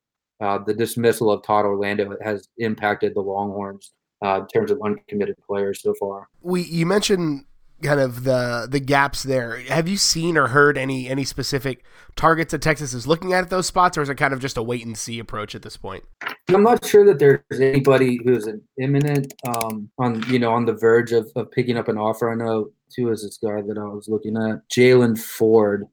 uh, 0.41 0.59
the 0.65 0.73
dismissal 0.73 1.31
of 1.31 1.43
Todd 1.43 1.65
Orlando 1.65 2.15
has 2.23 2.47
impacted 2.57 3.13
the 3.15 3.21
Longhorns 3.21 3.93
uh, 4.23 4.41
in 4.41 4.47
terms 4.47 4.71
of 4.71 4.79
uncommitted 4.83 5.35
players 5.45 5.81
so 5.81 5.93
far. 5.99 6.27
We 6.41 6.63
you 6.63 6.85
mentioned 6.85 7.45
kind 7.81 7.99
of 7.99 8.23
the 8.23 8.67
the 8.69 8.79
gaps 8.79 9.23
there. 9.23 9.59
Have 9.61 9.87
you 9.87 9.97
seen 9.97 10.37
or 10.37 10.47
heard 10.47 10.77
any 10.77 11.07
any 11.07 11.23
specific 11.23 11.83
targets 12.15 12.51
that 12.51 12.61
Texas 12.61 12.93
is 12.93 13.07
looking 13.07 13.33
at 13.33 13.43
at 13.43 13.49
those 13.49 13.67
spots, 13.67 13.97
or 13.97 14.01
is 14.01 14.09
it 14.09 14.15
kind 14.15 14.33
of 14.33 14.39
just 14.39 14.57
a 14.57 14.63
wait 14.63 14.85
and 14.85 14.97
see 14.97 15.19
approach 15.19 15.55
at 15.55 15.61
this 15.61 15.77
point? 15.77 16.03
I'm 16.49 16.63
not 16.63 16.85
sure 16.85 17.05
that 17.05 17.19
there's 17.19 17.41
anybody 17.59 18.19
who's 18.23 18.47
an 18.47 18.61
imminent 18.79 19.33
um, 19.47 19.89
on 19.97 20.23
you 20.29 20.39
know 20.39 20.51
on 20.51 20.65
the 20.65 20.73
verge 20.73 21.11
of, 21.11 21.31
of 21.35 21.51
picking 21.51 21.77
up 21.77 21.87
an 21.87 21.97
offer. 21.97 22.31
I 22.31 22.35
know 22.35 22.71
too 22.93 23.11
is 23.11 23.23
this 23.23 23.37
guy 23.37 23.61
that 23.61 23.77
I 23.77 23.83
was 23.83 24.07
looking 24.07 24.37
at, 24.37 24.67
Jalen 24.69 25.19
Ford. 25.19 25.85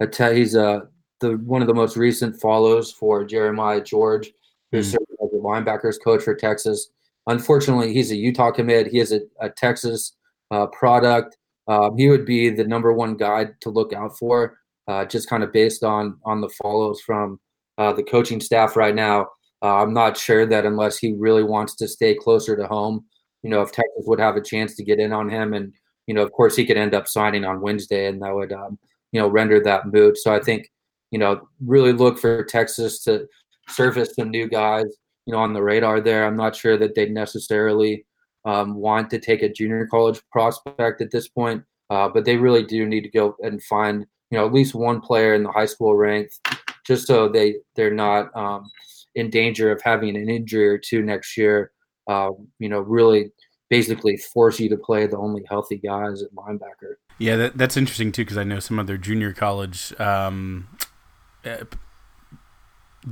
I 0.00 0.06
tell 0.06 0.32
He's 0.32 0.56
uh, 0.56 0.80
the 1.20 1.36
one 1.38 1.62
of 1.62 1.68
the 1.68 1.74
most 1.74 1.96
recent 1.96 2.40
follows 2.40 2.90
for 2.90 3.24
Jeremiah 3.24 3.82
George, 3.82 4.32
who's 4.72 4.88
mm. 4.88 4.92
serving 4.92 5.16
as 5.22 5.32
a 5.32 5.42
linebackers 5.42 6.02
coach 6.02 6.22
for 6.22 6.34
Texas. 6.34 6.90
Unfortunately, 7.28 7.94
he's 7.94 8.10
a 8.10 8.16
Utah 8.16 8.50
commit. 8.50 8.88
He 8.88 8.98
is 8.98 9.12
a, 9.12 9.20
a 9.40 9.48
Texas 9.48 10.14
uh, 10.52 10.66
product. 10.66 11.36
Um, 11.66 11.96
he 11.96 12.08
would 12.08 12.26
be 12.26 12.50
the 12.50 12.64
number 12.64 12.92
one 12.92 13.16
guy 13.16 13.48
to 13.60 13.70
look 13.70 13.92
out 13.92 14.16
for, 14.18 14.58
uh, 14.86 15.04
just 15.04 15.28
kind 15.28 15.42
of 15.42 15.52
based 15.52 15.82
on 15.82 16.18
on 16.24 16.40
the 16.40 16.50
follows 16.62 17.00
from 17.00 17.40
uh, 17.78 17.92
the 17.92 18.02
coaching 18.02 18.40
staff 18.40 18.76
right 18.76 18.94
now. 18.94 19.22
Uh, 19.62 19.76
I'm 19.76 19.94
not 19.94 20.16
sure 20.16 20.44
that 20.46 20.66
unless 20.66 20.98
he 20.98 21.12
really 21.12 21.44
wants 21.44 21.74
to 21.76 21.88
stay 21.88 22.14
closer 22.14 22.56
to 22.56 22.66
home, 22.66 23.04
you 23.42 23.50
know, 23.50 23.62
if 23.62 23.72
Texas 23.72 24.04
would 24.06 24.20
have 24.20 24.36
a 24.36 24.42
chance 24.42 24.74
to 24.76 24.84
get 24.84 25.00
in 25.00 25.12
on 25.12 25.28
him, 25.28 25.54
and 25.54 25.72
you 26.06 26.14
know, 26.14 26.22
of 26.22 26.32
course, 26.32 26.54
he 26.54 26.66
could 26.66 26.76
end 26.76 26.94
up 26.94 27.08
signing 27.08 27.44
on 27.44 27.60
Wednesday, 27.60 28.06
and 28.06 28.20
that 28.22 28.34
would 28.34 28.52
um, 28.52 28.78
you 29.12 29.20
know 29.20 29.28
render 29.28 29.60
that 29.60 29.86
moot. 29.86 30.18
So 30.18 30.34
I 30.34 30.40
think 30.40 30.70
you 31.10 31.18
know 31.18 31.48
really 31.64 31.92
look 31.92 32.18
for 32.18 32.44
Texas 32.44 33.02
to 33.04 33.26
surface 33.68 34.14
some 34.16 34.30
new 34.30 34.48
guys, 34.48 34.86
you 35.26 35.32
know, 35.32 35.38
on 35.38 35.52
the 35.52 35.62
radar 35.62 36.00
there. 36.00 36.26
I'm 36.26 36.36
not 36.36 36.56
sure 36.56 36.76
that 36.76 36.94
they 36.94 37.08
necessarily 37.08 38.04
um, 38.44 38.74
want 38.74 39.10
to 39.10 39.18
take 39.18 39.42
a 39.42 39.48
junior 39.48 39.86
college 39.86 40.20
prospect 40.30 41.00
at 41.00 41.10
this 41.10 41.28
point, 41.28 41.62
uh, 41.90 42.08
but 42.08 42.24
they 42.24 42.36
really 42.36 42.64
do 42.64 42.86
need 42.86 43.02
to 43.02 43.10
go 43.10 43.36
and 43.40 43.62
find 43.62 44.06
you 44.30 44.38
know 44.38 44.46
at 44.46 44.52
least 44.52 44.74
one 44.74 45.00
player 45.00 45.34
in 45.34 45.42
the 45.42 45.52
high 45.52 45.66
school 45.66 45.94
ranks, 45.94 46.40
just 46.86 47.06
so 47.06 47.28
they 47.28 47.56
they're 47.76 47.94
not 47.94 48.34
um, 48.36 48.70
in 49.14 49.30
danger 49.30 49.70
of 49.70 49.80
having 49.82 50.16
an 50.16 50.28
injury 50.28 50.68
or 50.68 50.78
two 50.78 51.02
next 51.02 51.36
year. 51.36 51.72
Uh, 52.08 52.30
you 52.58 52.68
know, 52.68 52.80
really 52.80 53.30
basically 53.70 54.18
force 54.18 54.60
you 54.60 54.68
to 54.68 54.76
play 54.76 55.06
the 55.06 55.16
only 55.16 55.42
healthy 55.48 55.78
guys 55.78 56.22
at 56.22 56.30
linebacker. 56.34 56.96
Yeah, 57.18 57.36
that, 57.36 57.56
that's 57.56 57.76
interesting 57.76 58.12
too 58.12 58.22
because 58.22 58.36
I 58.36 58.44
know 58.44 58.58
some 58.58 58.78
other 58.78 58.98
junior 58.98 59.32
college 59.32 59.98
um, 59.98 60.68
uh, 61.44 61.64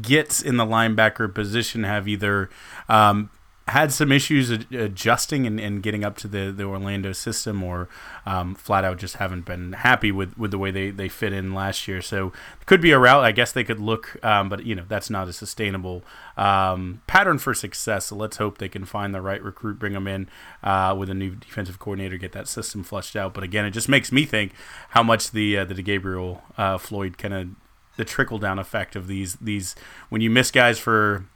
gets 0.02 0.42
in 0.42 0.56
the 0.56 0.66
linebacker 0.66 1.34
position 1.34 1.84
have 1.84 2.06
either 2.06 2.50
um, 2.88 3.30
had 3.68 3.92
some 3.92 4.10
issues 4.10 4.50
adjusting 4.50 5.46
and, 5.46 5.60
and 5.60 5.82
getting 5.82 6.04
up 6.04 6.16
to 6.16 6.26
the, 6.26 6.50
the 6.50 6.64
Orlando 6.64 7.12
system, 7.12 7.62
or 7.62 7.88
um, 8.26 8.54
flat 8.54 8.84
out 8.84 8.98
just 8.98 9.16
haven't 9.16 9.44
been 9.44 9.72
happy 9.74 10.10
with, 10.10 10.36
with 10.36 10.50
the 10.50 10.58
way 10.58 10.70
they, 10.70 10.90
they 10.90 11.08
fit 11.08 11.32
in 11.32 11.54
last 11.54 11.86
year. 11.86 12.02
So 12.02 12.32
could 12.66 12.80
be 12.80 12.90
a 12.90 12.98
route. 12.98 13.22
I 13.22 13.32
guess 13.32 13.52
they 13.52 13.62
could 13.62 13.78
look, 13.78 14.22
um, 14.24 14.48
but 14.48 14.64
you 14.64 14.74
know 14.74 14.84
that's 14.88 15.08
not 15.08 15.28
a 15.28 15.32
sustainable 15.32 16.02
um, 16.36 17.02
pattern 17.06 17.38
for 17.38 17.54
success. 17.54 18.06
So 18.06 18.16
let's 18.16 18.38
hope 18.38 18.58
they 18.58 18.68
can 18.68 18.84
find 18.84 19.14
the 19.14 19.20
right 19.20 19.42
recruit, 19.42 19.78
bring 19.78 19.92
them 19.92 20.08
in 20.08 20.28
uh, 20.64 20.94
with 20.98 21.08
a 21.08 21.14
new 21.14 21.36
defensive 21.36 21.78
coordinator, 21.78 22.16
get 22.18 22.32
that 22.32 22.48
system 22.48 22.82
flushed 22.82 23.14
out. 23.14 23.34
But 23.34 23.44
again, 23.44 23.64
it 23.64 23.70
just 23.70 23.88
makes 23.88 24.10
me 24.10 24.24
think 24.24 24.52
how 24.90 25.02
much 25.02 25.30
the 25.30 25.58
uh, 25.58 25.64
the 25.64 25.74
DeGabriel 25.74 26.40
uh, 26.58 26.78
Floyd 26.78 27.18
kind 27.18 27.34
of 27.34 27.48
the 27.96 28.04
trickle 28.04 28.38
down 28.38 28.58
effect 28.58 28.96
of 28.96 29.06
these 29.06 29.36
these 29.36 29.76
when 30.08 30.20
you 30.20 30.30
miss 30.30 30.50
guys 30.50 30.78
for 30.78 31.26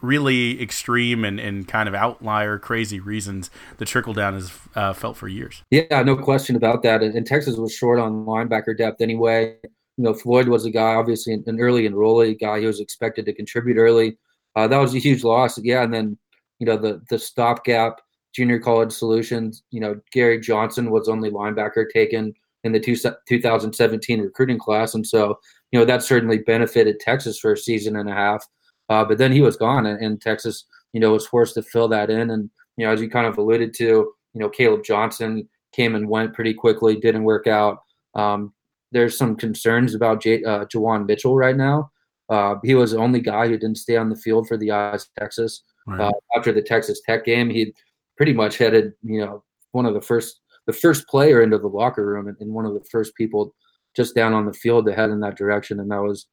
really 0.00 0.62
extreme 0.62 1.24
and, 1.24 1.38
and 1.38 1.68
kind 1.68 1.88
of 1.88 1.94
outlier 1.94 2.58
crazy 2.58 3.00
reasons 3.00 3.50
the 3.78 3.84
trickle 3.84 4.14
down 4.14 4.34
has 4.34 4.50
uh, 4.74 4.92
felt 4.92 5.16
for 5.16 5.28
years. 5.28 5.62
Yeah, 5.70 6.02
no 6.02 6.16
question 6.16 6.56
about 6.56 6.82
that. 6.82 7.02
And, 7.02 7.14
and, 7.14 7.26
Texas 7.26 7.56
was 7.56 7.72
short 7.72 7.98
on 7.98 8.24
linebacker 8.24 8.76
depth 8.76 9.00
anyway. 9.00 9.56
you 9.96 10.04
know, 10.04 10.14
Floyd 10.14 10.48
was 10.48 10.64
a 10.64 10.70
guy, 10.70 10.94
obviously 10.94 11.34
an, 11.34 11.44
an 11.46 11.60
early 11.60 11.88
enrollee 11.88 12.38
guy. 12.38 12.60
He 12.60 12.66
was 12.66 12.80
expected 12.80 13.26
to 13.26 13.34
contribute 13.34 13.76
early. 13.76 14.16
Uh, 14.56 14.66
that 14.66 14.78
was 14.78 14.94
a 14.94 14.98
huge 14.98 15.24
loss. 15.24 15.58
Yeah, 15.62 15.82
and 15.82 15.92
then 15.92 16.18
you 16.58 16.66
know 16.66 16.76
the 16.76 17.02
the 17.08 17.18
stopgap 17.18 18.00
junior 18.34 18.58
college 18.58 18.92
solutions. 18.92 19.62
You 19.70 19.80
know, 19.80 20.00
Gary 20.12 20.40
Johnson 20.40 20.90
was 20.90 21.08
only 21.08 21.30
linebacker 21.30 21.88
taken 21.92 22.34
in 22.64 22.72
the 22.72 22.80
two, 22.80 22.96
2017 23.28 24.20
recruiting 24.20 24.58
class, 24.58 24.94
and 24.94 25.06
so 25.06 25.38
you 25.72 25.78
know 25.78 25.84
that 25.84 26.02
certainly 26.02 26.38
benefited 26.38 27.00
Texas 27.00 27.38
for 27.38 27.52
a 27.52 27.56
season 27.56 27.96
and 27.96 28.08
a 28.08 28.14
half. 28.14 28.44
Uh, 28.90 29.04
but 29.04 29.16
then 29.16 29.32
he 29.32 29.40
was 29.40 29.56
gone, 29.56 29.86
and, 29.86 30.04
and 30.04 30.20
Texas, 30.20 30.64
you 30.92 31.00
know, 31.00 31.12
was 31.12 31.26
forced 31.26 31.54
to 31.54 31.62
fill 31.62 31.88
that 31.88 32.10
in. 32.10 32.30
And 32.30 32.50
you 32.76 32.84
know, 32.84 32.92
as 32.92 33.00
you 33.00 33.08
kind 33.08 33.26
of 33.26 33.38
alluded 33.38 33.72
to, 33.74 33.84
you 33.84 34.14
know, 34.34 34.48
Caleb 34.50 34.84
Johnson 34.84 35.48
came 35.72 35.94
and 35.94 36.08
went 36.08 36.34
pretty 36.34 36.52
quickly, 36.52 36.96
didn't 36.96 37.24
work 37.24 37.46
out. 37.46 37.78
Um, 38.14 38.52
there's 38.92 39.16
some 39.16 39.36
concerns 39.36 39.94
about 39.94 40.20
J- 40.20 40.42
uh, 40.44 40.64
Juwan 40.64 41.06
Mitchell 41.06 41.36
right 41.36 41.56
now. 41.56 41.90
Uh, 42.28 42.56
he 42.64 42.74
was 42.74 42.90
the 42.90 42.98
only 42.98 43.20
guy 43.20 43.48
who 43.48 43.56
didn't 43.56 43.78
stay 43.78 43.96
on 43.96 44.08
the 44.08 44.16
field 44.16 44.48
for 44.48 44.56
the 44.56 44.70
eyes 44.70 45.08
Texas. 45.18 45.62
Right. 45.86 46.00
Uh, 46.00 46.12
after 46.36 46.52
the 46.52 46.62
Texas 46.62 47.00
Tech 47.04 47.24
game, 47.24 47.50
he 47.50 47.74
pretty 48.16 48.32
much 48.32 48.58
headed, 48.58 48.92
you 49.02 49.24
know, 49.24 49.44
one 49.72 49.86
of 49.86 49.94
the 49.94 50.00
first, 50.00 50.40
the 50.66 50.72
first 50.72 51.06
player 51.08 51.42
into 51.42 51.58
the 51.58 51.68
locker 51.68 52.04
room 52.04 52.28
and, 52.28 52.36
and 52.40 52.52
one 52.52 52.66
of 52.66 52.74
the 52.74 52.84
first 52.90 53.14
people 53.14 53.54
just 53.96 54.14
down 54.14 54.32
on 54.32 54.46
the 54.46 54.52
field 54.52 54.86
to 54.86 54.94
head 54.94 55.10
in 55.10 55.20
that 55.20 55.36
direction. 55.36 55.80
And 55.80 55.90
that 55.90 56.02
was 56.02 56.26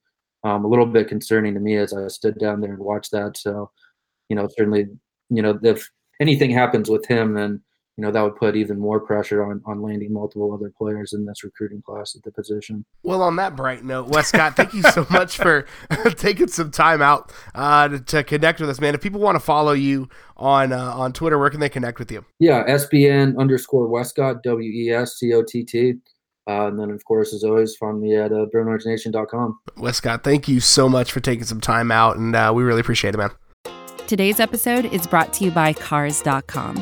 um, 0.43 0.65
a 0.65 0.67
little 0.67 0.85
bit 0.85 1.07
concerning 1.07 1.53
to 1.53 1.59
me 1.59 1.77
as 1.77 1.93
I 1.93 2.07
stood 2.07 2.37
down 2.39 2.61
there 2.61 2.73
and 2.73 2.79
watched 2.79 3.11
that. 3.11 3.37
So, 3.37 3.71
you 4.29 4.35
know, 4.35 4.47
certainly, 4.57 4.87
you 5.29 5.41
know, 5.41 5.59
if 5.63 5.89
anything 6.19 6.51
happens 6.51 6.89
with 6.89 7.05
him, 7.05 7.33
then 7.33 7.61
you 7.97 8.03
know 8.03 8.11
that 8.11 8.21
would 8.21 8.35
put 8.35 8.55
even 8.55 8.79
more 8.79 8.99
pressure 8.99 9.43
on 9.43 9.59
on 9.65 9.81
landing 9.81 10.13
multiple 10.13 10.53
other 10.53 10.71
players 10.77 11.13
in 11.13 11.25
this 11.25 11.43
recruiting 11.43 11.81
class 11.81 12.15
at 12.15 12.21
the 12.21 12.31
position. 12.31 12.85
Well, 13.01 13.23
on 13.23 13.37
that 13.37 13.55
bright 13.55 13.83
note, 13.83 14.07
Wescott, 14.07 14.55
thank 14.55 14.75
you 14.75 14.83
so 14.83 15.07
much 15.09 15.37
for 15.37 15.65
taking 16.15 16.47
some 16.47 16.69
time 16.69 17.01
out 17.01 17.33
uh, 17.55 17.87
to, 17.87 17.99
to, 17.99 18.23
connect 18.23 18.59
with 18.59 18.69
us, 18.69 18.79
man. 18.79 18.93
If 18.93 19.01
people 19.01 19.19
want 19.19 19.35
to 19.35 19.39
follow 19.39 19.71
you 19.71 20.09
on 20.37 20.73
uh, 20.73 20.93
on 20.93 21.11
Twitter, 21.11 21.39
where 21.39 21.49
can 21.49 21.59
they 21.59 21.69
connect 21.69 21.97
with 21.97 22.11
you? 22.11 22.23
Yeah, 22.37 22.63
SBN 22.67 23.39
underscore 23.39 23.87
Wescott 23.87 24.43
W 24.43 24.71
E 24.71 24.91
S 24.91 25.15
C 25.15 25.33
O 25.33 25.41
T 25.41 25.63
T. 25.63 25.95
Uh, 26.47 26.67
and 26.67 26.79
then, 26.79 26.89
of 26.91 27.03
course, 27.03 27.33
as 27.33 27.43
always, 27.43 27.75
find 27.75 27.99
me 27.99 28.15
at 28.15 28.31
uh, 28.31 28.45
Wescott, 29.75 30.23
thank 30.23 30.47
you 30.47 30.59
so 30.59 30.87
much 30.87 31.11
for 31.11 31.19
taking 31.19 31.43
some 31.43 31.59
time 31.59 31.91
out, 31.91 32.17
and 32.17 32.35
uh, 32.35 32.51
we 32.55 32.63
really 32.63 32.79
appreciate 32.81 33.13
it, 33.13 33.17
man. 33.17 33.31
Today's 34.07 34.39
episode 34.39 34.85
is 34.85 35.05
brought 35.05 35.33
to 35.33 35.43
you 35.43 35.51
by 35.51 35.73
Cars.com. 35.73 36.81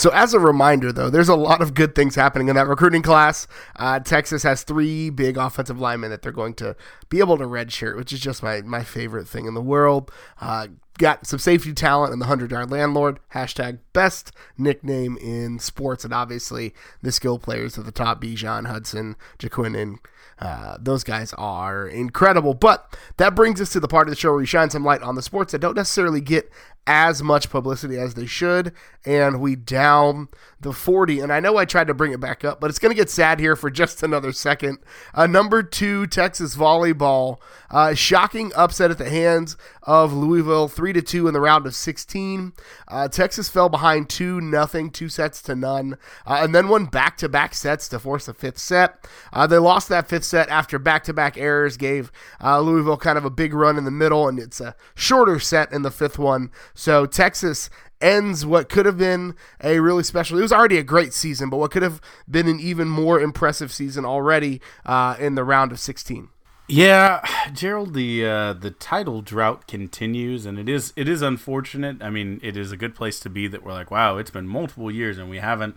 So, 0.00 0.08
as 0.14 0.32
a 0.32 0.40
reminder, 0.40 0.92
though, 0.92 1.10
there's 1.10 1.28
a 1.28 1.34
lot 1.34 1.60
of 1.60 1.74
good 1.74 1.94
things 1.94 2.14
happening 2.14 2.48
in 2.48 2.56
that 2.56 2.66
recruiting 2.66 3.02
class. 3.02 3.46
Uh, 3.76 4.00
Texas 4.00 4.42
has 4.44 4.62
three 4.62 5.10
big 5.10 5.36
offensive 5.36 5.78
linemen 5.78 6.08
that 6.08 6.22
they're 6.22 6.32
going 6.32 6.54
to 6.54 6.74
be 7.10 7.18
able 7.18 7.36
to 7.36 7.44
redshirt, 7.44 7.98
which 7.98 8.10
is 8.10 8.18
just 8.18 8.42
my, 8.42 8.62
my 8.62 8.82
favorite 8.82 9.28
thing 9.28 9.44
in 9.44 9.52
the 9.52 9.60
world. 9.60 10.10
Uh, 10.40 10.68
got 11.00 11.26
some 11.26 11.38
safety 11.38 11.72
talent 11.72 12.12
in 12.12 12.18
the 12.18 12.24
100 12.24 12.50
yard 12.52 12.70
landlord. 12.70 13.18
Hashtag 13.34 13.78
best 13.92 14.32
nickname 14.56 15.16
in 15.16 15.58
sports. 15.58 16.04
And 16.04 16.12
obviously, 16.12 16.74
the 17.02 17.10
skill 17.10 17.38
players 17.38 17.76
at 17.78 17.86
the 17.86 17.92
top 17.92 18.22
Bijan, 18.22 18.66
Hudson, 18.66 19.16
Jaquin, 19.38 19.98
uh, 20.38 20.76
those 20.80 21.02
guys 21.02 21.32
are 21.34 21.88
incredible. 21.88 22.54
But 22.54 22.96
that 23.16 23.34
brings 23.34 23.60
us 23.60 23.70
to 23.70 23.80
the 23.80 23.88
part 23.88 24.08
of 24.08 24.12
the 24.12 24.20
show 24.20 24.30
where 24.30 24.38
we 24.38 24.46
shine 24.46 24.70
some 24.70 24.84
light 24.84 25.02
on 25.02 25.14
the 25.14 25.22
sports 25.22 25.52
that 25.52 25.60
don't 25.60 25.76
necessarily 25.76 26.20
get 26.20 26.50
as 26.86 27.22
much 27.22 27.50
publicity 27.50 27.96
as 27.98 28.14
they 28.14 28.26
should, 28.26 28.72
and 29.04 29.40
we 29.40 29.54
down 29.54 30.28
the 30.60 30.72
40. 30.72 31.20
And 31.20 31.32
I 31.32 31.38
know 31.38 31.56
I 31.56 31.64
tried 31.64 31.86
to 31.88 31.94
bring 31.94 32.12
it 32.12 32.20
back 32.20 32.44
up, 32.44 32.60
but 32.60 32.70
it's 32.70 32.78
going 32.78 32.90
to 32.90 32.96
get 32.96 33.10
sad 33.10 33.38
here 33.38 33.54
for 33.54 33.70
just 33.70 34.02
another 34.02 34.32
second. 34.32 34.78
Uh, 35.14 35.26
number 35.26 35.62
two, 35.62 36.06
Texas 36.06 36.56
volleyball, 36.56 37.36
uh, 37.70 37.94
shocking 37.94 38.50
upset 38.56 38.90
at 38.90 38.98
the 38.98 39.10
hands 39.10 39.56
of 39.82 40.12
Louisville, 40.12 40.68
three 40.68 40.89
to 40.92 41.02
two 41.02 41.26
in 41.26 41.34
the 41.34 41.40
round 41.40 41.66
of 41.66 41.74
16. 41.74 42.52
Uh, 42.88 43.08
Texas 43.08 43.48
fell 43.48 43.68
behind 43.68 44.08
two 44.08 44.40
nothing, 44.40 44.90
two 44.90 45.08
sets 45.08 45.42
to 45.42 45.54
none, 45.54 45.96
uh, 46.26 46.40
and 46.42 46.54
then 46.54 46.68
won 46.68 46.86
back 46.86 47.16
to 47.18 47.28
back 47.28 47.54
sets 47.54 47.88
to 47.88 47.98
force 47.98 48.28
a 48.28 48.34
fifth 48.34 48.58
set. 48.58 49.06
Uh, 49.32 49.46
they 49.46 49.58
lost 49.58 49.88
that 49.88 50.08
fifth 50.08 50.24
set 50.24 50.48
after 50.48 50.78
back 50.78 51.04
to 51.04 51.12
back 51.12 51.36
errors 51.36 51.76
gave 51.76 52.10
uh, 52.42 52.60
Louisville 52.60 52.96
kind 52.96 53.18
of 53.18 53.24
a 53.24 53.30
big 53.30 53.54
run 53.54 53.76
in 53.76 53.84
the 53.84 53.90
middle, 53.90 54.28
and 54.28 54.38
it's 54.38 54.60
a 54.60 54.76
shorter 54.94 55.38
set 55.38 55.72
in 55.72 55.82
the 55.82 55.90
fifth 55.90 56.18
one. 56.18 56.50
So 56.74 57.06
Texas 57.06 57.70
ends 58.00 58.46
what 58.46 58.68
could 58.68 58.86
have 58.86 58.96
been 58.96 59.34
a 59.62 59.80
really 59.80 60.02
special. 60.02 60.38
It 60.38 60.42
was 60.42 60.52
already 60.52 60.78
a 60.78 60.82
great 60.82 61.12
season, 61.12 61.50
but 61.50 61.58
what 61.58 61.70
could 61.70 61.82
have 61.82 62.00
been 62.28 62.48
an 62.48 62.60
even 62.60 62.88
more 62.88 63.20
impressive 63.20 63.72
season 63.72 64.04
already 64.04 64.60
uh, 64.86 65.16
in 65.18 65.34
the 65.34 65.44
round 65.44 65.72
of 65.72 65.78
16. 65.78 66.28
Yeah, 66.70 67.20
Gerald, 67.52 67.94
the 67.94 68.24
uh, 68.24 68.52
the 68.52 68.70
title 68.70 69.22
drought 69.22 69.66
continues, 69.66 70.46
and 70.46 70.56
it 70.56 70.68
is 70.68 70.92
it 70.94 71.08
is 71.08 71.20
unfortunate. 71.20 72.00
I 72.00 72.10
mean, 72.10 72.38
it 72.44 72.56
is 72.56 72.70
a 72.70 72.76
good 72.76 72.94
place 72.94 73.18
to 73.20 73.28
be 73.28 73.48
that 73.48 73.64
we're 73.64 73.72
like, 73.72 73.90
wow, 73.90 74.18
it's 74.18 74.30
been 74.30 74.46
multiple 74.46 74.88
years 74.88 75.18
and 75.18 75.28
we 75.28 75.38
haven't 75.38 75.76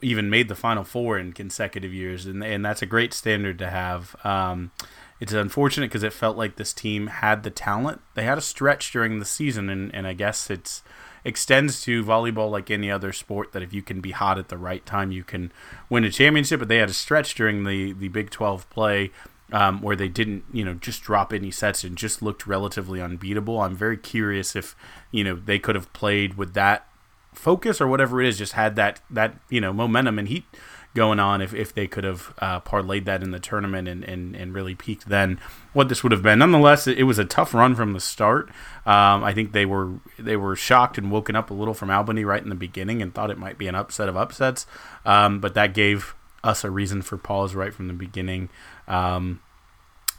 even 0.00 0.30
made 0.30 0.48
the 0.48 0.54
final 0.54 0.82
four 0.82 1.18
in 1.18 1.34
consecutive 1.34 1.92
years, 1.92 2.24
and 2.24 2.42
and 2.42 2.64
that's 2.64 2.80
a 2.80 2.86
great 2.86 3.12
standard 3.12 3.58
to 3.58 3.68
have. 3.68 4.16
Um, 4.24 4.70
it's 5.20 5.34
unfortunate 5.34 5.88
because 5.88 6.04
it 6.04 6.14
felt 6.14 6.38
like 6.38 6.56
this 6.56 6.72
team 6.72 7.08
had 7.08 7.42
the 7.42 7.50
talent. 7.50 8.00
They 8.14 8.22
had 8.22 8.38
a 8.38 8.42
stretch 8.42 8.90
during 8.90 9.18
the 9.18 9.26
season, 9.26 9.68
and, 9.68 9.94
and 9.94 10.06
I 10.06 10.14
guess 10.14 10.48
it's 10.48 10.82
extends 11.22 11.82
to 11.82 12.02
volleyball 12.02 12.50
like 12.50 12.70
any 12.70 12.90
other 12.90 13.12
sport 13.12 13.52
that 13.52 13.62
if 13.62 13.74
you 13.74 13.82
can 13.82 14.00
be 14.00 14.12
hot 14.12 14.38
at 14.38 14.48
the 14.48 14.56
right 14.56 14.86
time, 14.86 15.12
you 15.12 15.22
can 15.22 15.52
win 15.90 16.04
a 16.04 16.10
championship. 16.10 16.60
But 16.60 16.68
they 16.68 16.78
had 16.78 16.88
a 16.88 16.94
stretch 16.94 17.34
during 17.34 17.64
the, 17.64 17.92
the 17.92 18.08
Big 18.08 18.30
12 18.30 18.70
play 18.70 19.10
um, 19.52 19.80
where 19.80 19.96
they 19.96 20.08
didn't, 20.08 20.44
you 20.52 20.64
know, 20.64 20.74
just 20.74 21.02
drop 21.02 21.32
any 21.32 21.50
sets 21.50 21.84
and 21.84 21.96
just 21.96 22.22
looked 22.22 22.46
relatively 22.46 23.00
unbeatable. 23.00 23.60
I'm 23.60 23.76
very 23.76 23.96
curious 23.96 24.54
if, 24.54 24.76
you 25.10 25.24
know, 25.24 25.34
they 25.34 25.58
could 25.58 25.74
have 25.74 25.92
played 25.92 26.34
with 26.34 26.54
that 26.54 26.86
focus 27.34 27.80
or 27.80 27.86
whatever 27.86 28.20
it 28.20 28.28
is, 28.28 28.38
just 28.38 28.52
had 28.52 28.76
that, 28.76 29.00
that 29.10 29.36
you 29.48 29.60
know, 29.60 29.72
momentum 29.72 30.18
and 30.18 30.28
heat 30.28 30.44
going 30.94 31.20
on 31.20 31.40
if, 31.40 31.54
if 31.54 31.72
they 31.72 31.86
could 31.86 32.04
have 32.04 32.34
uh, 32.38 32.60
parlayed 32.60 33.04
that 33.04 33.22
in 33.22 33.30
the 33.30 33.38
tournament 33.38 33.86
and, 33.86 34.02
and, 34.04 34.34
and 34.34 34.54
really 34.54 34.74
peaked 34.74 35.08
then 35.08 35.38
what 35.72 35.88
this 35.88 36.02
would 36.02 36.12
have 36.12 36.22
been. 36.22 36.40
Nonetheless, 36.40 36.86
it, 36.86 37.04
was 37.04 37.18
a 37.18 37.24
tough 37.24 37.54
run 37.54 37.74
from 37.74 37.92
the 37.92 38.00
start. 38.00 38.48
Um, 38.84 39.22
I 39.22 39.32
think 39.32 39.52
they 39.52 39.66
were 39.66 40.00
they 40.18 40.36
were 40.36 40.56
shocked 40.56 40.98
and 40.98 41.10
woken 41.10 41.36
up 41.36 41.50
a 41.50 41.54
little 41.54 41.74
from 41.74 41.90
Albany 41.90 42.24
right 42.24 42.42
in 42.42 42.48
the 42.48 42.54
beginning 42.54 43.00
and 43.00 43.14
thought 43.14 43.30
it 43.30 43.38
might 43.38 43.58
be 43.58 43.68
an 43.68 43.74
upset 43.74 44.08
of 44.08 44.16
upsets, 44.16 44.66
um, 45.04 45.40
but 45.40 45.54
that 45.54 45.74
gave 45.74 46.14
us 46.42 46.64
a 46.64 46.70
reason 46.70 47.02
for 47.02 47.16
pause 47.16 47.54
right 47.54 47.74
from 47.74 47.88
the 47.88 47.94
beginning. 47.94 48.48
Um, 48.88 49.40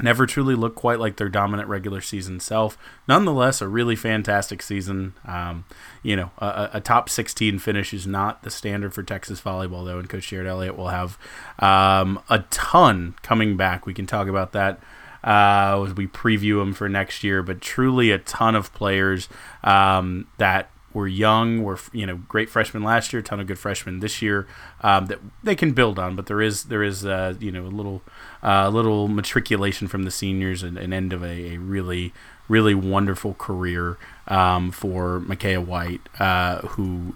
never 0.01 0.25
truly 0.25 0.55
looked 0.55 0.75
quite 0.75 0.99
like 0.99 1.17
their 1.17 1.29
dominant 1.29 1.67
regular 1.67 2.01
season 2.01 2.39
self. 2.39 2.77
Nonetheless, 3.07 3.61
a 3.61 3.67
really 3.67 3.95
fantastic 3.95 4.61
season. 4.61 5.13
Um, 5.25 5.65
you 6.03 6.15
know, 6.15 6.31
a, 6.37 6.69
a, 6.73 6.81
top 6.81 7.09
16 7.09 7.59
finish 7.59 7.93
is 7.93 8.07
not 8.07 8.43
the 8.43 8.49
standard 8.49 8.93
for 8.93 9.03
Texas 9.03 9.41
volleyball, 9.41 9.85
though, 9.85 9.99
and 9.99 10.09
Coach 10.09 10.29
Jerritt 10.29 10.47
Elliott 10.47 10.77
will 10.77 10.89
have 10.89 11.17
um, 11.59 12.21
a 12.29 12.39
ton 12.49 13.15
coming 13.21 13.57
back. 13.57 13.85
We 13.85 13.93
can 13.93 14.07
talk 14.07 14.27
about 14.27 14.53
that. 14.53 14.79
Uh, 15.21 15.83
as 15.85 15.93
we 15.95 16.07
preview 16.07 16.59
them 16.59 16.71
for 16.71 16.87
next 16.87 17.25
year, 17.25 17.43
but 17.43 17.59
truly 17.59 18.09
a 18.09 18.17
ton 18.19 18.55
of 18.55 18.73
players 18.73 19.27
um, 19.65 20.27
that 20.37 20.71
were 20.93 21.07
young, 21.07 21.61
were 21.61 21.77
you 21.91 22.05
know 22.05 22.15
great 22.27 22.49
freshmen 22.49 22.83
last 22.83 23.11
year, 23.11 23.21
ton 23.21 23.39
of 23.39 23.47
good 23.47 23.59
freshmen 23.59 23.99
this 23.99 24.21
year 24.21 24.47
um, 24.81 25.07
that 25.07 25.19
they 25.43 25.55
can 25.55 25.73
build 25.73 25.99
on. 25.99 26.15
But 26.15 26.27
there 26.27 26.41
is 26.41 26.65
there 26.65 26.83
is 26.83 27.05
uh, 27.05 27.35
you 27.39 27.51
know 27.51 27.65
a 27.65 27.67
little 27.67 28.01
uh, 28.43 28.69
little 28.69 29.07
matriculation 29.07 29.87
from 29.87 30.03
the 30.03 30.11
seniors 30.11 30.63
and 30.63 30.77
an 30.77 30.93
end 30.93 31.13
of 31.13 31.23
a, 31.23 31.53
a, 31.53 31.57
really 31.57 32.13
really 32.47 32.73
wonderful 32.73 33.35
career 33.35 33.97
um, 34.27 34.71
for 34.71 35.19
Micaya 35.19 35.63
White, 35.63 36.01
uh, 36.19 36.59
who 36.69 37.15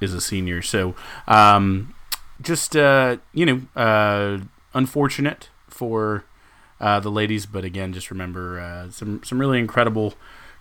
is 0.00 0.14
a 0.14 0.20
senior. 0.20 0.62
So 0.62 0.94
um, 1.26 1.94
just 2.40 2.76
uh, 2.76 3.18
you 3.32 3.46
know 3.46 3.80
uh, 3.80 4.38
unfortunate 4.74 5.50
for. 5.68 6.24
Uh, 6.80 6.98
the 6.98 7.12
ladies, 7.12 7.46
but 7.46 7.64
again, 7.64 7.92
just 7.92 8.10
remember 8.10 8.88
some 8.90 9.22
some 9.22 9.38
really 9.38 9.60
incredible 9.60 10.14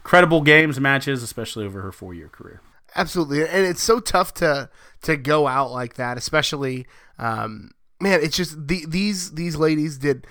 credible 0.04 0.42
games, 0.42 0.80
matches, 0.80 1.24
especially 1.24 1.66
over 1.66 1.82
her 1.82 1.92
four 1.92 2.14
year 2.14 2.28
career. 2.28 2.62
Absolutely, 2.96 3.42
and 3.42 3.66
it's 3.66 3.82
so 3.82 4.00
tough 4.00 4.34
to 4.36 4.70
to 5.04 5.18
go 5.18 5.48
out 5.48 5.72
like 5.72 5.96
that, 5.96 6.18
especially 6.18 6.86
um, 7.18 7.72
man, 8.02 8.22
it's 8.22 8.36
just 8.36 8.68
the, 8.68 8.86
these 8.88 9.32
these 9.32 9.56
ladies 9.56 9.98
did. 9.98 10.28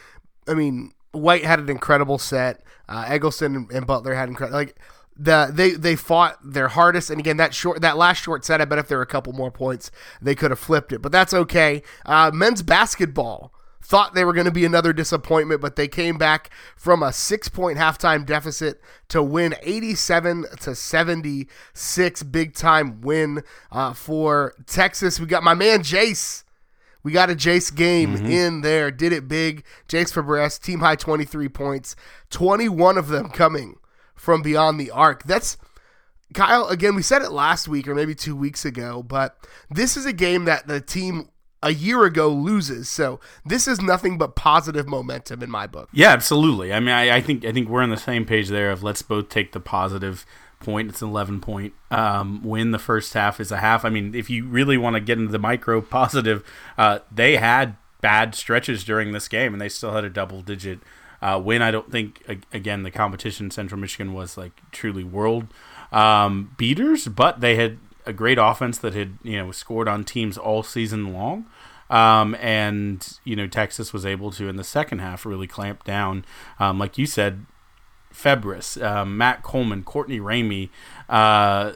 I 0.46 0.54
mean, 0.54 0.92
White 1.12 1.44
had 1.44 1.58
an 1.60 1.68
incredible 1.68 2.18
set. 2.18 2.62
Uh, 2.88 3.04
Eggleston 3.06 3.68
and, 3.70 3.86
Butler 3.86 4.14
had 4.14 4.28
incredible 4.28 4.58
like 4.58 4.76
the 5.20 5.50
they 5.52 5.72
they 5.72 5.94
fought 5.96 6.38
their 6.42 6.68
hardest 6.68 7.10
and 7.10 7.20
again 7.20 7.36
that 7.36 7.52
short 7.52 7.82
that 7.82 7.98
last 7.98 8.22
short 8.22 8.42
set 8.44 8.60
i 8.60 8.64
bet 8.64 8.78
if 8.78 8.88
there 8.88 8.96
were 8.96 9.02
a 9.02 9.06
couple 9.06 9.32
more 9.34 9.50
points 9.50 9.90
they 10.22 10.34
could 10.34 10.50
have 10.50 10.58
flipped 10.58 10.92
it 10.92 11.02
but 11.02 11.12
that's 11.12 11.34
okay 11.34 11.82
uh, 12.06 12.30
men's 12.32 12.62
basketball 12.62 13.52
thought 13.82 14.14
they 14.14 14.24
were 14.24 14.32
going 14.32 14.46
to 14.46 14.52
be 14.52 14.64
another 14.64 14.94
disappointment 14.94 15.60
but 15.60 15.76
they 15.76 15.88
came 15.88 16.16
back 16.16 16.50
from 16.74 17.02
a 17.02 17.12
six 17.12 17.48
point 17.48 17.76
halftime 17.76 18.24
deficit 18.24 18.80
to 19.08 19.22
win 19.22 19.54
87 19.62 20.46
to 20.60 20.74
76 20.74 22.22
big 22.22 22.54
time 22.54 23.02
win 23.02 23.42
uh, 23.70 23.92
for 23.92 24.54
texas 24.66 25.20
we 25.20 25.26
got 25.26 25.42
my 25.42 25.54
man 25.54 25.82
jase 25.82 26.44
we 27.02 27.12
got 27.12 27.30
a 27.30 27.34
Jase 27.34 27.70
game 27.70 28.16
mm-hmm. 28.16 28.26
in 28.26 28.60
there. 28.60 28.90
Did 28.90 29.12
it 29.12 29.28
big. 29.28 29.64
Jase 29.88 30.12
Febres, 30.12 30.60
team 30.60 30.80
high 30.80 30.96
23 30.96 31.48
points, 31.48 31.96
21 32.30 32.98
of 32.98 33.08
them 33.08 33.30
coming 33.30 33.78
from 34.14 34.42
beyond 34.42 34.78
the 34.78 34.90
arc. 34.90 35.24
That's 35.24 35.56
Kyle, 36.34 36.68
again, 36.68 36.94
we 36.94 37.02
said 37.02 37.22
it 37.22 37.32
last 37.32 37.66
week 37.66 37.88
or 37.88 37.94
maybe 37.94 38.14
two 38.14 38.36
weeks 38.36 38.64
ago, 38.64 39.02
but 39.02 39.36
this 39.68 39.96
is 39.96 40.06
a 40.06 40.12
game 40.12 40.44
that 40.44 40.68
the 40.68 40.80
team 40.80 41.28
a 41.62 41.72
year 41.72 42.04
ago 42.04 42.28
loses. 42.28 42.88
So 42.88 43.20
this 43.44 43.66
is 43.66 43.80
nothing 43.80 44.16
but 44.16 44.36
positive 44.36 44.88
momentum 44.88 45.42
in 45.42 45.50
my 45.50 45.66
book. 45.66 45.88
Yeah, 45.92 46.10
absolutely. 46.10 46.72
I 46.72 46.80
mean, 46.80 46.94
I, 46.94 47.16
I 47.16 47.20
think 47.20 47.44
I 47.44 47.52
think 47.52 47.68
we're 47.68 47.82
on 47.82 47.90
the 47.90 47.96
same 47.96 48.24
page 48.24 48.48
there. 48.48 48.70
Of 48.70 48.82
let's 48.82 49.02
both 49.02 49.28
take 49.28 49.52
the 49.52 49.60
positive 49.60 50.24
point. 50.60 50.90
It's 50.90 51.02
an 51.02 51.08
eleven 51.08 51.40
point 51.40 51.72
um, 51.90 52.42
win. 52.44 52.70
The 52.70 52.78
first 52.78 53.14
half 53.14 53.40
is 53.40 53.50
a 53.50 53.58
half. 53.58 53.84
I 53.84 53.90
mean, 53.90 54.14
if 54.14 54.30
you 54.30 54.46
really 54.46 54.78
want 54.78 54.94
to 54.94 55.00
get 55.00 55.18
into 55.18 55.32
the 55.32 55.38
micro 55.38 55.80
positive, 55.80 56.44
uh, 56.78 57.00
they 57.10 57.36
had 57.36 57.76
bad 58.00 58.34
stretches 58.34 58.84
during 58.84 59.12
this 59.12 59.28
game, 59.28 59.52
and 59.52 59.60
they 59.60 59.68
still 59.68 59.92
had 59.92 60.04
a 60.04 60.10
double 60.10 60.42
digit 60.42 60.78
uh, 61.22 61.40
win. 61.42 61.62
I 61.62 61.70
don't 61.70 61.90
think 61.90 62.42
again 62.52 62.82
the 62.82 62.90
competition 62.90 63.50
Central 63.50 63.80
Michigan 63.80 64.12
was 64.12 64.36
like 64.36 64.52
truly 64.70 65.04
world 65.04 65.48
um, 65.92 66.54
beaters, 66.56 67.08
but 67.08 67.40
they 67.40 67.56
had 67.56 67.78
a 68.06 68.12
great 68.12 68.38
offense 68.38 68.78
that 68.78 68.94
had 68.94 69.18
you 69.22 69.36
know 69.36 69.52
scored 69.52 69.88
on 69.88 70.04
teams 70.04 70.38
all 70.38 70.62
season 70.62 71.12
long. 71.12 71.46
Um, 71.88 72.36
and 72.36 73.18
you 73.24 73.34
know 73.34 73.48
Texas 73.48 73.92
was 73.92 74.06
able 74.06 74.30
to 74.32 74.48
in 74.48 74.54
the 74.54 74.64
second 74.64 75.00
half 75.00 75.26
really 75.26 75.48
clamp 75.48 75.82
down, 75.82 76.24
um, 76.60 76.78
like 76.78 76.98
you 76.98 77.06
said, 77.06 77.46
Febres, 78.12 78.82
um, 78.82 79.16
Matt 79.16 79.42
Coleman, 79.42 79.82
Courtney 79.82 80.20
Ramey. 80.20 80.68
Uh, 81.08 81.72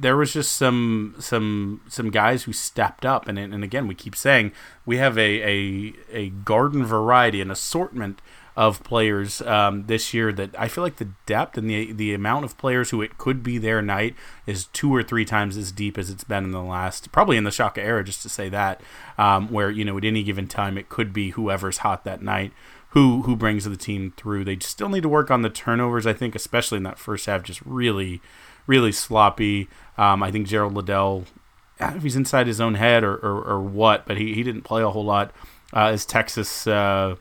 there 0.00 0.16
was 0.16 0.32
just 0.32 0.52
some 0.52 1.16
some 1.18 1.80
some 1.88 2.10
guys 2.10 2.44
who 2.44 2.52
stepped 2.52 3.04
up, 3.04 3.28
and 3.28 3.38
and 3.38 3.64
again 3.64 3.86
we 3.86 3.94
keep 3.94 4.14
saying 4.14 4.52
we 4.86 4.98
have 4.98 5.18
a 5.18 5.42
a, 5.42 5.94
a 6.10 6.28
garden 6.30 6.84
variety, 6.84 7.40
an 7.40 7.50
assortment 7.50 8.20
of 8.58 8.82
players 8.82 9.40
um, 9.42 9.86
this 9.86 10.12
year 10.12 10.32
that 10.32 10.50
I 10.58 10.66
feel 10.66 10.82
like 10.82 10.96
the 10.96 11.10
depth 11.26 11.56
and 11.56 11.70
the 11.70 11.92
the 11.92 12.12
amount 12.12 12.44
of 12.44 12.58
players 12.58 12.90
who 12.90 13.00
it 13.00 13.16
could 13.16 13.42
be 13.42 13.56
their 13.56 13.80
night 13.80 14.16
is 14.46 14.64
two 14.66 14.92
or 14.92 15.04
three 15.04 15.24
times 15.24 15.56
as 15.56 15.70
deep 15.70 15.96
as 15.96 16.10
it's 16.10 16.24
been 16.24 16.42
in 16.42 16.50
the 16.50 16.60
last, 16.60 17.12
probably 17.12 17.36
in 17.36 17.44
the 17.44 17.52
Shaka 17.52 17.80
era, 17.80 18.02
just 18.02 18.20
to 18.22 18.28
say 18.28 18.48
that, 18.48 18.80
um, 19.16 19.48
where 19.48 19.70
you 19.70 19.84
know 19.84 19.96
at 19.96 20.04
any 20.04 20.24
given 20.24 20.48
time 20.48 20.76
it 20.76 20.88
could 20.88 21.12
be 21.12 21.30
whoever's 21.30 21.78
hot 21.78 22.02
that 22.02 22.20
night 22.20 22.52
who 22.90 23.22
who 23.22 23.36
brings 23.36 23.64
the 23.64 23.76
team 23.76 24.12
through. 24.16 24.44
They 24.44 24.58
still 24.58 24.88
need 24.88 25.02
to 25.02 25.08
work 25.08 25.30
on 25.30 25.42
the 25.42 25.50
turnovers, 25.50 26.06
I 26.06 26.12
think, 26.12 26.34
especially 26.34 26.78
in 26.78 26.84
that 26.84 26.98
first 26.98 27.26
half, 27.26 27.42
just 27.42 27.60
really, 27.64 28.20
really 28.66 28.92
sloppy. 28.92 29.68
Um, 29.96 30.22
I 30.22 30.30
think 30.30 30.46
Gerald 30.46 30.74
Liddell, 30.74 31.24
I 31.78 31.84
don't 31.84 31.94
know 31.94 31.96
if 31.98 32.02
he's 32.02 32.16
inside 32.16 32.46
his 32.46 32.60
own 32.60 32.74
head 32.74 33.04
or, 33.04 33.14
or, 33.14 33.42
or 33.42 33.60
what, 33.60 34.06
but 34.06 34.16
he, 34.16 34.34
he 34.34 34.42
didn't 34.42 34.62
play 34.62 34.82
a 34.82 34.90
whole 34.90 35.04
lot 35.04 35.32
uh, 35.74 35.86
as 35.86 36.06
Texas. 36.06 36.66
Uh, 36.66 37.16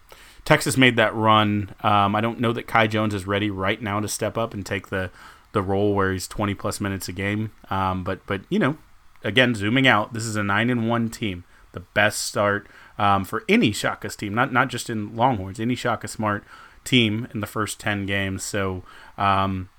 Texas 0.45 0.77
made 0.77 0.95
that 0.95 1.13
run. 1.13 1.75
Um, 1.81 2.15
I 2.15 2.21
don't 2.21 2.39
know 2.39 2.53
that 2.53 2.67
Kai 2.67 2.87
Jones 2.87 3.13
is 3.13 3.27
ready 3.27 3.49
right 3.51 3.81
now 3.81 3.99
to 3.99 4.07
step 4.07 4.37
up 4.37 4.53
and 4.53 4.65
take 4.65 4.87
the 4.87 5.11
the 5.53 5.61
role 5.61 5.95
where 5.95 6.11
he's 6.11 6.27
20 6.27 6.53
plus 6.53 6.79
minutes 6.79 7.09
a 7.09 7.11
game. 7.11 7.51
Um, 7.69 8.03
but 8.03 8.25
but 8.25 8.41
you 8.49 8.59
know, 8.59 8.77
again, 9.23 9.55
zooming 9.55 9.87
out, 9.87 10.13
this 10.13 10.23
is 10.23 10.37
a 10.37 10.43
nine 10.43 10.69
and 10.69 10.87
one 10.87 11.09
team, 11.09 11.43
the 11.73 11.81
best 11.81 12.21
start 12.21 12.67
um, 12.97 13.25
for 13.25 13.43
any 13.47 13.71
Shaka's 13.71 14.15
team, 14.15 14.33
not 14.33 14.51
not 14.51 14.69
just 14.69 14.89
in 14.89 15.15
Longhorns, 15.15 15.59
any 15.59 15.75
Shaka 15.75 16.07
Smart 16.07 16.43
team 16.83 17.27
in 17.33 17.41
the 17.41 17.47
first 17.47 17.79
10 17.79 18.05
games. 18.05 18.43
So 18.43 18.83
um, 19.17 19.69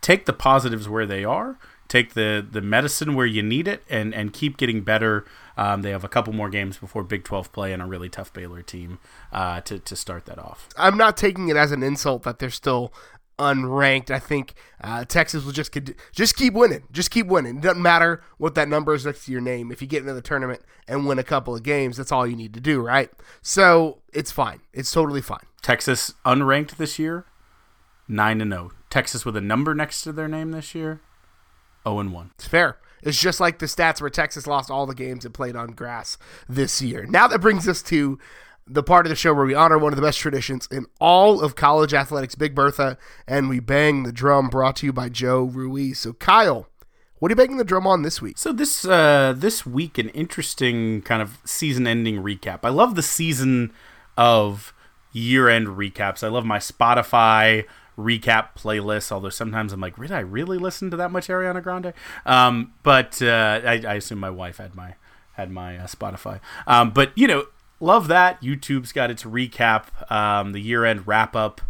take 0.00 0.26
the 0.26 0.32
positives 0.32 0.88
where 0.88 1.06
they 1.06 1.24
are 1.24 1.58
take 1.92 2.14
the 2.14 2.44
the 2.50 2.62
medicine 2.62 3.14
where 3.14 3.26
you 3.26 3.42
need 3.42 3.68
it 3.68 3.82
and 3.90 4.14
and 4.14 4.32
keep 4.32 4.56
getting 4.56 4.80
better. 4.80 5.26
Um, 5.58 5.82
they 5.82 5.90
have 5.90 6.04
a 6.04 6.08
couple 6.08 6.32
more 6.32 6.48
games 6.48 6.78
before 6.78 7.02
Big 7.02 7.22
12 7.22 7.52
play 7.52 7.74
and 7.74 7.82
a 7.82 7.86
really 7.86 8.08
tough 8.08 8.32
Baylor 8.32 8.62
team 8.62 8.98
uh, 9.30 9.60
to 9.62 9.78
to 9.78 9.94
start 9.94 10.24
that 10.24 10.38
off. 10.38 10.70
I'm 10.78 10.96
not 10.96 11.18
taking 11.18 11.48
it 11.48 11.56
as 11.56 11.70
an 11.70 11.82
insult 11.82 12.22
that 12.22 12.38
they're 12.38 12.48
still 12.48 12.94
unranked. 13.42 14.10
I 14.10 14.18
think 14.18 14.54
uh, 14.80 15.04
Texas 15.04 15.44
will 15.44 15.52
just 15.52 15.76
just 16.12 16.36
keep 16.36 16.54
winning, 16.54 16.84
just 16.92 17.10
keep 17.10 17.26
winning. 17.26 17.56
It 17.56 17.62
doesn't 17.62 17.82
matter 17.82 18.22
what 18.38 18.54
that 18.54 18.68
number 18.68 18.94
is 18.94 19.04
next 19.04 19.26
to 19.26 19.32
your 19.32 19.40
name. 19.40 19.72
If 19.72 19.82
you 19.82 19.88
get 19.88 20.00
into 20.00 20.14
the 20.14 20.22
tournament 20.22 20.62
and 20.86 21.06
win 21.06 21.18
a 21.18 21.24
couple 21.24 21.54
of 21.54 21.62
games, 21.62 21.96
that's 21.96 22.12
all 22.12 22.26
you 22.26 22.36
need 22.36 22.54
to 22.54 22.60
do, 22.60 22.80
right? 22.80 23.10
So 23.40 23.98
it's 24.12 24.30
fine. 24.30 24.60
It's 24.72 24.90
totally 24.90 25.22
fine. 25.22 25.46
Texas 25.60 26.14
unranked 26.24 26.76
this 26.76 26.98
year, 26.98 27.26
nine 28.08 28.40
and 28.40 28.52
zero. 28.52 28.70
Oh. 28.72 28.76
Texas 28.90 29.24
with 29.24 29.36
a 29.36 29.40
number 29.40 29.74
next 29.74 30.02
to 30.02 30.12
their 30.12 30.28
name 30.28 30.50
this 30.50 30.74
year, 30.74 31.00
0 31.84 32.00
and 32.00 32.12
1. 32.12 32.30
It's 32.34 32.46
fair. 32.46 32.76
It's 33.02 33.18
just 33.18 33.40
like 33.40 33.58
the 33.58 33.66
stats 33.66 34.00
where 34.00 34.10
Texas 34.10 34.46
lost 34.46 34.70
all 34.70 34.86
the 34.86 34.94
games 34.94 35.24
it 35.24 35.32
played 35.32 35.56
on 35.56 35.68
grass 35.68 36.18
this 36.48 36.80
year. 36.82 37.06
Now 37.06 37.26
that 37.26 37.40
brings 37.40 37.66
us 37.66 37.82
to 37.84 38.18
the 38.66 38.82
part 38.82 39.06
of 39.06 39.10
the 39.10 39.16
show 39.16 39.34
where 39.34 39.44
we 39.44 39.54
honor 39.54 39.78
one 39.78 39.92
of 39.92 39.96
the 39.96 40.06
best 40.06 40.18
traditions 40.18 40.68
in 40.70 40.86
all 41.00 41.40
of 41.40 41.56
college 41.56 41.92
athletics, 41.92 42.34
Big 42.34 42.54
Bertha, 42.54 42.96
and 43.26 43.48
we 43.48 43.60
bang 43.60 44.04
the 44.04 44.12
drum 44.12 44.48
brought 44.48 44.76
to 44.76 44.86
you 44.86 44.92
by 44.92 45.08
Joe 45.08 45.42
Ruiz. 45.42 45.98
So, 45.98 46.12
Kyle, 46.12 46.68
what 47.18 47.30
are 47.30 47.32
you 47.32 47.36
banging 47.36 47.56
the 47.56 47.64
drum 47.64 47.86
on 47.86 48.02
this 48.02 48.20
week? 48.20 48.36
So 48.36 48.52
this 48.52 48.84
uh, 48.84 49.32
this 49.36 49.64
week, 49.64 49.96
an 49.96 50.08
interesting 50.08 51.02
kind 51.02 51.22
of 51.22 51.38
season-ending 51.44 52.16
recap. 52.16 52.60
I 52.64 52.70
love 52.70 52.96
the 52.96 53.02
season 53.02 53.72
of 54.16 54.74
year-end 55.12 55.68
recaps. 55.68 56.24
I 56.24 56.28
love 56.28 56.44
my 56.44 56.58
Spotify 56.58 57.64
recap 57.96 58.56
playlists. 58.56 59.12
Although 59.12 59.30
sometimes 59.30 59.72
I'm 59.72 59.80
like, 59.80 59.96
did 60.00 60.10
I 60.10 60.18
really 60.18 60.58
listen 60.58 60.90
to 60.90 60.96
that 60.96 61.12
much 61.12 61.28
Ariana 61.28 61.62
Grande? 61.62 61.92
Um, 62.26 62.72
but 62.82 63.22
uh, 63.22 63.60
I, 63.64 63.82
I, 63.86 63.94
assume 63.94 64.18
my 64.18 64.30
wife 64.30 64.56
had 64.56 64.74
my 64.74 64.94
had 65.34 65.50
my 65.50 65.78
uh, 65.78 65.86
Spotify. 65.86 66.40
Um, 66.66 66.90
but 66.90 67.16
you 67.16 67.28
know, 67.28 67.46
love 67.82 68.08
that. 68.08 68.40
YouTube's 68.40 68.92
got 68.92 69.10
its 69.10 69.24
recap, 69.24 70.10
um, 70.10 70.52
the 70.52 70.60
year 70.60 70.84
end 70.84 71.06
wrap 71.06 71.36
up. 71.36 71.60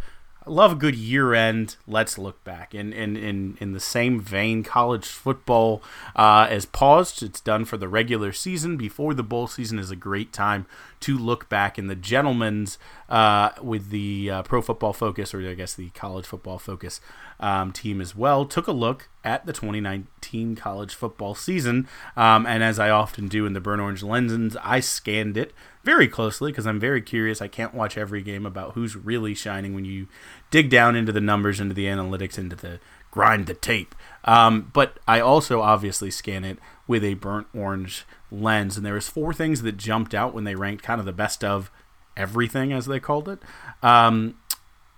Love 0.44 0.72
a 0.72 0.76
good 0.76 0.96
year 0.96 1.34
end. 1.34 1.76
Let's 1.86 2.18
look 2.18 2.42
back. 2.42 2.74
In 2.74 2.92
in 2.92 3.16
in, 3.16 3.56
in 3.60 3.72
the 3.72 3.80
same 3.80 4.20
vein, 4.20 4.64
college 4.64 5.06
football 5.06 5.82
uh, 6.16 6.48
is 6.50 6.66
paused. 6.66 7.22
It's 7.22 7.40
done 7.40 7.64
for 7.64 7.76
the 7.76 7.88
regular 7.88 8.32
season. 8.32 8.76
Before 8.76 9.14
the 9.14 9.22
bowl 9.22 9.46
season 9.46 9.78
is 9.78 9.90
a 9.90 9.96
great 9.96 10.32
time 10.32 10.66
to 11.02 11.18
look 11.18 11.48
back. 11.48 11.78
in 11.78 11.86
the 11.86 11.94
gentlemen's 11.94 12.78
uh, 13.08 13.50
with 13.60 13.90
the 13.90 14.30
uh, 14.30 14.42
pro 14.42 14.62
football 14.62 14.92
focus, 14.92 15.34
or 15.34 15.46
I 15.48 15.54
guess 15.54 15.74
the 15.74 15.90
college 15.90 16.26
football 16.26 16.58
focus 16.58 17.00
um, 17.40 17.72
team 17.72 18.00
as 18.00 18.16
well, 18.16 18.44
took 18.44 18.66
a 18.66 18.72
look 18.72 19.08
at 19.24 19.44
the 19.46 19.52
2019 19.52 20.56
college 20.56 20.94
football 20.94 21.34
season. 21.34 21.88
Um, 22.16 22.46
and 22.46 22.62
as 22.62 22.78
I 22.78 22.90
often 22.90 23.28
do 23.28 23.46
in 23.46 23.52
the 23.52 23.60
Burn 23.60 23.80
Orange 23.80 24.02
Lenses, 24.02 24.56
I 24.62 24.80
scanned 24.80 25.36
it 25.36 25.52
very 25.84 26.08
closely 26.08 26.52
because 26.52 26.66
I'm 26.66 26.80
very 26.80 27.02
curious. 27.02 27.42
I 27.42 27.48
can't 27.48 27.74
watch 27.74 27.98
every 27.98 28.22
game 28.22 28.46
about 28.46 28.72
who's 28.72 28.96
really 28.96 29.34
shining 29.34 29.74
when 29.74 29.84
you 29.84 30.08
dig 30.50 30.70
down 30.70 30.96
into 30.96 31.12
the 31.12 31.20
numbers, 31.20 31.60
into 31.60 31.74
the 31.74 31.86
analytics, 31.86 32.38
into 32.38 32.56
the 32.56 32.80
grind 33.12 33.46
the 33.46 33.54
tape. 33.54 33.94
Um, 34.24 34.70
but 34.72 34.98
I 35.06 35.20
also 35.20 35.60
obviously 35.60 36.10
scan 36.10 36.44
it 36.44 36.58
with 36.88 37.04
a 37.04 37.14
burnt 37.14 37.46
orange 37.54 38.04
lens, 38.32 38.76
and 38.76 38.84
there 38.84 38.94
was 38.94 39.08
four 39.08 39.32
things 39.32 39.62
that 39.62 39.76
jumped 39.76 40.14
out 40.14 40.34
when 40.34 40.42
they 40.42 40.56
ranked 40.56 40.82
kind 40.82 40.98
of 40.98 41.06
the 41.06 41.12
best 41.12 41.44
of 41.44 41.70
everything, 42.16 42.72
as 42.72 42.86
they 42.86 42.98
called 42.98 43.28
it. 43.28 43.38
Um, 43.82 44.34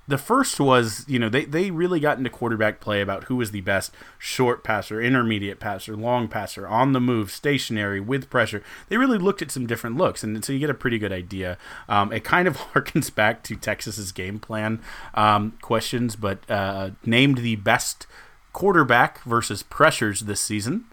the 0.06 0.18
first 0.18 0.60
was, 0.60 1.04
you 1.08 1.18
know, 1.18 1.28
they, 1.28 1.44
they 1.44 1.70
really 1.70 1.98
got 1.98 2.18
into 2.18 2.28
quarterback 2.28 2.80
play 2.80 3.00
about 3.00 3.24
who 3.24 3.36
was 3.36 3.52
the 3.52 3.62
best 3.62 3.92
short 4.18 4.62
passer, 4.62 5.00
intermediate 5.00 5.60
passer, 5.60 5.96
long 5.96 6.28
passer, 6.28 6.66
on 6.68 6.92
the 6.92 7.00
move, 7.00 7.30
stationary, 7.30 8.00
with 8.00 8.28
pressure. 8.28 8.62
They 8.88 8.98
really 8.98 9.18
looked 9.18 9.40
at 9.40 9.50
some 9.50 9.66
different 9.66 9.96
looks, 9.96 10.22
and 10.22 10.44
so 10.44 10.52
you 10.52 10.58
get 10.58 10.70
a 10.70 10.74
pretty 10.74 10.98
good 10.98 11.12
idea. 11.12 11.56
Um, 11.88 12.12
it 12.12 12.22
kind 12.24 12.46
of 12.46 12.56
harkens 12.74 13.14
back 13.14 13.42
to 13.44 13.56
Texas's 13.56 14.12
game 14.12 14.38
plan 14.38 14.80
um, 15.14 15.56
questions, 15.62 16.16
but 16.16 16.48
uh, 16.50 16.90
named 17.06 17.38
the 17.38 17.56
best 17.56 18.06
quarterback 18.52 19.22
versus 19.22 19.62
pressures 19.62 20.20
this 20.20 20.40
season. 20.40 20.84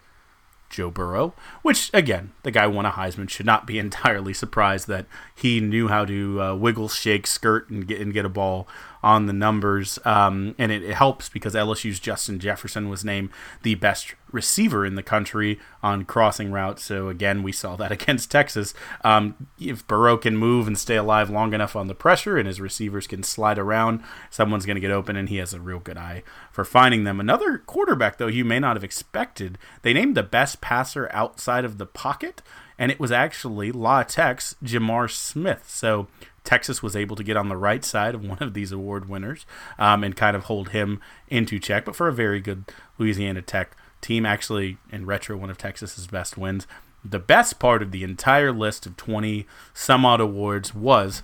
Joe 0.72 0.90
Burrow, 0.90 1.34
which 1.60 1.90
again, 1.92 2.32
the 2.44 2.50
guy 2.50 2.66
won 2.66 2.86
a 2.86 2.90
Heisman, 2.90 3.28
should 3.28 3.46
not 3.46 3.66
be 3.66 3.78
entirely 3.78 4.32
surprised 4.32 4.88
that 4.88 5.06
he 5.34 5.60
knew 5.60 5.88
how 5.88 6.06
to 6.06 6.42
uh, 6.42 6.54
wiggle, 6.56 6.88
shake, 6.88 7.26
skirt, 7.26 7.68
and 7.68 7.86
get 7.86 8.00
and 8.00 8.12
get 8.12 8.24
a 8.24 8.30
ball 8.30 8.66
on 9.02 9.26
the 9.26 9.32
numbers, 9.32 9.98
um, 10.04 10.54
and 10.58 10.70
it, 10.70 10.82
it, 10.82 10.94
helps 10.94 11.28
because 11.28 11.54
LSU's 11.54 11.98
Justin 11.98 12.38
Jefferson 12.38 12.88
was 12.88 13.04
named 13.04 13.30
the 13.62 13.74
best 13.74 14.14
receiver 14.30 14.86
in 14.86 14.94
the 14.94 15.02
country 15.02 15.58
on 15.82 16.04
crossing 16.04 16.52
routes. 16.52 16.84
So 16.84 17.08
again, 17.08 17.42
we 17.42 17.50
saw 17.50 17.74
that 17.76 17.90
against 17.92 18.30
Texas. 18.30 18.74
Um, 19.02 19.48
if 19.58 19.86
Burrow 19.88 20.16
can 20.16 20.36
move 20.36 20.68
and 20.68 20.78
stay 20.78 20.96
alive 20.96 21.30
long 21.30 21.52
enough 21.52 21.74
on 21.74 21.88
the 21.88 21.94
pressure, 21.94 22.38
and 22.38 22.46
his 22.46 22.60
receivers 22.60 23.08
can 23.08 23.24
slide 23.24 23.58
around, 23.58 24.02
someone's 24.30 24.66
going 24.66 24.76
to 24.76 24.80
get 24.80 24.92
open, 24.92 25.16
and 25.16 25.28
he 25.28 25.38
has 25.38 25.52
a 25.52 25.60
real 25.60 25.80
good 25.80 25.98
eye 25.98 26.22
for 26.52 26.64
finding 26.64 27.02
them. 27.02 27.18
Another 27.18 27.58
quarterback, 27.58 28.18
though, 28.18 28.28
you 28.28 28.44
may 28.44 28.60
not 28.60 28.76
have 28.76 28.84
expected. 28.84 29.58
They 29.82 29.92
named 29.92 30.16
the 30.16 30.22
best 30.22 30.60
passer 30.60 31.10
outside 31.12 31.64
of 31.64 31.78
the 31.78 31.86
pocket, 31.86 32.40
and 32.78 32.92
it 32.92 33.00
was 33.00 33.10
actually 33.10 33.72
La 33.72 34.04
J'Mar 34.04 35.10
Smith. 35.10 35.64
So 35.66 36.06
Texas 36.44 36.82
was 36.82 36.96
able 36.96 37.16
to 37.16 37.24
get 37.24 37.36
on 37.36 37.48
the 37.48 37.56
right 37.56 37.84
side 37.84 38.14
of 38.14 38.24
one 38.28 38.42
of 38.42 38.54
these 38.54 38.72
award 38.72 39.08
winners 39.08 39.46
um, 39.78 40.04
and 40.04 40.16
kind 40.16 40.36
of 40.36 40.44
hold 40.44 40.70
him 40.70 41.00
into 41.28 41.58
check. 41.58 41.84
But 41.84 41.96
for 41.96 42.08
a 42.08 42.12
very 42.12 42.40
good 42.40 42.64
Louisiana 42.98 43.42
Tech 43.42 43.76
team, 44.00 44.26
actually 44.26 44.78
in 44.90 45.06
retro, 45.06 45.36
one 45.36 45.50
of 45.50 45.58
Texas's 45.58 46.06
best 46.06 46.36
wins. 46.36 46.66
The 47.04 47.18
best 47.18 47.58
part 47.58 47.82
of 47.82 47.90
the 47.90 48.04
entire 48.04 48.52
list 48.52 48.86
of 48.86 48.96
20 48.96 49.46
some 49.74 50.04
odd 50.04 50.20
awards 50.20 50.74
was 50.74 51.22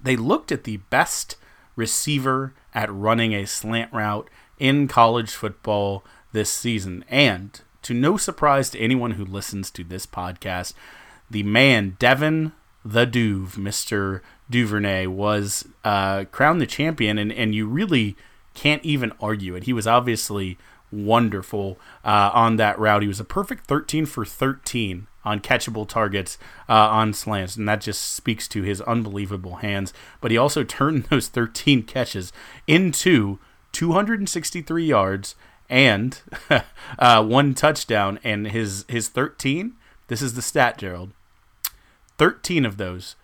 they 0.00 0.16
looked 0.16 0.52
at 0.52 0.64
the 0.64 0.78
best 0.78 1.36
receiver 1.74 2.54
at 2.74 2.92
running 2.92 3.34
a 3.34 3.46
slant 3.46 3.92
route 3.92 4.28
in 4.58 4.86
college 4.88 5.30
football 5.30 6.04
this 6.32 6.50
season. 6.50 7.04
And 7.08 7.60
to 7.82 7.94
no 7.94 8.16
surprise 8.16 8.70
to 8.70 8.78
anyone 8.78 9.12
who 9.12 9.24
listens 9.24 9.70
to 9.72 9.84
this 9.84 10.06
podcast, 10.06 10.74
the 11.30 11.42
man, 11.42 11.96
Devin 11.98 12.52
the 12.84 13.06
Duve, 13.06 13.52
Mr. 13.52 14.20
Duvernay, 14.50 15.06
was 15.06 15.66
uh, 15.84 16.24
crowned 16.24 16.60
the 16.60 16.66
champion, 16.66 17.18
and, 17.18 17.32
and 17.32 17.54
you 17.54 17.66
really 17.66 18.16
can't 18.54 18.84
even 18.84 19.12
argue 19.20 19.54
it. 19.54 19.64
He 19.64 19.72
was 19.72 19.86
obviously 19.86 20.58
wonderful 20.90 21.78
uh, 22.04 22.30
on 22.34 22.56
that 22.56 22.78
route. 22.78 23.02
He 23.02 23.08
was 23.08 23.20
a 23.20 23.24
perfect 23.24 23.66
13 23.66 24.06
for 24.06 24.24
13 24.24 25.06
on 25.24 25.40
catchable 25.40 25.88
targets 25.88 26.36
uh, 26.68 26.72
on 26.72 27.12
slants, 27.12 27.56
and 27.56 27.68
that 27.68 27.80
just 27.80 28.02
speaks 28.02 28.48
to 28.48 28.62
his 28.62 28.80
unbelievable 28.82 29.56
hands. 29.56 29.92
But 30.20 30.30
he 30.30 30.36
also 30.36 30.64
turned 30.64 31.04
those 31.10 31.28
13 31.28 31.84
catches 31.84 32.32
into 32.66 33.38
263 33.72 34.84
yards 34.84 35.34
and 35.68 36.20
uh, 36.98 37.24
one 37.24 37.54
touchdown, 37.54 38.18
and 38.22 38.48
his 38.48 38.84
his 38.88 39.08
13. 39.08 39.74
This 40.08 40.20
is 40.20 40.34
the 40.34 40.42
stat, 40.42 40.76
Gerald. 40.76 41.12
13 42.22 42.64
of 42.64 42.76
those, 42.76 43.16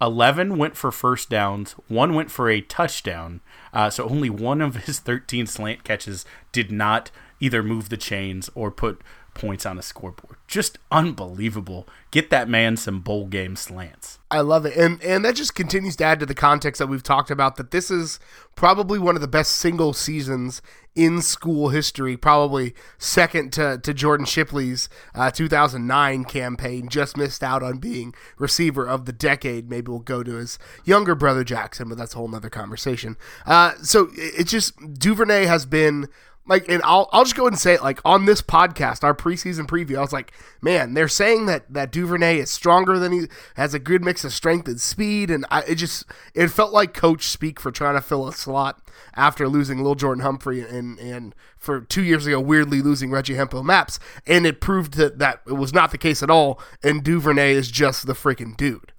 11 0.00 0.56
went 0.56 0.78
for 0.78 0.90
first 0.90 1.28
downs, 1.28 1.72
one 1.88 2.14
went 2.14 2.30
for 2.30 2.48
a 2.48 2.62
touchdown. 2.62 3.42
Uh, 3.70 3.90
so 3.90 4.08
only 4.08 4.30
one 4.30 4.62
of 4.62 4.86
his 4.86 4.98
13 4.98 5.46
slant 5.46 5.84
catches 5.84 6.24
did 6.52 6.72
not 6.72 7.10
either 7.38 7.62
move 7.62 7.90
the 7.90 7.98
chains 7.98 8.48
or 8.54 8.70
put 8.70 9.02
points 9.34 9.66
on 9.66 9.76
a 9.76 9.82
scoreboard. 9.82 10.36
Just 10.48 10.78
unbelievable. 10.90 11.86
Get 12.10 12.30
that 12.30 12.48
man 12.48 12.78
some 12.78 13.00
bowl 13.00 13.26
game 13.26 13.56
slants. 13.56 14.15
I 14.28 14.40
love 14.40 14.66
it. 14.66 14.76
And 14.76 15.00
and 15.02 15.24
that 15.24 15.36
just 15.36 15.54
continues 15.54 15.94
to 15.96 16.04
add 16.04 16.18
to 16.18 16.26
the 16.26 16.34
context 16.34 16.80
that 16.80 16.88
we've 16.88 17.02
talked 17.02 17.30
about 17.30 17.56
that 17.56 17.70
this 17.70 17.92
is 17.92 18.18
probably 18.56 18.98
one 18.98 19.14
of 19.14 19.20
the 19.20 19.28
best 19.28 19.52
single 19.52 19.92
seasons 19.92 20.60
in 20.96 21.22
school 21.22 21.68
history, 21.68 22.16
probably 22.16 22.74
second 22.98 23.52
to, 23.52 23.78
to 23.78 23.94
Jordan 23.94 24.26
Shipley's 24.26 24.88
uh, 25.14 25.30
2009 25.30 26.24
campaign. 26.24 26.88
Just 26.88 27.16
missed 27.16 27.44
out 27.44 27.62
on 27.62 27.78
being 27.78 28.14
receiver 28.38 28.84
of 28.84 29.04
the 29.04 29.12
decade. 29.12 29.70
Maybe 29.70 29.90
we'll 29.90 30.00
go 30.00 30.24
to 30.24 30.34
his 30.34 30.58
younger 30.84 31.14
brother 31.14 31.44
Jackson, 31.44 31.88
but 31.88 31.96
that's 31.96 32.14
a 32.14 32.16
whole 32.16 32.28
nother 32.28 32.50
conversation. 32.50 33.16
Uh, 33.44 33.74
so 33.82 34.08
it 34.14 34.48
just 34.48 34.74
Duvernay 34.98 35.44
has 35.44 35.66
been 35.66 36.08
like 36.48 36.68
and 36.68 36.80
I'll 36.84 37.08
I'll 37.12 37.24
just 37.24 37.36
go 37.36 37.46
and 37.46 37.58
say 37.58 37.74
it 37.74 37.82
like 37.82 38.00
on 38.04 38.24
this 38.24 38.40
podcast, 38.40 39.02
our 39.02 39.14
preseason 39.14 39.66
preview, 39.66 39.98
I 39.98 40.00
was 40.00 40.12
like, 40.12 40.32
man, 40.60 40.94
they're 40.94 41.08
saying 41.08 41.46
that 41.46 41.72
that 41.72 41.90
Duvernay 41.90 42.38
is 42.38 42.50
stronger 42.50 42.98
than 42.98 43.12
he 43.12 43.26
has 43.54 43.74
a 43.74 43.78
good 43.78 44.04
mix 44.04 44.24
of 44.24 44.32
strength 44.32 44.68
and 44.68 44.80
speed, 44.80 45.30
and 45.30 45.44
I, 45.50 45.62
it 45.62 45.74
just 45.76 46.04
it 46.34 46.48
felt 46.48 46.72
like 46.72 46.94
coach 46.94 47.26
speak 47.28 47.58
for 47.58 47.70
trying 47.70 47.94
to 47.94 48.00
fill 48.00 48.28
a 48.28 48.32
slot 48.32 48.80
after 49.14 49.48
losing 49.48 49.82
Lil 49.82 49.96
Jordan 49.96 50.22
Humphrey 50.22 50.60
and 50.60 50.98
and 50.98 51.34
for 51.58 51.80
two 51.80 52.02
years 52.02 52.26
ago 52.26 52.40
weirdly 52.40 52.80
losing 52.80 53.10
Reggie 53.10 53.34
Hemphill-Mapps, 53.34 53.98
and 54.26 54.46
it 54.46 54.60
proved 54.60 54.94
that 54.94 55.18
that 55.18 55.42
it 55.46 55.54
was 55.54 55.72
not 55.72 55.90
the 55.90 55.98
case 55.98 56.22
at 56.22 56.30
all, 56.30 56.60
and 56.82 57.02
Duvernay 57.02 57.52
is 57.52 57.70
just 57.70 58.06
the 58.06 58.14
freaking 58.14 58.56
dude. 58.56 58.92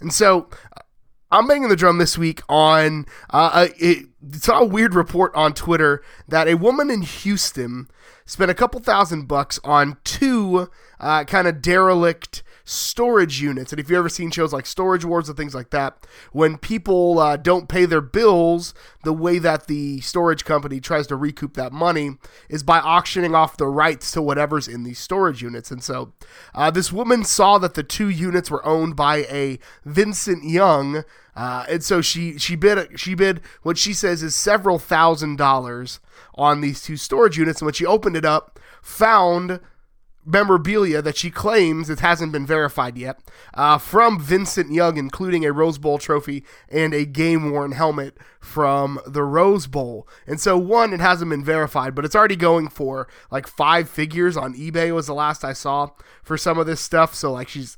And 0.00 0.12
so 0.12 0.48
I'm 1.30 1.46
banging 1.46 1.68
the 1.68 1.76
drum 1.76 1.98
this 1.98 2.16
week 2.18 2.42
on 2.48 3.06
uh, 3.30 3.68
it, 3.78 4.06
saw 4.32 4.60
a 4.60 4.64
weird 4.64 4.94
report 4.94 5.34
on 5.34 5.54
Twitter 5.54 6.02
that 6.28 6.48
a 6.48 6.54
woman 6.54 6.90
in 6.90 7.02
Houston 7.02 7.88
spent 8.24 8.50
a 8.50 8.54
couple 8.54 8.80
thousand 8.80 9.26
bucks 9.26 9.58
on 9.64 9.96
two 10.04 10.70
uh, 10.98 11.24
kind 11.24 11.48
of 11.48 11.62
derelict 11.62 12.42
storage 12.70 13.40
units. 13.40 13.72
And 13.72 13.80
if 13.80 13.90
you've 13.90 13.98
ever 13.98 14.08
seen 14.08 14.30
shows 14.30 14.52
like 14.52 14.64
Storage 14.64 15.04
Wars 15.04 15.28
and 15.28 15.36
things 15.36 15.54
like 15.54 15.70
that, 15.70 16.06
when 16.32 16.56
people 16.56 17.18
uh, 17.18 17.36
don't 17.36 17.68
pay 17.68 17.84
their 17.84 18.00
bills, 18.00 18.72
the 19.02 19.12
way 19.12 19.38
that 19.38 19.66
the 19.66 20.00
storage 20.00 20.44
company 20.44 20.80
tries 20.80 21.06
to 21.08 21.16
recoup 21.16 21.54
that 21.54 21.72
money 21.72 22.12
is 22.48 22.62
by 22.62 22.78
auctioning 22.78 23.34
off 23.34 23.56
the 23.56 23.66
rights 23.66 24.12
to 24.12 24.22
whatever's 24.22 24.68
in 24.68 24.84
these 24.84 24.98
storage 24.98 25.42
units. 25.42 25.70
And 25.70 25.82
so 25.82 26.12
uh, 26.54 26.70
this 26.70 26.92
woman 26.92 27.24
saw 27.24 27.58
that 27.58 27.74
the 27.74 27.82
two 27.82 28.08
units 28.08 28.50
were 28.50 28.64
owned 28.64 28.94
by 28.94 29.18
a 29.30 29.58
Vincent 29.84 30.44
Young. 30.44 31.04
Uh, 31.34 31.64
and 31.68 31.82
so 31.82 32.00
she 32.00 32.38
she 32.38 32.54
bid 32.56 32.98
she 32.98 33.14
bid 33.14 33.40
what 33.62 33.78
she 33.78 33.94
says 33.94 34.22
is 34.22 34.34
several 34.34 34.78
thousand 34.78 35.36
dollars 35.36 36.00
on 36.34 36.60
these 36.60 36.82
two 36.82 36.96
storage 36.96 37.38
units. 37.38 37.60
And 37.60 37.66
when 37.66 37.74
she 37.74 37.86
opened 37.86 38.16
it 38.16 38.24
up, 38.24 38.58
found 38.82 39.60
memorabilia 40.30 41.02
that 41.02 41.16
she 41.16 41.30
claims 41.30 41.90
it 41.90 42.00
hasn't 42.00 42.32
been 42.32 42.46
verified 42.46 42.96
yet 42.96 43.20
uh, 43.54 43.78
from 43.78 44.20
Vincent 44.20 44.72
Young, 44.72 44.96
including 44.96 45.44
a 45.44 45.52
Rose 45.52 45.78
Bowl 45.78 45.98
trophy 45.98 46.44
and 46.68 46.94
a 46.94 47.04
game 47.04 47.50
worn 47.50 47.72
helmet 47.72 48.16
from 48.40 49.00
the 49.06 49.22
Rose 49.22 49.66
Bowl. 49.66 50.08
And 50.26 50.40
so, 50.40 50.56
one, 50.56 50.92
it 50.92 51.00
hasn't 51.00 51.30
been 51.30 51.44
verified, 51.44 51.94
but 51.94 52.04
it's 52.04 52.16
already 52.16 52.36
going 52.36 52.68
for 52.68 53.08
like 53.30 53.46
five 53.46 53.88
figures 53.88 54.36
on 54.36 54.54
eBay, 54.54 54.94
was 54.94 55.06
the 55.06 55.14
last 55.14 55.44
I 55.44 55.52
saw 55.52 55.90
for 56.22 56.36
some 56.36 56.58
of 56.58 56.66
this 56.66 56.80
stuff. 56.80 57.14
So, 57.14 57.32
like, 57.32 57.48
she's 57.48 57.76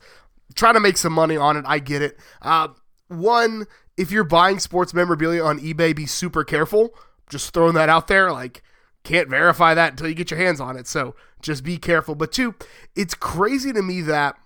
trying 0.54 0.74
to 0.74 0.80
make 0.80 0.96
some 0.96 1.12
money 1.12 1.36
on 1.36 1.56
it. 1.56 1.64
I 1.66 1.78
get 1.78 2.02
it. 2.02 2.18
Uh, 2.40 2.68
one, 3.08 3.66
if 3.96 4.10
you're 4.10 4.24
buying 4.24 4.58
sports 4.58 4.94
memorabilia 4.94 5.42
on 5.42 5.60
eBay, 5.60 5.94
be 5.94 6.06
super 6.06 6.44
careful. 6.44 6.94
Just 7.28 7.52
throwing 7.52 7.74
that 7.74 7.88
out 7.88 8.08
there. 8.08 8.32
Like, 8.32 8.62
can't 9.04 9.28
verify 9.28 9.74
that 9.74 9.92
until 9.92 10.08
you 10.08 10.14
get 10.14 10.30
your 10.30 10.38
hands 10.38 10.60
on 10.60 10.76
it. 10.76 10.86
So 10.86 11.14
just 11.42 11.64
be 11.64 11.76
careful. 11.76 12.14
But 12.14 12.32
two, 12.32 12.54
it's 12.96 13.14
crazy 13.14 13.72
to 13.72 13.82
me 13.82 14.00
that 14.02 14.36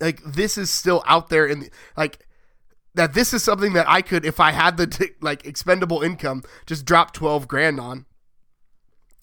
like 0.00 0.22
this 0.22 0.56
is 0.56 0.70
still 0.70 1.02
out 1.06 1.28
there 1.28 1.46
and 1.46 1.68
like 1.96 2.24
that 2.94 3.14
this 3.14 3.32
is 3.32 3.42
something 3.42 3.72
that 3.72 3.88
I 3.88 4.02
could 4.02 4.24
if 4.24 4.40
I 4.40 4.52
had 4.52 4.76
the 4.76 5.10
like 5.20 5.44
expendable 5.44 6.02
income 6.02 6.42
just 6.66 6.84
drop 6.84 7.12
12 7.12 7.48
grand 7.48 7.80
on. 7.80 8.06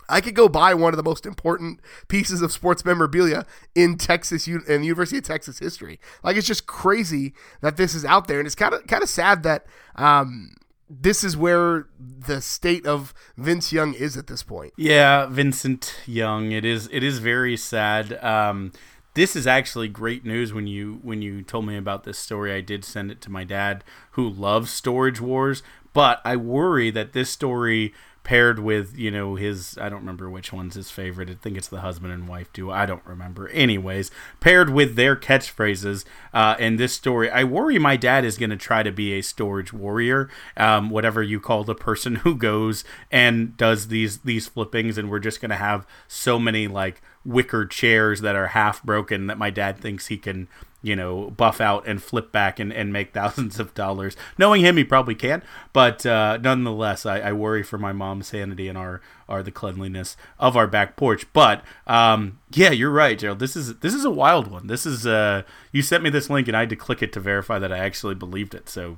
I 0.07 0.21
could 0.21 0.35
go 0.35 0.47
buy 0.47 0.73
one 0.75 0.93
of 0.93 0.97
the 0.97 1.03
most 1.03 1.25
important 1.25 1.79
pieces 2.07 2.41
of 2.41 2.51
sports 2.51 2.85
memorabilia 2.85 3.45
in 3.73 3.97
Texas 3.97 4.47
in 4.47 4.61
the 4.65 4.85
University 4.85 5.17
of 5.17 5.23
Texas 5.23 5.57
history. 5.59 5.99
Like 6.23 6.37
it's 6.37 6.45
just 6.45 6.67
crazy 6.67 7.33
that 7.61 7.77
this 7.77 7.95
is 7.95 8.05
out 8.05 8.27
there, 8.27 8.39
and 8.39 8.45
it's 8.45 8.55
kind 8.55 8.73
of 8.73 8.85
kind 8.85 9.01
of 9.01 9.09
sad 9.09 9.41
that 9.43 9.65
um, 9.95 10.51
this 10.89 11.23
is 11.23 11.35
where 11.35 11.87
the 11.99 12.41
state 12.41 12.85
of 12.85 13.13
Vince 13.37 13.73
Young 13.73 13.93
is 13.93 14.17
at 14.17 14.27
this 14.27 14.43
point. 14.43 14.73
Yeah, 14.77 15.25
Vincent 15.25 15.95
Young. 16.05 16.51
It 16.51 16.65
is 16.65 16.89
it 16.91 17.03
is 17.03 17.19
very 17.19 17.57
sad. 17.57 18.23
Um, 18.23 18.71
this 19.15 19.35
is 19.35 19.47
actually 19.47 19.87
great 19.87 20.25
news 20.25 20.53
when 20.53 20.67
you 20.67 20.99
when 21.01 21.21
you 21.21 21.41
told 21.41 21.65
me 21.65 21.77
about 21.77 22.03
this 22.03 22.19
story. 22.19 22.53
I 22.53 22.61
did 22.61 22.85
send 22.85 23.11
it 23.11 23.21
to 23.21 23.31
my 23.31 23.43
dad 23.43 23.83
who 24.11 24.29
loves 24.29 24.71
Storage 24.71 25.19
Wars, 25.21 25.63
but 25.93 26.21
I 26.23 26.35
worry 26.35 26.91
that 26.91 27.13
this 27.13 27.29
story 27.29 27.93
paired 28.25 28.59
with 28.59 28.97
you 28.97 29.09
know 29.09 29.35
his 29.35 29.77
I 29.79 29.87
don't 29.87 30.01
remember 30.01 30.29
which 30.29 30.51
one's 30.51 30.75
his 30.75 30.91
favorite. 30.91 31.29
I 31.29 31.35
think 31.35 31.55
it's 31.55 31.69
the 31.69 31.79
husband 31.79 32.11
and 32.11 32.27
wife 32.27 32.51
duo. 32.51 32.73
I 32.73 32.85
don't 32.85 33.05
remember. 33.05 33.47
Anyways, 33.49 34.11
paired 34.41 34.69
with 34.69 34.95
their 34.95 35.15
catchphrases 35.15 36.03
uh, 36.33 36.55
in 36.59 36.75
this 36.75 36.93
story, 36.93 37.29
I 37.29 37.45
worry 37.45 37.79
my 37.79 37.95
dad 37.95 38.25
is 38.25 38.37
going 38.37 38.49
to 38.49 38.57
try 38.57 38.83
to 38.83 38.91
be 38.91 39.13
a 39.13 39.21
storage 39.21 39.71
warrior, 39.71 40.29
um, 40.57 40.89
whatever 40.89 41.23
you 41.23 41.39
call 41.39 41.63
the 41.63 41.75
person 41.75 42.15
who 42.15 42.35
goes 42.35 42.83
and 43.09 43.55
does 43.55 43.87
these 43.87 44.17
these 44.19 44.47
flippings, 44.47 44.97
and 44.97 45.09
we're 45.09 45.19
just 45.19 45.39
going 45.39 45.51
to 45.51 45.55
have 45.55 45.87
so 46.07 46.37
many 46.37 46.67
like 46.67 47.01
wicker 47.23 47.65
chairs 47.65 48.21
that 48.21 48.35
are 48.35 48.47
half 48.47 48.83
broken 48.83 49.27
that 49.27 49.37
my 49.37 49.49
dad 49.49 49.79
thinks 49.79 50.07
he 50.07 50.17
can 50.17 50.47
you 50.85 50.95
know, 50.95 51.31
buff 51.31 51.59
out 51.59 51.87
and 51.87 52.01
flip 52.01 52.31
back 52.31 52.59
and, 52.59 52.71
and 52.71 52.93
make 52.93 53.11
thousands 53.13 53.59
of 53.59 53.73
dollars. 53.73 54.15
Knowing 54.37 54.61
him, 54.61 54.77
he 54.77 54.83
probably 54.83 55.15
can, 55.15 55.41
but 55.73 56.05
uh, 56.05 56.37
nonetheless, 56.37 57.05
I, 57.07 57.19
I, 57.19 57.33
worry 57.33 57.63
for 57.63 57.79
my 57.79 57.91
mom's 57.91 58.27
sanity 58.27 58.67
and 58.67 58.77
our, 58.77 59.01
our 59.27 59.41
the 59.41 59.51
cleanliness 59.51 60.15
of 60.37 60.55
our 60.55 60.67
back 60.67 60.95
porch. 60.95 61.25
But 61.33 61.63
um, 61.87 62.39
yeah, 62.51 62.69
you're 62.69 62.91
right, 62.91 63.17
Gerald. 63.17 63.39
This 63.39 63.55
is 63.55 63.79
this 63.79 63.95
is 63.95 64.05
a 64.05 64.11
wild 64.11 64.47
one. 64.47 64.67
This 64.67 64.85
is 64.85 65.07
uh, 65.07 65.41
you 65.71 65.81
sent 65.81 66.03
me 66.03 66.11
this 66.11 66.29
link 66.29 66.47
and 66.47 66.55
I 66.55 66.61
had 66.61 66.69
to 66.69 66.75
click 66.75 67.01
it 67.01 67.11
to 67.13 67.19
verify 67.19 67.57
that 67.57 67.73
I 67.73 67.79
actually 67.79 68.15
believed 68.15 68.53
it. 68.53 68.69
So 68.69 68.97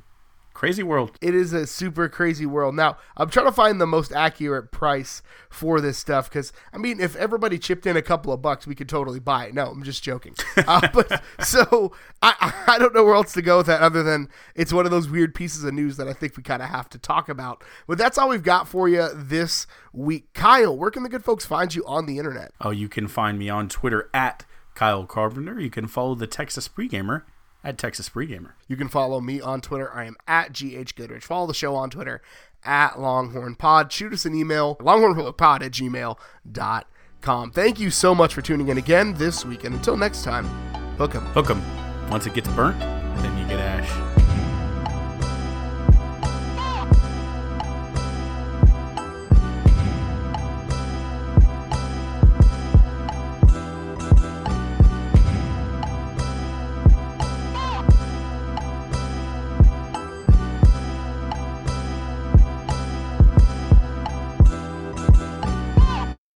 crazy 0.57 0.81
world. 0.81 1.11
It 1.21 1.35
is 1.35 1.53
a 1.53 1.67
super 1.67 2.09
crazy 2.09 2.47
world. 2.47 2.73
Now, 2.73 2.97
I'm 3.15 3.29
trying 3.29 3.45
to 3.45 3.51
find 3.51 3.79
the 3.79 3.85
most 3.85 4.11
accurate 4.11 4.71
price 4.71 5.21
for 5.51 5.79
this 5.79 5.99
stuff 5.99 6.27
because, 6.27 6.51
I 6.73 6.79
mean, 6.79 6.99
if 6.99 7.15
everybody 7.15 7.59
chipped 7.59 7.85
in 7.85 7.95
a 7.95 8.01
couple 8.01 8.33
of 8.33 8.41
bucks, 8.41 8.65
we 8.65 8.73
could 8.73 8.89
totally 8.89 9.19
buy 9.19 9.45
it. 9.45 9.53
No, 9.53 9.67
I'm 9.67 9.83
just 9.83 10.03
joking. 10.03 10.35
Uh, 10.67 10.85
but 10.91 11.23
so 11.39 11.93
I, 12.21 12.63
I 12.67 12.77
don't 12.77 12.93
know 12.93 13.05
where 13.05 13.13
else 13.13 13.31
to 13.33 13.41
go 13.41 13.57
with 13.57 13.67
that 13.67 13.79
other 13.79 14.03
than 14.03 14.27
it's 14.53 14.73
one 14.73 14.85
of 14.85 14.91
those 14.91 15.07
weird 15.07 15.33
pieces 15.33 15.63
of 15.63 15.73
news 15.73 15.95
that 15.95 16.07
I 16.07 16.13
think 16.13 16.35
we 16.35 16.43
kind 16.43 16.61
of 16.61 16.69
have 16.69 16.89
to 16.89 16.97
talk 16.97 17.29
about. 17.29 17.63
But 17.87 17.97
that's 17.97 18.17
all 18.17 18.27
we've 18.27 18.43
got 18.43 18.67
for 18.67 18.89
you 18.89 19.07
this 19.13 19.65
week. 19.93 20.33
Kyle, 20.33 20.75
where 20.75 20.91
can 20.91 21.03
the 21.03 21.09
good 21.09 21.23
folks 21.23 21.45
find 21.45 21.73
you 21.73 21.85
on 21.85 22.05
the 22.05 22.17
internet? 22.17 22.51
Oh, 22.59 22.71
you 22.71 22.89
can 22.89 23.07
find 23.07 23.39
me 23.39 23.49
on 23.49 23.69
Twitter 23.69 24.09
at 24.13 24.45
Kyle 24.73 25.05
Carpenter. 25.05 25.59
You 25.59 25.69
can 25.69 25.87
follow 25.87 26.15
the 26.15 26.27
Texas 26.27 26.67
Pregamer 26.67 27.21
at 27.68 27.78
Texas 27.78 28.07
Pregamer. 28.07 28.53
You 28.70 28.78
can 28.78 28.88
follow 28.88 29.20
me 29.20 29.41
on 29.41 29.59
Twitter. 29.59 29.93
I 29.93 30.05
am 30.05 30.15
at 30.26 30.53
GH 30.53 30.95
Goodrich. 30.95 31.26
Follow 31.26 31.47
the 31.47 31.53
show 31.53 31.76
on 31.76 31.89
Twitter 31.89 32.22
at 32.63 32.97
Longhorn 32.97 33.55
Pod. 33.55 33.91
Shoot 33.91 34.13
us 34.13 34.26
an 34.26 34.34
email, 34.34 34.78
longhornpod 34.78 35.61
at 35.61 35.72
gmail.com. 35.74 37.51
Thank 37.51 37.80
you 37.80 37.91
so 37.91 38.15
much 38.15 38.34
for 38.34 38.41
tuning 38.41 38.70
in 38.70 38.78
again 38.78 39.15
this 39.15 39.43
week. 39.43 39.65
And 39.65 39.76
until 39.76 39.97
next 39.97 40.24
time, 40.24 40.45
hook 40.97 41.13
'em. 41.13 41.26
Hook 41.28 41.49
'em. 41.49 41.61
Once 42.09 42.26
it 42.26 42.34
gets 42.34 42.47
burnt, 42.49 42.80
then 42.80 43.38
you 43.38 43.45
get 43.47 43.59
ash. 43.59 44.16